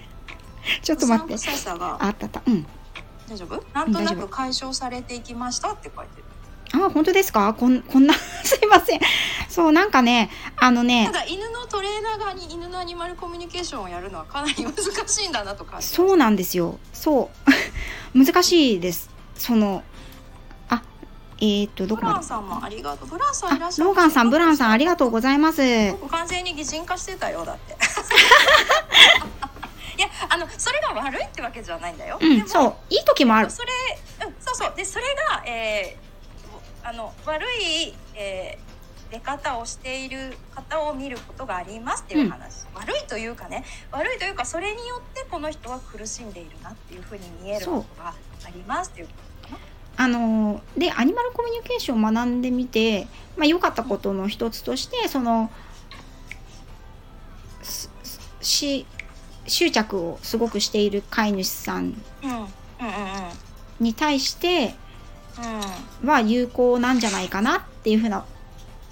[0.82, 1.34] ちょっと待って。
[1.34, 2.42] うさささがあったた。
[2.46, 2.66] うん。
[3.28, 3.64] 大丈夫？
[3.74, 6.22] なんとなく解消されていきましたって書いて。
[6.22, 6.26] る
[6.86, 7.54] あ本当ですか？
[7.54, 9.00] こんこんな すいません。
[9.50, 14.74] そうなんかねあのねただ犬のトレーナー側に犬のアニマルコミュニケーションをやるのはかなり難
[15.08, 17.32] しいんだなと感じますそうなんですよそ
[18.16, 19.99] う難しいですそのあ
[21.42, 22.14] えっ、とどこまで？
[22.14, 25.62] ブランさんもありがとうブランさんいらあっしゃるローガンさんブランさんありがとうございます。
[26.02, 27.74] 僕完全に擬人化してたよだって。
[29.98, 33.50] いやあのそれが悪いってわけじゃないんだよ、うんそういい時もある。
[33.50, 33.70] それ、
[34.26, 34.74] うん、そうそう。
[34.76, 36.10] でそれが、えー
[36.82, 38.70] あの悪い、えー
[39.12, 48.10] 出方をしている方を見ることがありますっていう話、悪いというかね悪いというかそれによってこの人は苦しんでいるなっていうふうに見えることが
[48.46, 49.10] ありますっていう
[50.00, 53.06] あのでアニマルコミュニケーションを学んでみて
[53.36, 55.52] まあ良かったことの一つとしてその
[57.62, 57.92] す
[58.40, 58.86] し
[59.46, 62.02] 執着をすごくしている飼い主さん
[63.82, 64.74] に対して
[66.02, 68.24] うんは有効なんじゃないかなっていうふうな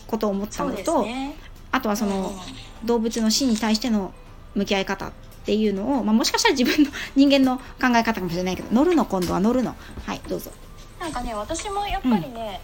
[0.07, 1.35] ことを思ったのと、ね。
[1.71, 2.33] あとはその、
[2.81, 2.87] うん。
[2.87, 4.13] 動物の死に対しての
[4.55, 5.11] 向き合い方っ
[5.45, 9.75] ていうのを、まあ、もしかしたら自分の人間の考え方かもしれないけど乗るの今度は乗るの。
[10.05, 10.51] はいどうぞ
[10.99, 12.59] なんかね私もやっぱりね、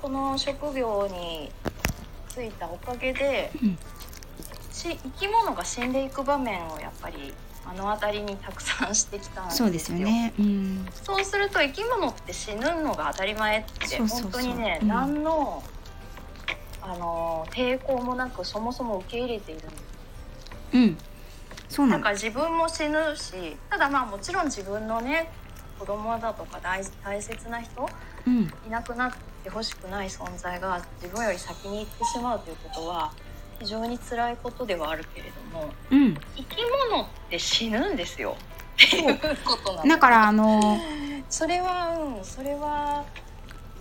[0.00, 1.50] この職業に
[2.30, 3.78] 就いたおかげで、うん。
[4.70, 7.32] し生き物が死んでいく場面をやっぱり
[7.70, 9.66] 目の当たりにたくさんしてきたんですよ。
[9.66, 10.34] そうですよね。
[10.38, 10.86] うん。
[10.92, 14.88] そうすると生き物って死ぬのが当たり前って本当にね、うん。
[14.88, 15.62] 何の
[16.80, 19.60] あの抵抗もなくそもそも受け入れている。
[19.60, 19.82] んです
[20.74, 20.98] うん。
[21.68, 25.30] そうなのだから自分も死ぬしただまあもちろん自分のね
[25.82, 27.88] 子供だとか大大切な人
[28.24, 28.48] うん。
[28.64, 33.12] いなくなってほしくない存在が自分より先に行ってしまうということは
[33.58, 36.14] 非常に辛いことではあるけれどもうん。
[36.36, 36.56] 生き
[36.88, 38.36] 物って死ぬんですよ。
[39.84, 40.78] だからあの
[41.28, 43.04] それはうんそれは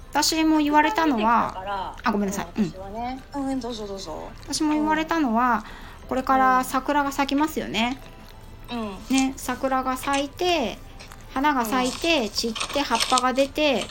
[0.10, 2.62] 私も言われたのはああごめんなさい。
[2.62, 2.66] うん。
[2.66, 3.22] 私はね。
[3.36, 4.32] うんどうぞどうぞ。
[4.42, 5.64] 私も言われたのは
[6.10, 8.02] これから桜が咲きますよね。
[8.72, 8.76] う
[9.14, 9.16] ん。
[9.16, 10.80] ね桜が咲いて
[11.34, 13.86] 花が咲いて散って葉っぱが出て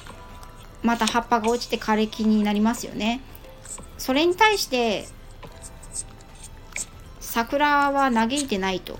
[0.83, 3.21] また葉っぱが落ちて枯れ木になりますよね。
[3.99, 5.07] それに対して
[7.21, 8.99] 桜は嘆いてないと。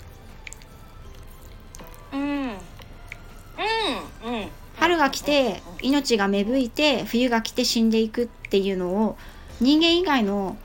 [2.13, 2.21] うん。
[2.21, 2.49] うん。
[2.49, 4.49] うん。
[4.77, 9.17] 春が来て命が芽吹いて冬が来て死んでいくっていうのを
[9.61, 10.57] 人間以外の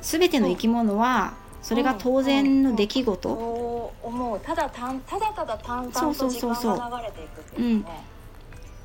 [0.00, 1.34] 全ての生き物は
[1.66, 3.28] それが当然の出来事。
[3.28, 4.38] そう思う。
[4.38, 8.04] ただただただ淡々と時間が流れていくっていうかね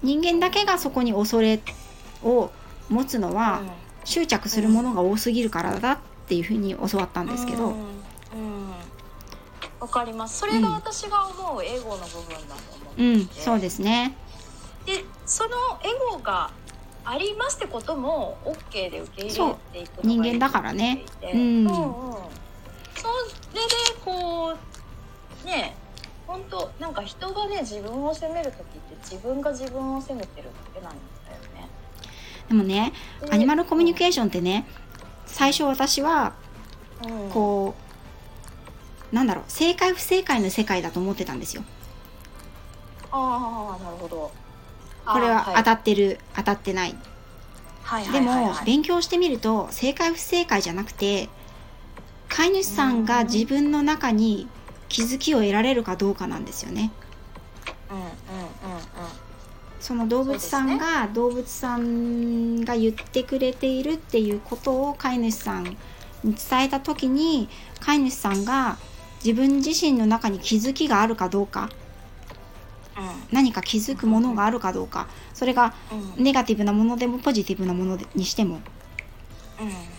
[0.02, 1.60] 人間だけがそこに恐れ
[2.24, 2.50] を
[2.90, 3.62] 持つのは
[4.04, 5.98] 執着するものが多すぎるからだっ
[6.28, 7.74] ていうふうに教わったんですけど、うん。
[7.74, 7.82] うん。
[9.80, 10.40] わかります。
[10.40, 14.16] それが私が思うエゴの部分だと思う、うん、そうですね。
[14.88, 15.50] でその
[15.84, 16.50] エゴが
[17.06, 21.06] ありますってことも OK で受け入れていくのが人間だからね。
[21.32, 22.16] うんうん。
[22.16, 22.41] うん
[23.02, 23.08] そ
[23.56, 23.70] れで
[24.04, 24.56] こ
[25.44, 25.76] うね
[26.28, 30.96] 本当なんか人がね自分を責める時って自分が自分を責めてるだけなんだ
[31.36, 31.70] よね。
[32.48, 34.66] でもね、でアニマルコミュニケーションってね、
[35.26, 36.34] 最初私は
[37.04, 37.30] うん。
[37.32, 37.74] こ
[39.12, 41.64] う、なんだろう、正解不正解の世界だと思ってたんですよ。
[43.12, 44.32] ああなるほど。
[45.06, 46.96] これは当あたってる、当たってない。
[47.84, 48.46] はいはでもいはい。
[48.50, 51.30] はい勉強してみると正解不正解じゃなくて
[52.32, 54.48] 飼い主さんが自分の中に
[54.88, 56.92] 気づきを得られるかどうかなんですよね。
[57.90, 58.12] うんうんうんうん。
[59.82, 65.76] その動物さんが、動物さんが言ってくれているっていうことを飼い主さんに
[66.24, 67.50] 伝えた時に
[67.82, 68.78] 飼い主さんが
[69.24, 71.70] 自分自身の中に気づきがあるかどうか。
[73.32, 75.08] 何か気づくものがあるかどうか。
[75.34, 76.24] それがうんうん。
[76.24, 78.62] ネガティブなものでもポジティブなものでにしても、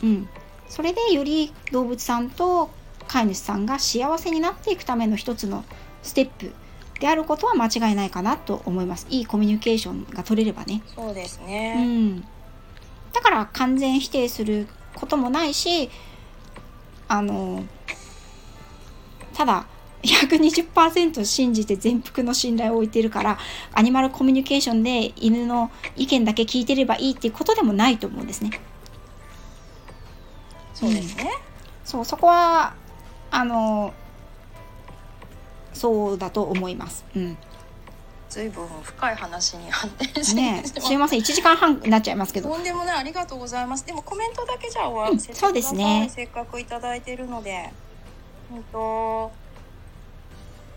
[0.02, 0.08] うん。
[0.08, 0.28] うん、
[0.72, 2.70] それでより動物さんと
[3.06, 5.66] 飼い主さんが幸せになっていくための一つの
[6.02, 6.50] ステップ
[6.98, 9.06] であることは間違いないかなと思います。
[9.10, 12.20] いいコミュニケーションが取れればね、そうですうね、ん、
[13.12, 15.90] だから完全否定することもないし
[17.06, 17.64] あの
[19.34, 19.66] ただ
[20.02, 23.38] 120%信じて全幅の信頼を置いてるから
[23.74, 28.58] アニマルコミュニケーションで犬の意見だけ聞いてればいいっていうことでもないと思うんですね。
[30.82, 31.30] そうですね、
[31.84, 32.74] そうそこは
[33.30, 33.94] あの
[35.72, 37.04] そうだと思います。
[37.14, 37.38] うん、
[38.28, 40.64] ずいぶん深い話に発展してね。
[40.64, 41.20] すいません。
[41.20, 42.48] 1時間半になっちゃいますけど。
[42.48, 42.98] とんでもない。
[42.98, 43.86] ありがとうございます。
[43.86, 46.10] でもコメントだけじゃあ終わらせてください、そうですね。
[46.12, 47.70] せっかくいただいているので。
[48.52, 49.30] うんと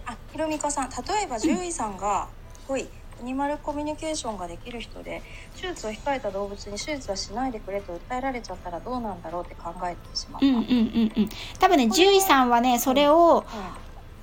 [0.06, 0.90] あひろみかさん。
[0.92, 2.28] 例えば獣医さんが
[2.70, 2.84] 「ほい。
[2.84, 2.86] ア
[3.24, 5.22] ニマルコミュニケーションができる人で
[5.60, 10.68] 手術を控えた動物に手術はしないでくれと訴えられちゃったらどうなんだろうって考えてしまった、うんうんうん
[11.16, 11.30] うん。
[11.60, 13.46] 多分ね獣医さんはねそれを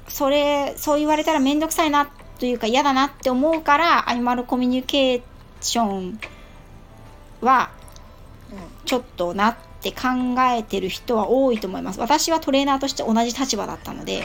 [0.09, 5.23] それそう言われたら面倒くさいなというか嫌だなって思うからアニマルコミュニケー
[5.61, 6.21] ション
[7.41, 7.71] は
[8.51, 10.09] うんうんちょっとなって考
[10.55, 12.01] えてる人は多いと思います。
[12.01, 14.25] 私はトレーナーとして同じ立場だったので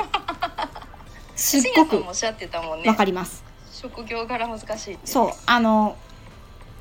[1.38, 3.47] すっ深ごくわかります
[3.80, 5.96] 職業柄難しいそうあの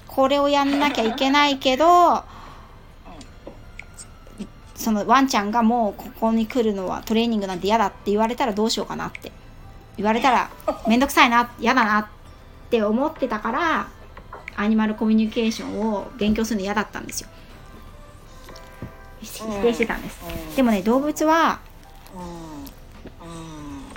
[0.06, 2.24] これをやんなきゃいけないけど
[4.74, 9.31] そのワンちゃんがもうここに来るのはトレーニングなんて嫌だって言われたらどうしようかなって。
[9.97, 10.51] 言われたら
[10.86, 12.06] めんどくさいな嫌だなっ
[12.70, 13.89] て思ってたから
[14.56, 17.28] アニマルコミュニケーションを勉強するの嫌だったんですよ。
[19.20, 21.59] 否定してたんです、うんでもね動物は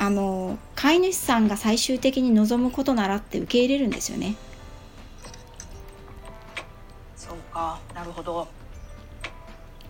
[0.01, 4.35] あの飼い主さんが最終的に望むことならって受け入れるんですよね。
[7.17, 7.81] そうか。
[7.93, 8.47] なるほど。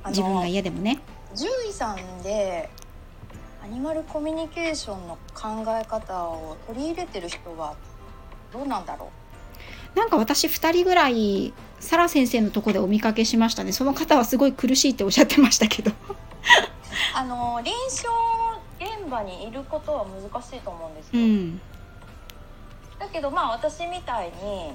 [0.08, 1.00] 自分が嫌でもね。
[1.36, 2.72] 獣医さんで
[3.64, 7.76] アニマルコミュニケーションの考え方を取り入れてる人は
[8.52, 9.12] どうなんだろ
[9.94, 13.74] なんか私2人ぐらいサラ先生のとこでお見かけしましたね。
[13.74, 15.92] その方はすごい苦しいっておっしゃってましたけど。
[15.92, 15.94] う
[17.14, 21.62] あの臨床現場にいることは難しいと思うんですよ、うん。
[22.98, 24.70] だけどまあ私みたいに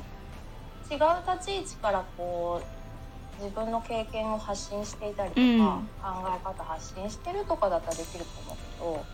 [0.91, 2.61] 違う立ち位置からこ
[3.41, 5.59] う自分の経験を発信していたりとか、うん。
[5.59, 9.05] 考え方発信してるとかだったらできると思うけど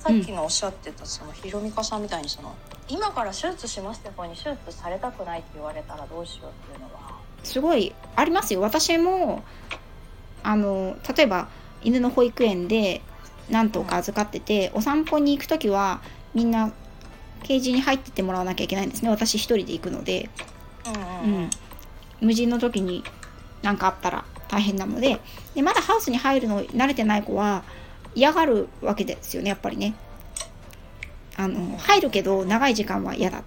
[0.00, 2.54] さっきのおっしゃってたそのひろみかさんみたいにその
[2.88, 7.14] 今から手術しますって子に手術されたくないって言われたらどうしようっていうのは。
[7.42, 8.60] すごいありますよ。
[8.60, 9.42] 私も
[10.42, 11.48] あの例えば
[11.82, 13.00] 犬の保育園で
[13.50, 16.00] 何頭か預かってて、お散歩に行く時は
[16.34, 16.72] みんな
[17.42, 19.10] ケージに入ってってもらわなきゃいけないんですね。
[19.10, 20.30] 私一人で行くので、
[21.24, 21.50] うん
[22.20, 23.04] 無人の時に
[23.62, 25.20] 何かあったら大変なので。
[25.54, 27.62] でまだハウスに入るの慣れてない子は
[28.14, 29.94] 嫌がるわけですよねやっぱりね。
[31.36, 33.42] あの入るけど長い時間は嫌だ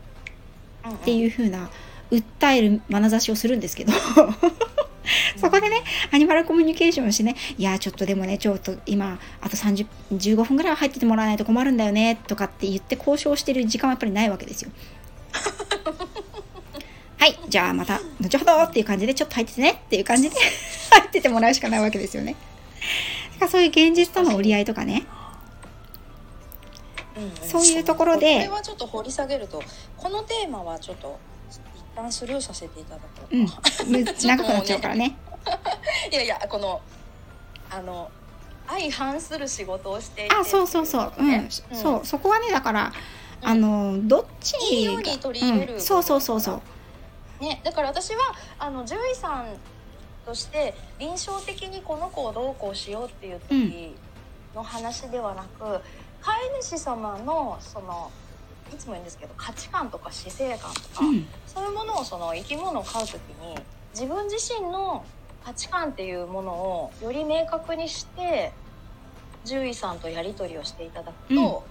[0.86, 1.70] うんっていう風な
[2.12, 3.94] 訴える眼差しをするんですけど
[5.38, 14.72] そこでねアニマルコミュニケーションをしてねいやちょっとでもねちょっと今あと30 15分ぐらいは入っててもらわないと困るんだよねとかって言って交渉してる時間はやっぱりないわけですよ。
[17.20, 20.36] はいじゃあまた後ほどっていう感じでちょっと入っててねっていう感じで
[20.92, 22.36] 入っててもらうしかないわけですよね。
[23.34, 25.06] だからそういう現実との折り合いとかね
[27.16, 29.62] うんうんそういうところでこれはちょっと掘り下げると
[29.98, 31.20] このテーマはちょっと
[31.98, 33.60] 一旦スルーさせていただこうか
[33.92, 34.06] うん。
[34.06, 35.18] 長くなっちゃうからね。
[36.12, 36.80] いやいやこの
[37.72, 38.12] あの
[38.68, 41.28] 相反する仕事をしていてあそうそうそう、うん。
[41.28, 42.06] ねそう。
[42.06, 42.94] そこはねだから
[43.42, 45.82] あのどっちがいいように取り入れるうん。
[45.82, 46.62] そうそうそうそ
[47.40, 47.44] う。
[47.44, 49.48] ね、だから私はあの獣医さん
[50.26, 53.96] として臨床的にこの子をどうこうしようっていう時
[54.56, 55.82] の話ではなく、
[56.20, 58.12] 飼い主様のその
[58.74, 61.28] いつも言うんですけど価値観とか死生観とか、うん。
[61.46, 63.58] そういうものをその生き物を飼う時に
[63.94, 65.06] 自分自身の
[65.44, 68.52] 価値観っていうものをより明確にして
[69.44, 71.64] 獣医さんとやり取りをしていただくと、この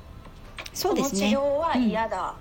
[0.72, 1.36] 治そうですね。
[1.36, 2.34] 療は嫌だ、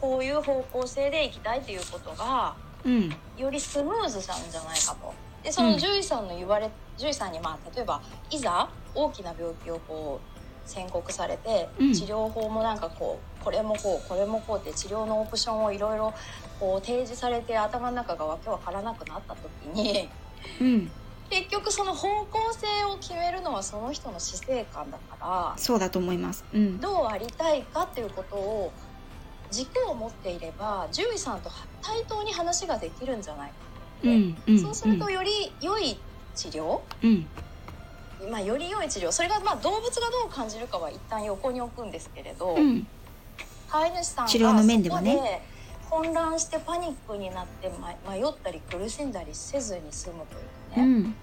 [0.00, 3.14] こういう方向性でいきたいっていうことがうん。
[3.38, 5.14] よりスムーズなんじゃないかと。
[5.42, 10.31] でその獣医さんの言われ、獣医さんにまあ例えばいざ大きな病気をこう
[10.64, 11.92] 宣告されて、うん。
[11.92, 16.14] 治療法もなんかこうこれもこうこれもこうって治療のオプションをいろいろ
[16.60, 20.08] こう提示されて頭の中がわけわからなくなった時に
[20.60, 20.90] うん。
[21.30, 26.44] 結局その方向性を決めるのはその人の死生観だからそうだと思います。
[26.52, 26.80] うん。
[26.80, 28.72] どうありたいかっていうことを
[29.50, 31.50] 軸を持っていれば獣医さんと
[31.82, 33.54] 対等に話ができるんじゃないか
[34.02, 34.58] うでんうん。
[34.58, 35.30] そうするとより
[35.60, 35.98] 良い
[36.34, 37.26] 治療、うん
[38.30, 42.86] まあ、より良い治療それがまあ動物がどう感じるかは一旦横に置くんですけれど、うん。
[43.68, 45.42] 飼い主さんが治療の面ではね。
[45.90, 51.14] 混乱してパニックになってま迷ったり苦しんだりせずに済むというかね、うん。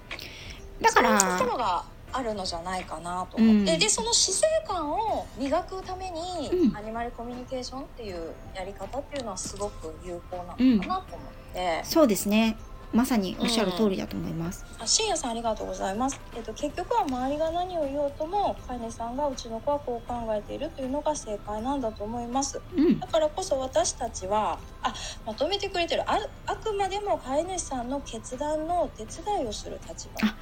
[0.80, 3.80] だかそういうらところがあるのじゃないかなと思って、うん。
[3.80, 6.77] でその姿勢感を磨くために、うん。
[6.77, 12.55] アニマルコミュニケーションっていうやり方っていうのはすごく有効なのかなと思って、そうですね
[12.91, 22.60] まさにおっしゃる通りだと思います、あ深夜さんありがとうございます、えっと、結局は周りが何を言おうとも飼い主さんがうちの子はこう考えているというのが正解なんだと思います。
[22.76, 22.99] うん。
[22.99, 24.94] だからこそ私たちはあ
[25.26, 26.03] まとめてくれてる。
[26.10, 30.28] ああくまでも飼い主さんの決断のお手伝いをする立場。
[30.28, 30.36] あ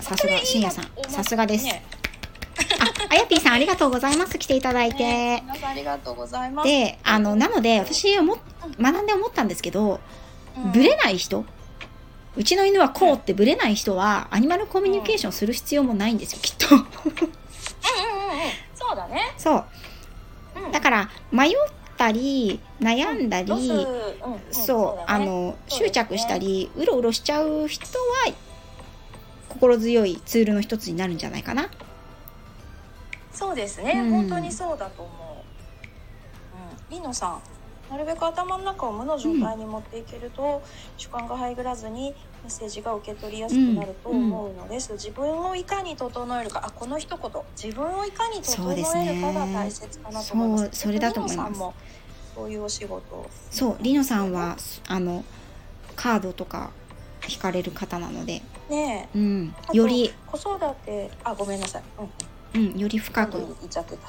[0.00, 0.84] さすが深夜さん。
[1.08, 1.84] さすがです、ね
[2.78, 4.38] ああやぴーさんありがとうございます。
[4.38, 6.68] 来ていただいて、ねありがとうございます。
[6.68, 8.38] であのなので私思っ
[8.80, 10.00] 学んで思ったんですけど
[10.56, 10.72] うん。
[10.72, 11.44] ブレない人
[12.40, 16.74] うちの犬はこうってブレない人はアニマルコミュニケーションする必要もないんですよきっと。
[16.74, 17.30] うんうんうんうん。
[18.74, 19.64] そうだね、そう。
[20.64, 21.52] うん、だから迷っ
[21.98, 23.86] たり悩んだり、
[24.50, 28.32] そうあの執着したりうろうろしちゃう人は
[29.50, 31.68] 心強いツールの一つになるんじゃないかな。
[33.34, 34.10] そうですね、うん。
[34.10, 35.12] 本当にそうだと思
[36.88, 37.42] う、うん、リノさん
[37.90, 40.62] なるべく頭の中を無の状態に持っていけると、
[40.96, 47.42] 主観が入らずにメッセージが受け取りやすくなると思うのです、自分をいかに整えるかあこの一言。
[47.60, 48.76] 自分をいかに整え
[49.14, 50.62] るかが大切かなと思います。
[50.64, 51.60] そうそれだと思います。
[52.34, 53.16] そういうお仕事。
[53.16, 54.56] をそうリノさんは
[54.86, 55.24] あの
[55.96, 56.70] カードとか
[57.28, 59.18] 引かれる方なので、ねえ。
[59.18, 61.82] うん、より、子育てあごめんなさい、
[62.54, 63.56] うん、うん、より深く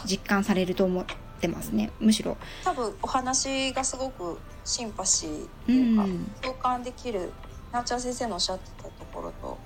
[0.06, 1.04] 実感されると思
[1.42, 1.92] ってますね。
[2.00, 7.32] むしろ、多分お話がすごくシンパシーとういうか、ん、共感できる
[7.74, 9.58] なっちゃん先生のおっしゃってたところと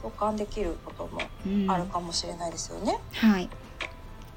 [0.00, 1.70] 共感できることもうん。
[1.70, 2.98] あるかもしれないですよね。
[3.12, 3.50] はい。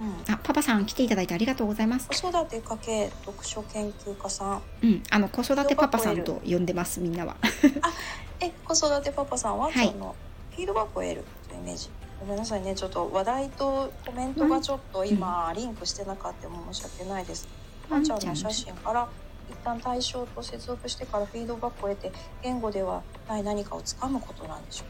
[0.02, 0.34] うん。
[0.34, 2.10] あパパさん来ていただいてありがとうございます。
[2.10, 4.62] 子育てかけ読書研究家さん。
[4.82, 5.04] うん。
[5.10, 7.38] あの子育てパパさんと呼んでますみんなは。
[8.42, 9.88] え子育てパパさんは、はい。
[9.88, 10.16] その
[10.52, 11.90] フィードバックを得るというイメージ
[12.24, 12.74] ごめんなさいね。
[12.74, 17.50] ちょっと話題とコメントがちょっと今、リンクしてなかったも申し訳ないです。
[17.90, 19.10] ワンちゃんの写真から
[19.50, 24.86] 一旦対象と接続してからフィードバックを得て言語ではない何かをつかむことなんでしょ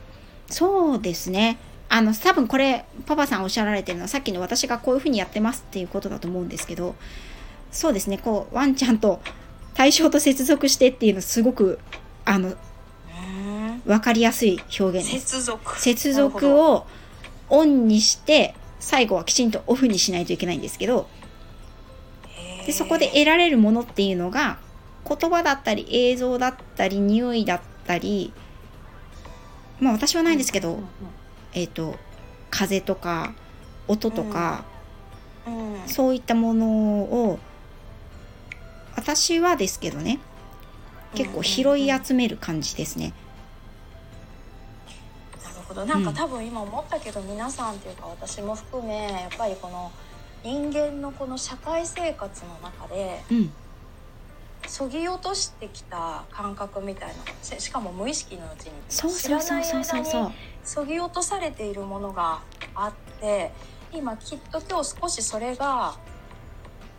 [0.50, 1.58] うそうですね。
[1.90, 6.96] あの多分これパパさんおっしゃられてるのはさっきの私がこういうふうにやってますっていうことだと思うんですけど
[7.72, 8.20] そうですね。
[8.20, 9.22] こうワンちゃんと
[9.74, 11.80] 対象と接続してっていうのすごく
[12.26, 12.54] あの
[13.86, 15.32] 分かりやすい表現です。
[15.32, 15.80] 接続。
[15.80, 16.86] 接続を
[17.54, 21.08] オンにして最後はきちんとオフにしないといけないんですけど
[22.66, 24.58] でそこで得られるものっていうのが
[25.08, 28.34] 言葉だったり映像だったり匂いだったり
[29.80, 30.80] まあ私はないですけど、
[31.54, 31.96] えっ、と
[32.50, 33.34] 風とか
[33.88, 34.64] 音とか、
[35.46, 35.74] うん。
[35.74, 35.88] うん。
[35.88, 36.68] そういったもの
[37.02, 37.40] を
[38.96, 40.20] 私はですけどね
[41.16, 43.14] 結構拾い集める感じですね。
[45.74, 46.16] ほどなんかうん。
[46.16, 49.92] 多分今思ったけど、皆さんっていうか私も含めやっぱりこの
[50.44, 53.52] 人間のこの社会生活の中でうん、
[54.68, 60.32] そぎ落としてきた感覚みたいなせしかも無意識のうちにそうそうそう
[60.64, 62.42] そぎ落とされているものが
[62.76, 63.52] あって
[63.94, 65.96] 今きっと今日少しそれが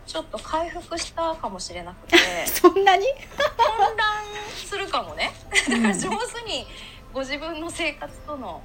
[0.07, 3.07] ちょっと回復したかもしれなくて そんなに、
[3.57, 4.07] 混乱
[4.55, 5.33] するかもね。
[5.51, 5.99] だからうん。
[5.99, 6.67] 上手に
[7.15, 8.61] ご自分の生活との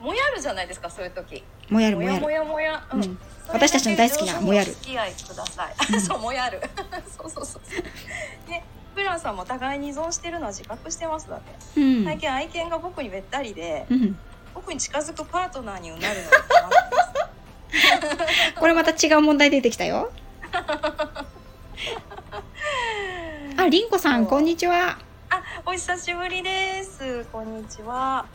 [0.00, 1.44] もやるじゃないですかそういう時。
[1.70, 2.20] もやるもやる。
[2.20, 2.60] もやも。
[2.60, 2.84] や。
[2.92, 3.02] うん。
[3.02, 3.14] それ
[3.60, 4.72] だけ私たちの大好きなもやる。
[4.72, 6.00] 付き合いください、うん。
[6.02, 6.60] そうもやる。
[7.16, 8.64] そうそうそうね
[8.94, 11.80] フランさんも互いに依存してるのは自覚してますだって。
[11.80, 14.18] うん、最近愛犬が僕にべったりでうん、
[14.54, 16.30] 僕に近づくパートナーになるの
[18.58, 20.10] これまた違う問題出てきたよ。
[23.56, 24.98] あ、りんこさん、こんにちは。
[25.30, 28.26] あお久しぶりですこんにちは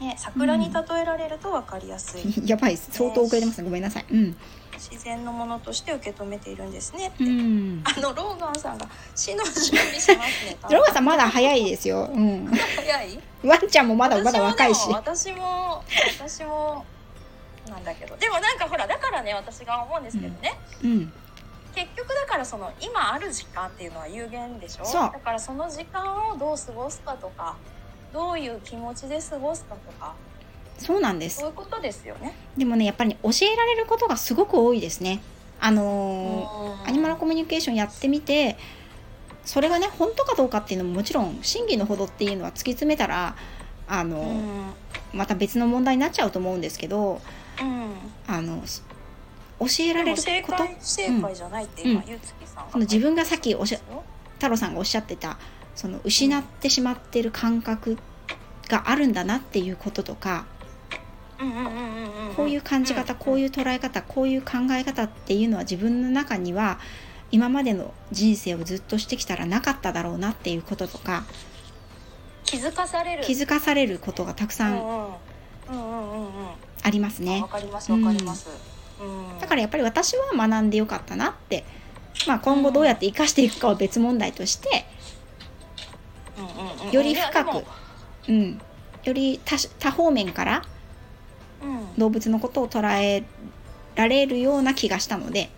[0.00, 3.64] ね桜に例えられると分かりやすい、 やばい、相当遅れてますね。
[3.64, 4.06] ごめんなさい。
[4.10, 4.36] うん。
[4.72, 7.12] 自然のものとして受け止めているんですね。
[7.20, 7.84] うん。
[7.84, 10.56] あのローガンさんが死の準備しますね。
[10.68, 12.10] ローガさんまだ早いですよ。
[12.12, 12.50] うん。
[12.76, 13.20] 早い？
[13.44, 14.88] ワンちゃんもまだまだ若いし。
[14.90, 15.84] 私も
[16.16, 16.84] 私も私も
[17.68, 20.58] なんだけど、でもなんかほらだからね私が思うんですけどね。
[20.82, 21.12] うん。
[21.74, 24.84] 結局だからその今ある時間っていうのは有限でしょ？
[24.84, 27.56] そうだからその時間をどう過ごすかとか、
[28.12, 30.14] どういう気持ちで過ごすかとか、
[30.78, 31.48] そうなんですそう。
[31.48, 32.34] いうことですよね。
[32.56, 35.20] でもね、やっぱりね教えられることがすごく多いですね。
[35.60, 38.56] あのーアニマルコミュニケーションやってみて、
[39.44, 43.36] それがね、本当かどうかっていうのももちろん、真偽のほどっていうのは突き詰めたら、
[43.88, 44.74] あの
[45.12, 47.20] また別の問題になっちゃうと思うんですけど、
[47.60, 47.92] うん。
[48.26, 48.62] あの、
[49.66, 50.70] 教えられること、うん。
[50.70, 53.78] ゆうつきさんがその自分がさっきおっしゃ
[54.34, 55.38] 太郎さんがおっしゃってた、
[55.74, 57.98] その失ってしまってる感覚
[58.68, 60.46] があるんだなっていうこととか、
[62.36, 66.78] こういう感じ方こういう捉え方こういう考え方っていうのは自分の中には
[67.30, 71.24] 今までの人生をずっとしてきたらなかっただろうなっていうこととか
[72.44, 73.24] 気づかされる。
[73.24, 74.78] 気づかされることがたくさん
[76.82, 77.40] ありますね。
[77.40, 77.48] わ。
[77.48, 78.71] かりますわかります、うん
[79.40, 81.64] だからやっぱり私は学んでよかったなって、
[82.26, 84.84] まあ、今後どうやって生かしていくかは別問題として、
[86.92, 87.64] より深く。
[88.28, 88.60] うん、
[89.02, 90.62] より多多方面から
[91.62, 91.98] うん。
[91.98, 93.24] 動物のことを捉え
[93.94, 95.50] られるような気がしたので、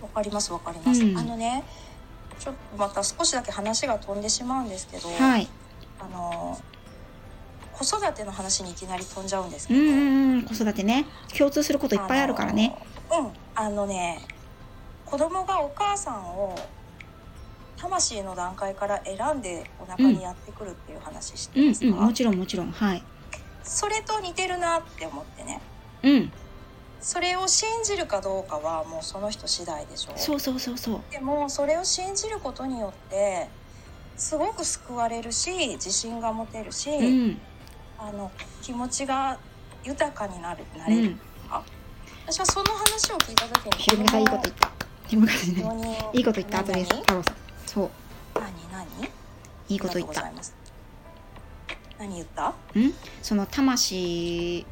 [0.00, 1.18] わかりますわかります、うん。
[1.18, 1.64] あのね
[2.38, 5.48] ちょっとまた少しだけ話が飛んでしまうんですけど、はい、
[6.00, 6.60] あの
[7.72, 10.42] 子育ての話にいきなり飛んじゃうんですけど、うんうんうん。
[10.42, 11.06] 子育てね。
[11.36, 12.76] 共通することいっぱいあるからね。
[13.10, 13.28] うん。
[13.54, 14.26] あのね
[15.04, 16.56] 子供がお母さんを
[17.76, 21.92] 魂の段階から選んでお腹にやってくるっていう話してうんますか、うん。
[21.94, 22.70] もちろんもちろん。
[22.70, 23.02] はい。
[23.64, 25.60] それと似てるなって思ってね。
[26.02, 26.32] うん。
[27.00, 30.12] それを信じるかどうかはもうその人次第でしょ。
[30.16, 31.00] そうそうそうそう。
[31.10, 33.48] でもそれを信じることによって
[34.16, 37.40] すごく救われるし自信が持てるし、うん
[38.04, 39.38] あの気持ちが
[39.84, 41.20] 豊かになるなれる、うん。
[42.26, 44.70] 私はその話を聞いた時にひろみさんいいこと言った。
[45.06, 46.90] ひろみさんね非常にいいこと言った後です。
[46.90, 47.00] 何？
[47.00, 47.36] 太郎さん。
[47.66, 47.90] そう。
[48.34, 48.52] 何？
[48.72, 49.08] 何？
[49.68, 50.32] いいこと言った。
[51.98, 52.52] 何言った？
[52.74, 52.94] うん？
[53.22, 54.66] その魂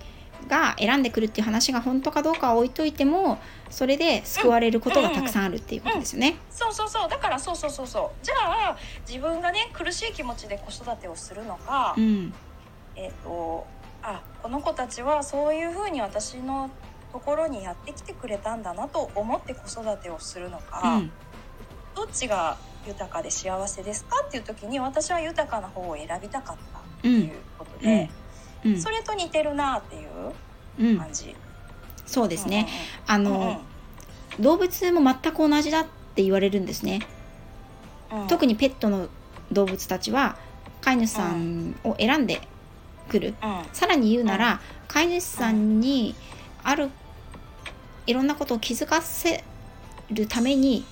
[0.49, 3.39] が選んでくるっていう話が本当かどうかは置いといても
[3.69, 6.37] それで救われることがたくさんあるっていうことですよね。
[6.51, 7.09] そうそうそう。
[7.09, 8.25] だからそうそうそうそう。
[8.25, 8.35] じゃ
[8.71, 8.77] あ
[9.09, 12.35] 自分がね苦しい気持ちで子育てをするのか、うん
[12.97, 13.67] えっ、と
[14.03, 16.71] あこの子たちはそういうふうに私の
[17.13, 21.11] ところにやってきてくれたんだなと思って子育てをするのうか、ん。
[21.95, 22.57] どっちが
[22.87, 28.11] 豊かで幸せですかっていう時に私は豊かな方を選びたかったっていうことで、
[28.65, 28.81] うん。
[28.81, 30.33] それと似てるなっていう
[30.79, 30.99] うん。
[30.99, 31.35] 感じ。
[32.07, 32.69] そうですね。
[33.07, 33.33] あうんうん。
[33.33, 33.61] の
[34.39, 35.85] 動物も全く同じだっ
[36.15, 37.01] て言われるんですね。
[38.13, 38.29] うんうん。
[38.29, 39.09] 特にペットの
[39.53, 40.37] 動物たちは
[40.81, 42.41] 飼い主さんを選んで
[43.11, 43.35] くる。
[43.43, 43.63] うん。
[43.73, 46.15] さらに言うなら飼い主さんに
[46.63, 46.89] ある
[48.07, 49.45] いろんなことを気づかせ
[50.11, 50.85] るために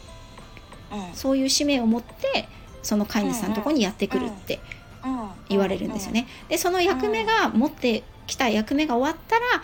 [0.93, 1.15] うん。
[1.15, 2.49] そういう使命を持って
[2.83, 4.61] その飼い主さんのところにやってくるって
[5.05, 5.31] うん。
[5.49, 6.27] 言われるんですよね。
[6.49, 9.63] でその役目が持ってきた役目が終わったら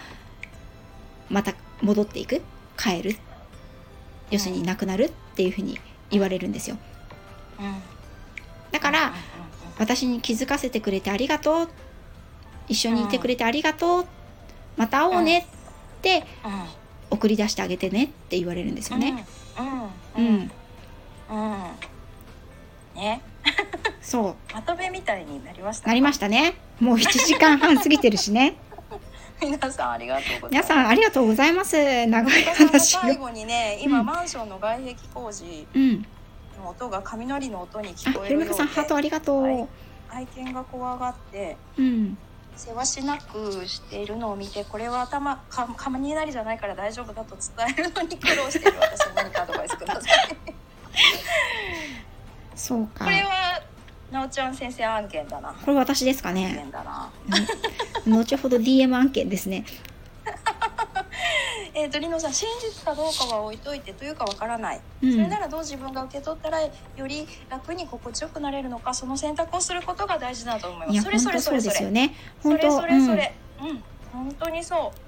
[1.29, 2.41] また戻っていく。
[2.77, 3.17] 帰る。
[4.31, 5.79] 要するになくなるっていうふうに
[6.11, 6.77] 言われるんですよ。
[8.73, 9.15] だから
[9.79, 11.69] 私に気づかせてくれてありがとう
[12.69, 14.07] 一緒にいてくれてありがとう
[14.77, 15.47] また会おうね
[15.99, 16.65] ってうん
[17.11, 19.25] 送り出してあげてねって言われるんですよね。
[20.17, 20.51] ううんん、
[21.31, 21.71] うん
[22.97, 23.23] ね
[24.01, 26.55] そうまとめみたいになりましたなりましたね。
[26.81, 28.57] もう7時間半過ぎてるしね。
[29.43, 32.07] 皆さんありがとうございます皆さんありがとうございます。
[32.07, 33.15] 長い話最を。
[33.19, 36.07] 後にね今、うんマンションの外壁工事うん。
[36.63, 39.43] の音が雷の音に聞あ、こえるようでひろみかさんハートありがとう。
[39.43, 39.69] はい
[40.11, 42.17] 愛犬が怖がってうん。
[42.57, 50.37] 世話しなくしているのを見てこれは頭か雷じゃないから大丈夫だと伝えるのに苦労している私に何かアドバイスください
[52.55, 53.05] そうか。
[53.05, 53.61] これは
[54.11, 56.55] なおちゃん先生案件だなこれ私ですか案ね。
[56.57, 57.11] 件だな
[58.07, 59.65] うん 後ほど DM 案件ですね。
[61.75, 66.71] えっ、とりのさん真実かどうかは置いといてというかわからない、うんそれならどう自分が受け取ったらよ
[67.07, 72.15] り楽に心地よくなれるのかその選択をすることが大事だと思いますそれそれそれそれですよね。
[72.43, 73.83] それそれそれうん、
[74.13, 75.05] 本当にそう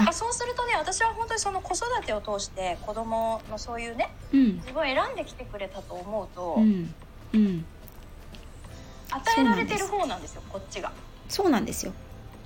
[0.00, 4.40] ああそうするとね私は本当にその子育てを通して子供のそういうねうん。
[4.40, 4.54] うん。
[4.56, 6.94] 自分を選んできてくれたと思うと、うん。
[7.34, 7.64] うん。
[9.10, 10.92] 与えられてる方なんですよこっちが。
[11.28, 11.92] そうなんですよ。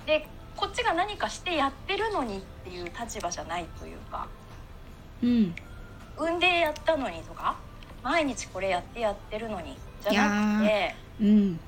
[0.05, 0.27] で
[0.57, 4.27] こっちが何かしてやってるのにっていう立場じゃないというか
[5.23, 5.55] うん。
[6.17, 7.55] 産んでやったのにとか
[8.03, 11.59] 毎日これやってやってるのにじゃなくいてうん。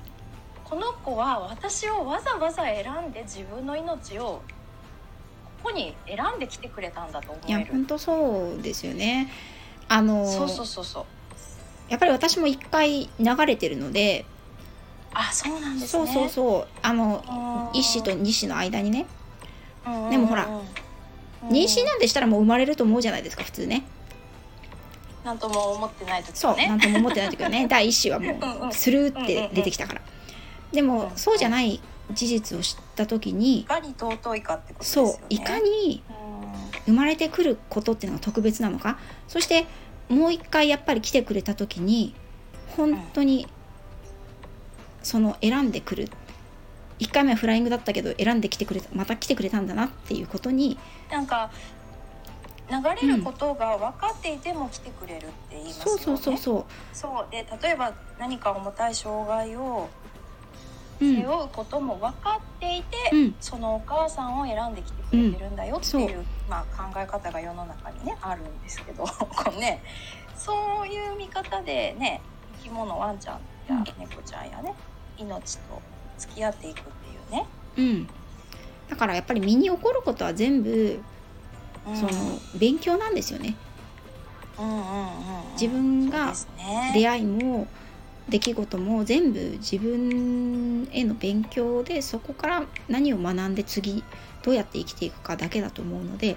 [0.64, 4.42] この子は私をわざわざ選んで自分の命を
[5.62, 9.30] ここに選んできてくれたんだと思いや、える本当そうですよね。
[9.88, 11.04] あの、そうそうそうそう
[11.90, 14.24] やっぱり私も一回流れてるので、
[15.12, 16.66] あそうなんですそうねそうそう。
[16.82, 19.06] あの、うん一子と二子の間にね。
[19.86, 20.48] うんうんうんでもほら
[21.48, 23.82] 妊娠なんてしたらもう生まれると思うじゃないですか、普通ね。
[25.24, 27.66] なんとも思ってない時そう、はねなんとも思ってないけどね。
[27.70, 28.72] 第一子はもうんううん。
[28.72, 30.00] スルーって出てきたから。
[30.72, 31.80] でもうんそうじゃない
[32.12, 36.02] 事実を知った時にいかに尊いかってことですそうよねいかに
[36.86, 38.98] 生まれてくることっていうのが特別なのか。
[39.28, 39.66] そして
[40.08, 42.14] もう一回やっぱり来てくれた時に
[42.76, 43.46] 本当に
[45.02, 46.08] その選んでくる。
[46.98, 50.78] 1回目はフライングだったけど選んできてくれたまた来てくれたんだなっていうことに。
[51.10, 51.50] なんか
[52.70, 55.90] 流れることが分かっていても来てくれるって言いますよね。
[55.90, 56.64] そうそうそうそう。
[56.92, 57.30] そう。
[57.30, 59.88] で例えば何か重たい障害を
[61.00, 61.16] うん。
[61.16, 63.34] 背負うことも分かっていて、うん。
[63.40, 66.14] そのお母さんを選んできてくれてるんだよっていう,、うん。
[66.14, 66.24] そう。
[66.48, 69.04] まあ、考え方が世の中にねあるんですけど。
[69.04, 69.82] こうね
[70.36, 72.20] そういう見方でね
[72.58, 74.74] 生き物ワンちゃんや猫ちゃんやね
[75.20, 75.82] 命と
[76.18, 76.92] 付き合っていくってい
[77.28, 77.46] うね。
[77.76, 78.08] うん。
[78.88, 81.00] だからやっぱり身に起こることは全部
[81.86, 81.96] うん。
[81.96, 82.10] その
[82.58, 83.56] 勉強なんですよね。
[85.54, 86.34] 自分が
[86.94, 87.66] 出会いも
[88.28, 94.04] 出来事も全部自分への勉強でそこから何を学んで次
[94.42, 96.36] どうやって生きていくかだけだと思うので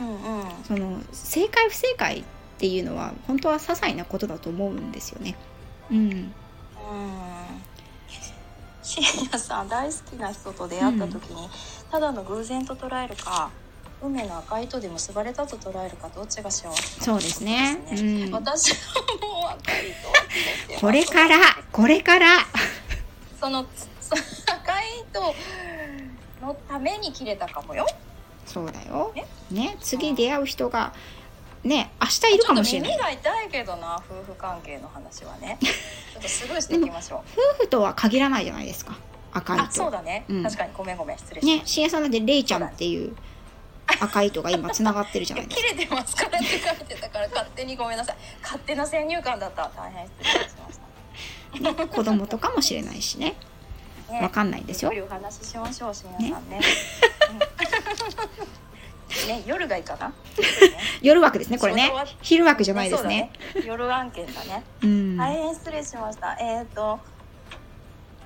[0.00, 0.18] うんうん。
[0.64, 2.24] その正解不正解っ
[2.58, 5.36] ていうのは本当は些細なことだと思うんですよね。
[5.90, 6.32] うん、うん
[8.88, 11.46] シリアさん大好きな人と出会った時に、
[11.90, 13.50] ただの偶然と捉えるか
[14.02, 16.98] 運命の赤い糸で結ばれたと捉えるかどっちが幸せ？
[17.00, 17.74] かそうですね。
[17.90, 18.26] ね。
[18.26, 19.90] うん、私はもう赤い
[20.70, 21.36] 糸これから
[21.70, 22.26] これから。
[23.38, 23.66] その
[24.00, 25.34] そ赤い糸
[26.40, 27.86] のために切れたかもよ。
[28.46, 29.12] そうだよ。
[29.14, 29.26] ね。
[29.50, 30.94] ね次出会う人が
[31.64, 32.90] ね明日いるかもしれない。
[32.90, 35.58] ちょっと耳が痛いけどな夫婦関係の話はね。
[35.62, 37.20] ちょっとスルーしていきましょう。
[37.56, 38.96] 夫婦とは限らないじゃないですか
[39.32, 39.96] 赤いあそう糸。
[39.96, 40.42] だね、うん。
[40.42, 43.14] 確かにごめんごめん失礼しまねししげさんだってレイちゃんっていう
[44.00, 45.68] 赤い糸が今つながってるじゃた、ないいですか。
[45.68, 48.16] や切れてますからって書いてたから勝手にごめんなさい。
[48.42, 49.70] 勝手な先入観だった。
[49.76, 51.86] 大変失礼しました。
[51.86, 53.34] 子供とかもしれないしね。
[54.10, 54.20] ね。
[54.22, 54.92] わかんないですよ。
[55.04, 56.60] お話ししましょう深夜さんね。
[57.30, 58.67] うん
[59.26, 60.14] ね夜がいいかな、ね、
[61.02, 61.92] 夜枠ですねこれね。
[62.22, 63.30] 昼枠じゃないですね。
[63.52, 64.64] そうだ夜案件だね。
[64.82, 66.36] うん、大変失礼しました。
[66.40, 66.98] えっ、と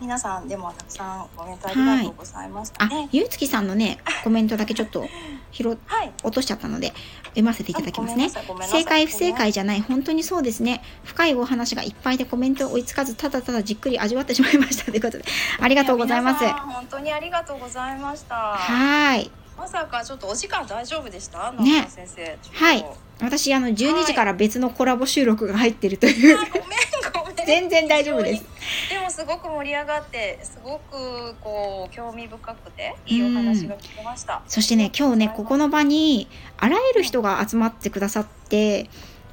[0.03, 5.07] 皆さんでもたくさんコメントありがとうございましたあねゆうつきさんのねコメントだけちょっと
[5.53, 6.13] 拾 はい。
[6.25, 6.93] 落としちゃったので
[7.27, 8.29] 読ませていただきますね。
[8.63, 10.83] 正解不正解じゃない本当にそうですね。
[11.05, 15.25] 深いお話がいっぱいでコメント追いつかずただただじっくり味わってしまいましたということで
[15.61, 16.45] ありがとうございます。
[16.47, 18.55] 本当にありがとうございました。
[18.55, 21.53] ーいまさかちょっとお時間大丈夫でした？
[21.53, 21.87] ね。
[21.89, 22.85] 先生はい。
[23.21, 27.47] 私あの12時から別のコラボ収録が入ってるという、あごめんごめん。
[27.47, 28.45] 全然大丈夫です。
[28.89, 38.89] でもすごく盛り上がってすごくこう興味深くていいお話が聞けました、そしてね今日ねここの場にあらゆる人が集まってくださって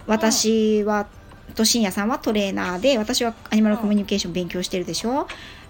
[0.07, 1.07] 私は
[1.53, 5.27] と深夜さんはトレーナーで私はアニマルコミュニケーション勉強してるでしょ？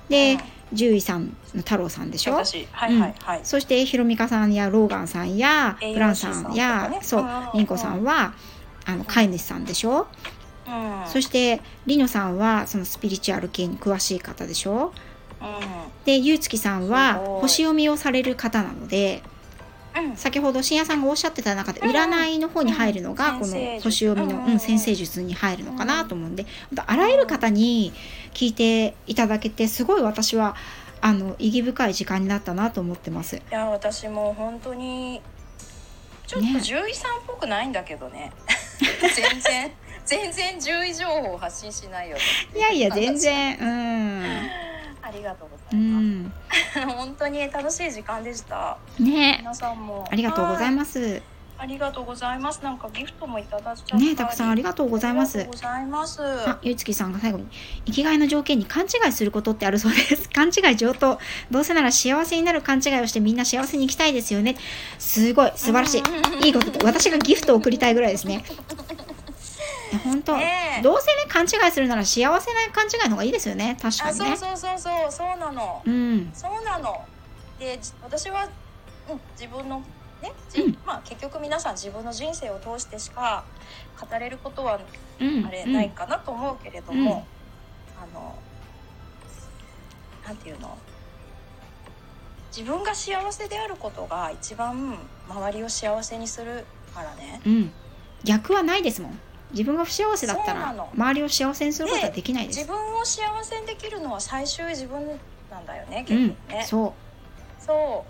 [0.07, 0.39] で、うん
[0.71, 2.33] 獣医さんの太郎さんでしょ？
[2.33, 2.67] 私。
[2.71, 7.21] はいはいはい、そしてひろみかさんやローガンさんやブランさんやねそう
[7.55, 8.33] うんさんは
[8.85, 10.07] あの飼い主さんでしょ？
[10.67, 11.07] うん。
[11.07, 14.93] そしてリノさんはそのスピリチュアル系に詳しい方でしょ？
[15.41, 15.43] う
[16.05, 19.21] でゆうつきさんは星読みをされる方なのでんうん
[20.15, 26.45] 先ほど深夜さんがおっしゃってた中でうん占いの方に入るのがこの星読みの、うんうん、先生術に入るのかなと思うんで
[26.85, 27.93] あらゆる方に
[28.33, 30.55] 聞いていただけてすごい私は
[31.01, 33.37] あの意義深い時間になったなと思ってます。
[33.37, 35.21] いや私もう本当に
[36.27, 36.61] ちょっとね。
[36.61, 38.31] 獣医さんっぽくないんだけどね。
[39.15, 39.71] 全然
[40.05, 42.21] 全然獣医情報を発信しないよね。
[42.55, 44.23] いやいや全然うん
[45.09, 46.31] ありがとうござういま
[46.71, 46.87] す、ん。
[46.87, 48.77] 本当に楽しい時間でした。
[48.99, 49.37] ね。
[49.39, 50.05] 皆さんも。
[50.09, 50.75] ありがとうございす。
[50.75, 51.21] ます。
[51.61, 52.63] ありがとうございます。
[52.63, 55.39] なんかギフトもいただねたくさんありがとうございます。
[55.39, 56.21] ありがとうございます。
[56.47, 57.47] あ、ゆうつきさんが最後に
[57.85, 60.29] 生きがいの条件に勘違いすることってあるそうです。
[60.31, 61.19] 勘違い上等。
[61.51, 64.55] どうせなら幸せになる勘違いをしてみんな幸せに生きたいですよね。
[64.99, 65.51] すごい。
[65.55, 66.45] 素晴らしい。
[66.45, 66.71] いいこと。
[66.71, 68.45] で私がギフトを送りたいぐらいですね。
[69.97, 73.77] 本当、どうせね勘違いするなら幸せな勘違いの方がいいですよね。
[73.81, 74.25] 確かあにね。
[74.25, 76.31] そうそうそうそうそうなのうん。
[76.33, 77.05] そうなの
[77.59, 78.47] でじ私は、
[79.09, 79.83] うん、自分の
[80.21, 83.43] ね、じうんまあ結局皆さん自分の人生を通してしか
[83.99, 84.79] 語れることは
[85.19, 85.45] うん。
[85.45, 87.25] あれうんないかなと思うけれども、
[87.97, 88.35] あの
[90.25, 90.77] なんていうの
[92.55, 94.97] 自分が幸せであることが一番
[95.29, 97.71] 周りを幸せにするからねうん。
[98.23, 99.19] 逆はないですもん。
[99.51, 102.59] 自分が不幸せだったら周りを幸せにすることはできないです。
[102.59, 105.19] 自分を幸せにできるのは最終自分
[105.49, 106.49] なんだよねうん結局。
[106.49, 106.93] ね、そ
[107.59, 108.05] そ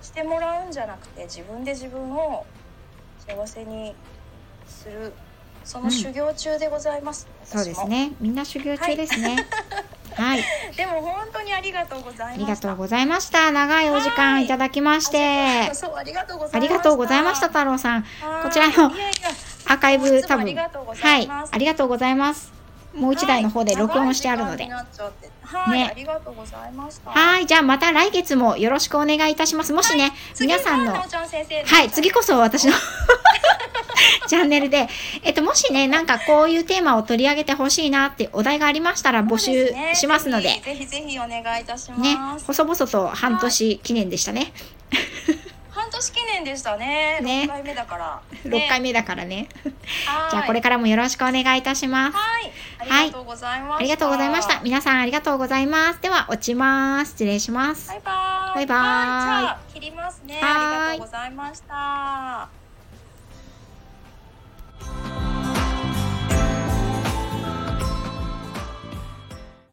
[0.00, 2.44] うしてもらうんじゃなくて自分で自分を
[3.26, 3.94] 幸せに
[4.66, 5.12] する
[5.64, 7.46] その修行中でございます、う。
[7.46, 8.12] そうですね。
[8.20, 9.46] みんな修行中ですね。
[10.16, 10.42] はい。
[10.76, 13.52] でも本当にありがとうございましたありがとうございました。
[13.52, 15.72] 長いお時間いただきまして。
[15.72, 18.02] そうありがとうございましたがとうございました太郎さん。
[18.02, 20.54] はいこちらのいやいやアーカイブ多分。
[20.54, 21.28] はい。
[21.28, 22.52] ありがとうございます。
[22.94, 24.68] もう一台の方で録音してあるので。
[25.42, 25.88] はい、ね。
[25.90, 27.10] ありがとうございました。
[27.10, 29.72] はい、じゃあまた来月もよろしくお願いいたします。
[29.72, 32.72] もしね、皆さんの、次はい、次こそ私の
[34.26, 34.88] チャンネルで、
[35.22, 42.00] えっと、もしね、なんかこういうテーマを取り上げてほしいなってお題がありましたら募集しますので、ぜひぜひぜひお願いいたします。
[42.02, 42.16] ね、
[42.46, 44.52] 細々と半年記念でしたね。
[44.92, 45.61] 半
[45.92, 47.20] 年記念でしたね。
[47.20, 48.22] ね6回目だから。
[48.44, 49.48] ね、回目だからね。
[49.64, 52.16] じゃあこれからもよろしくお願いいたします。
[52.16, 52.52] はい。
[52.78, 53.74] ありがとうございました。
[53.74, 54.60] はい、ありがとうございました。
[54.62, 56.00] 皆さんありがとうございます。
[56.00, 57.12] では落ちます。
[57.12, 57.88] 失礼します。
[57.88, 58.54] バイバイ。
[58.54, 58.66] バイバイ。
[58.66, 60.40] じゃあ切りますね。
[60.42, 62.48] ありがとうございました。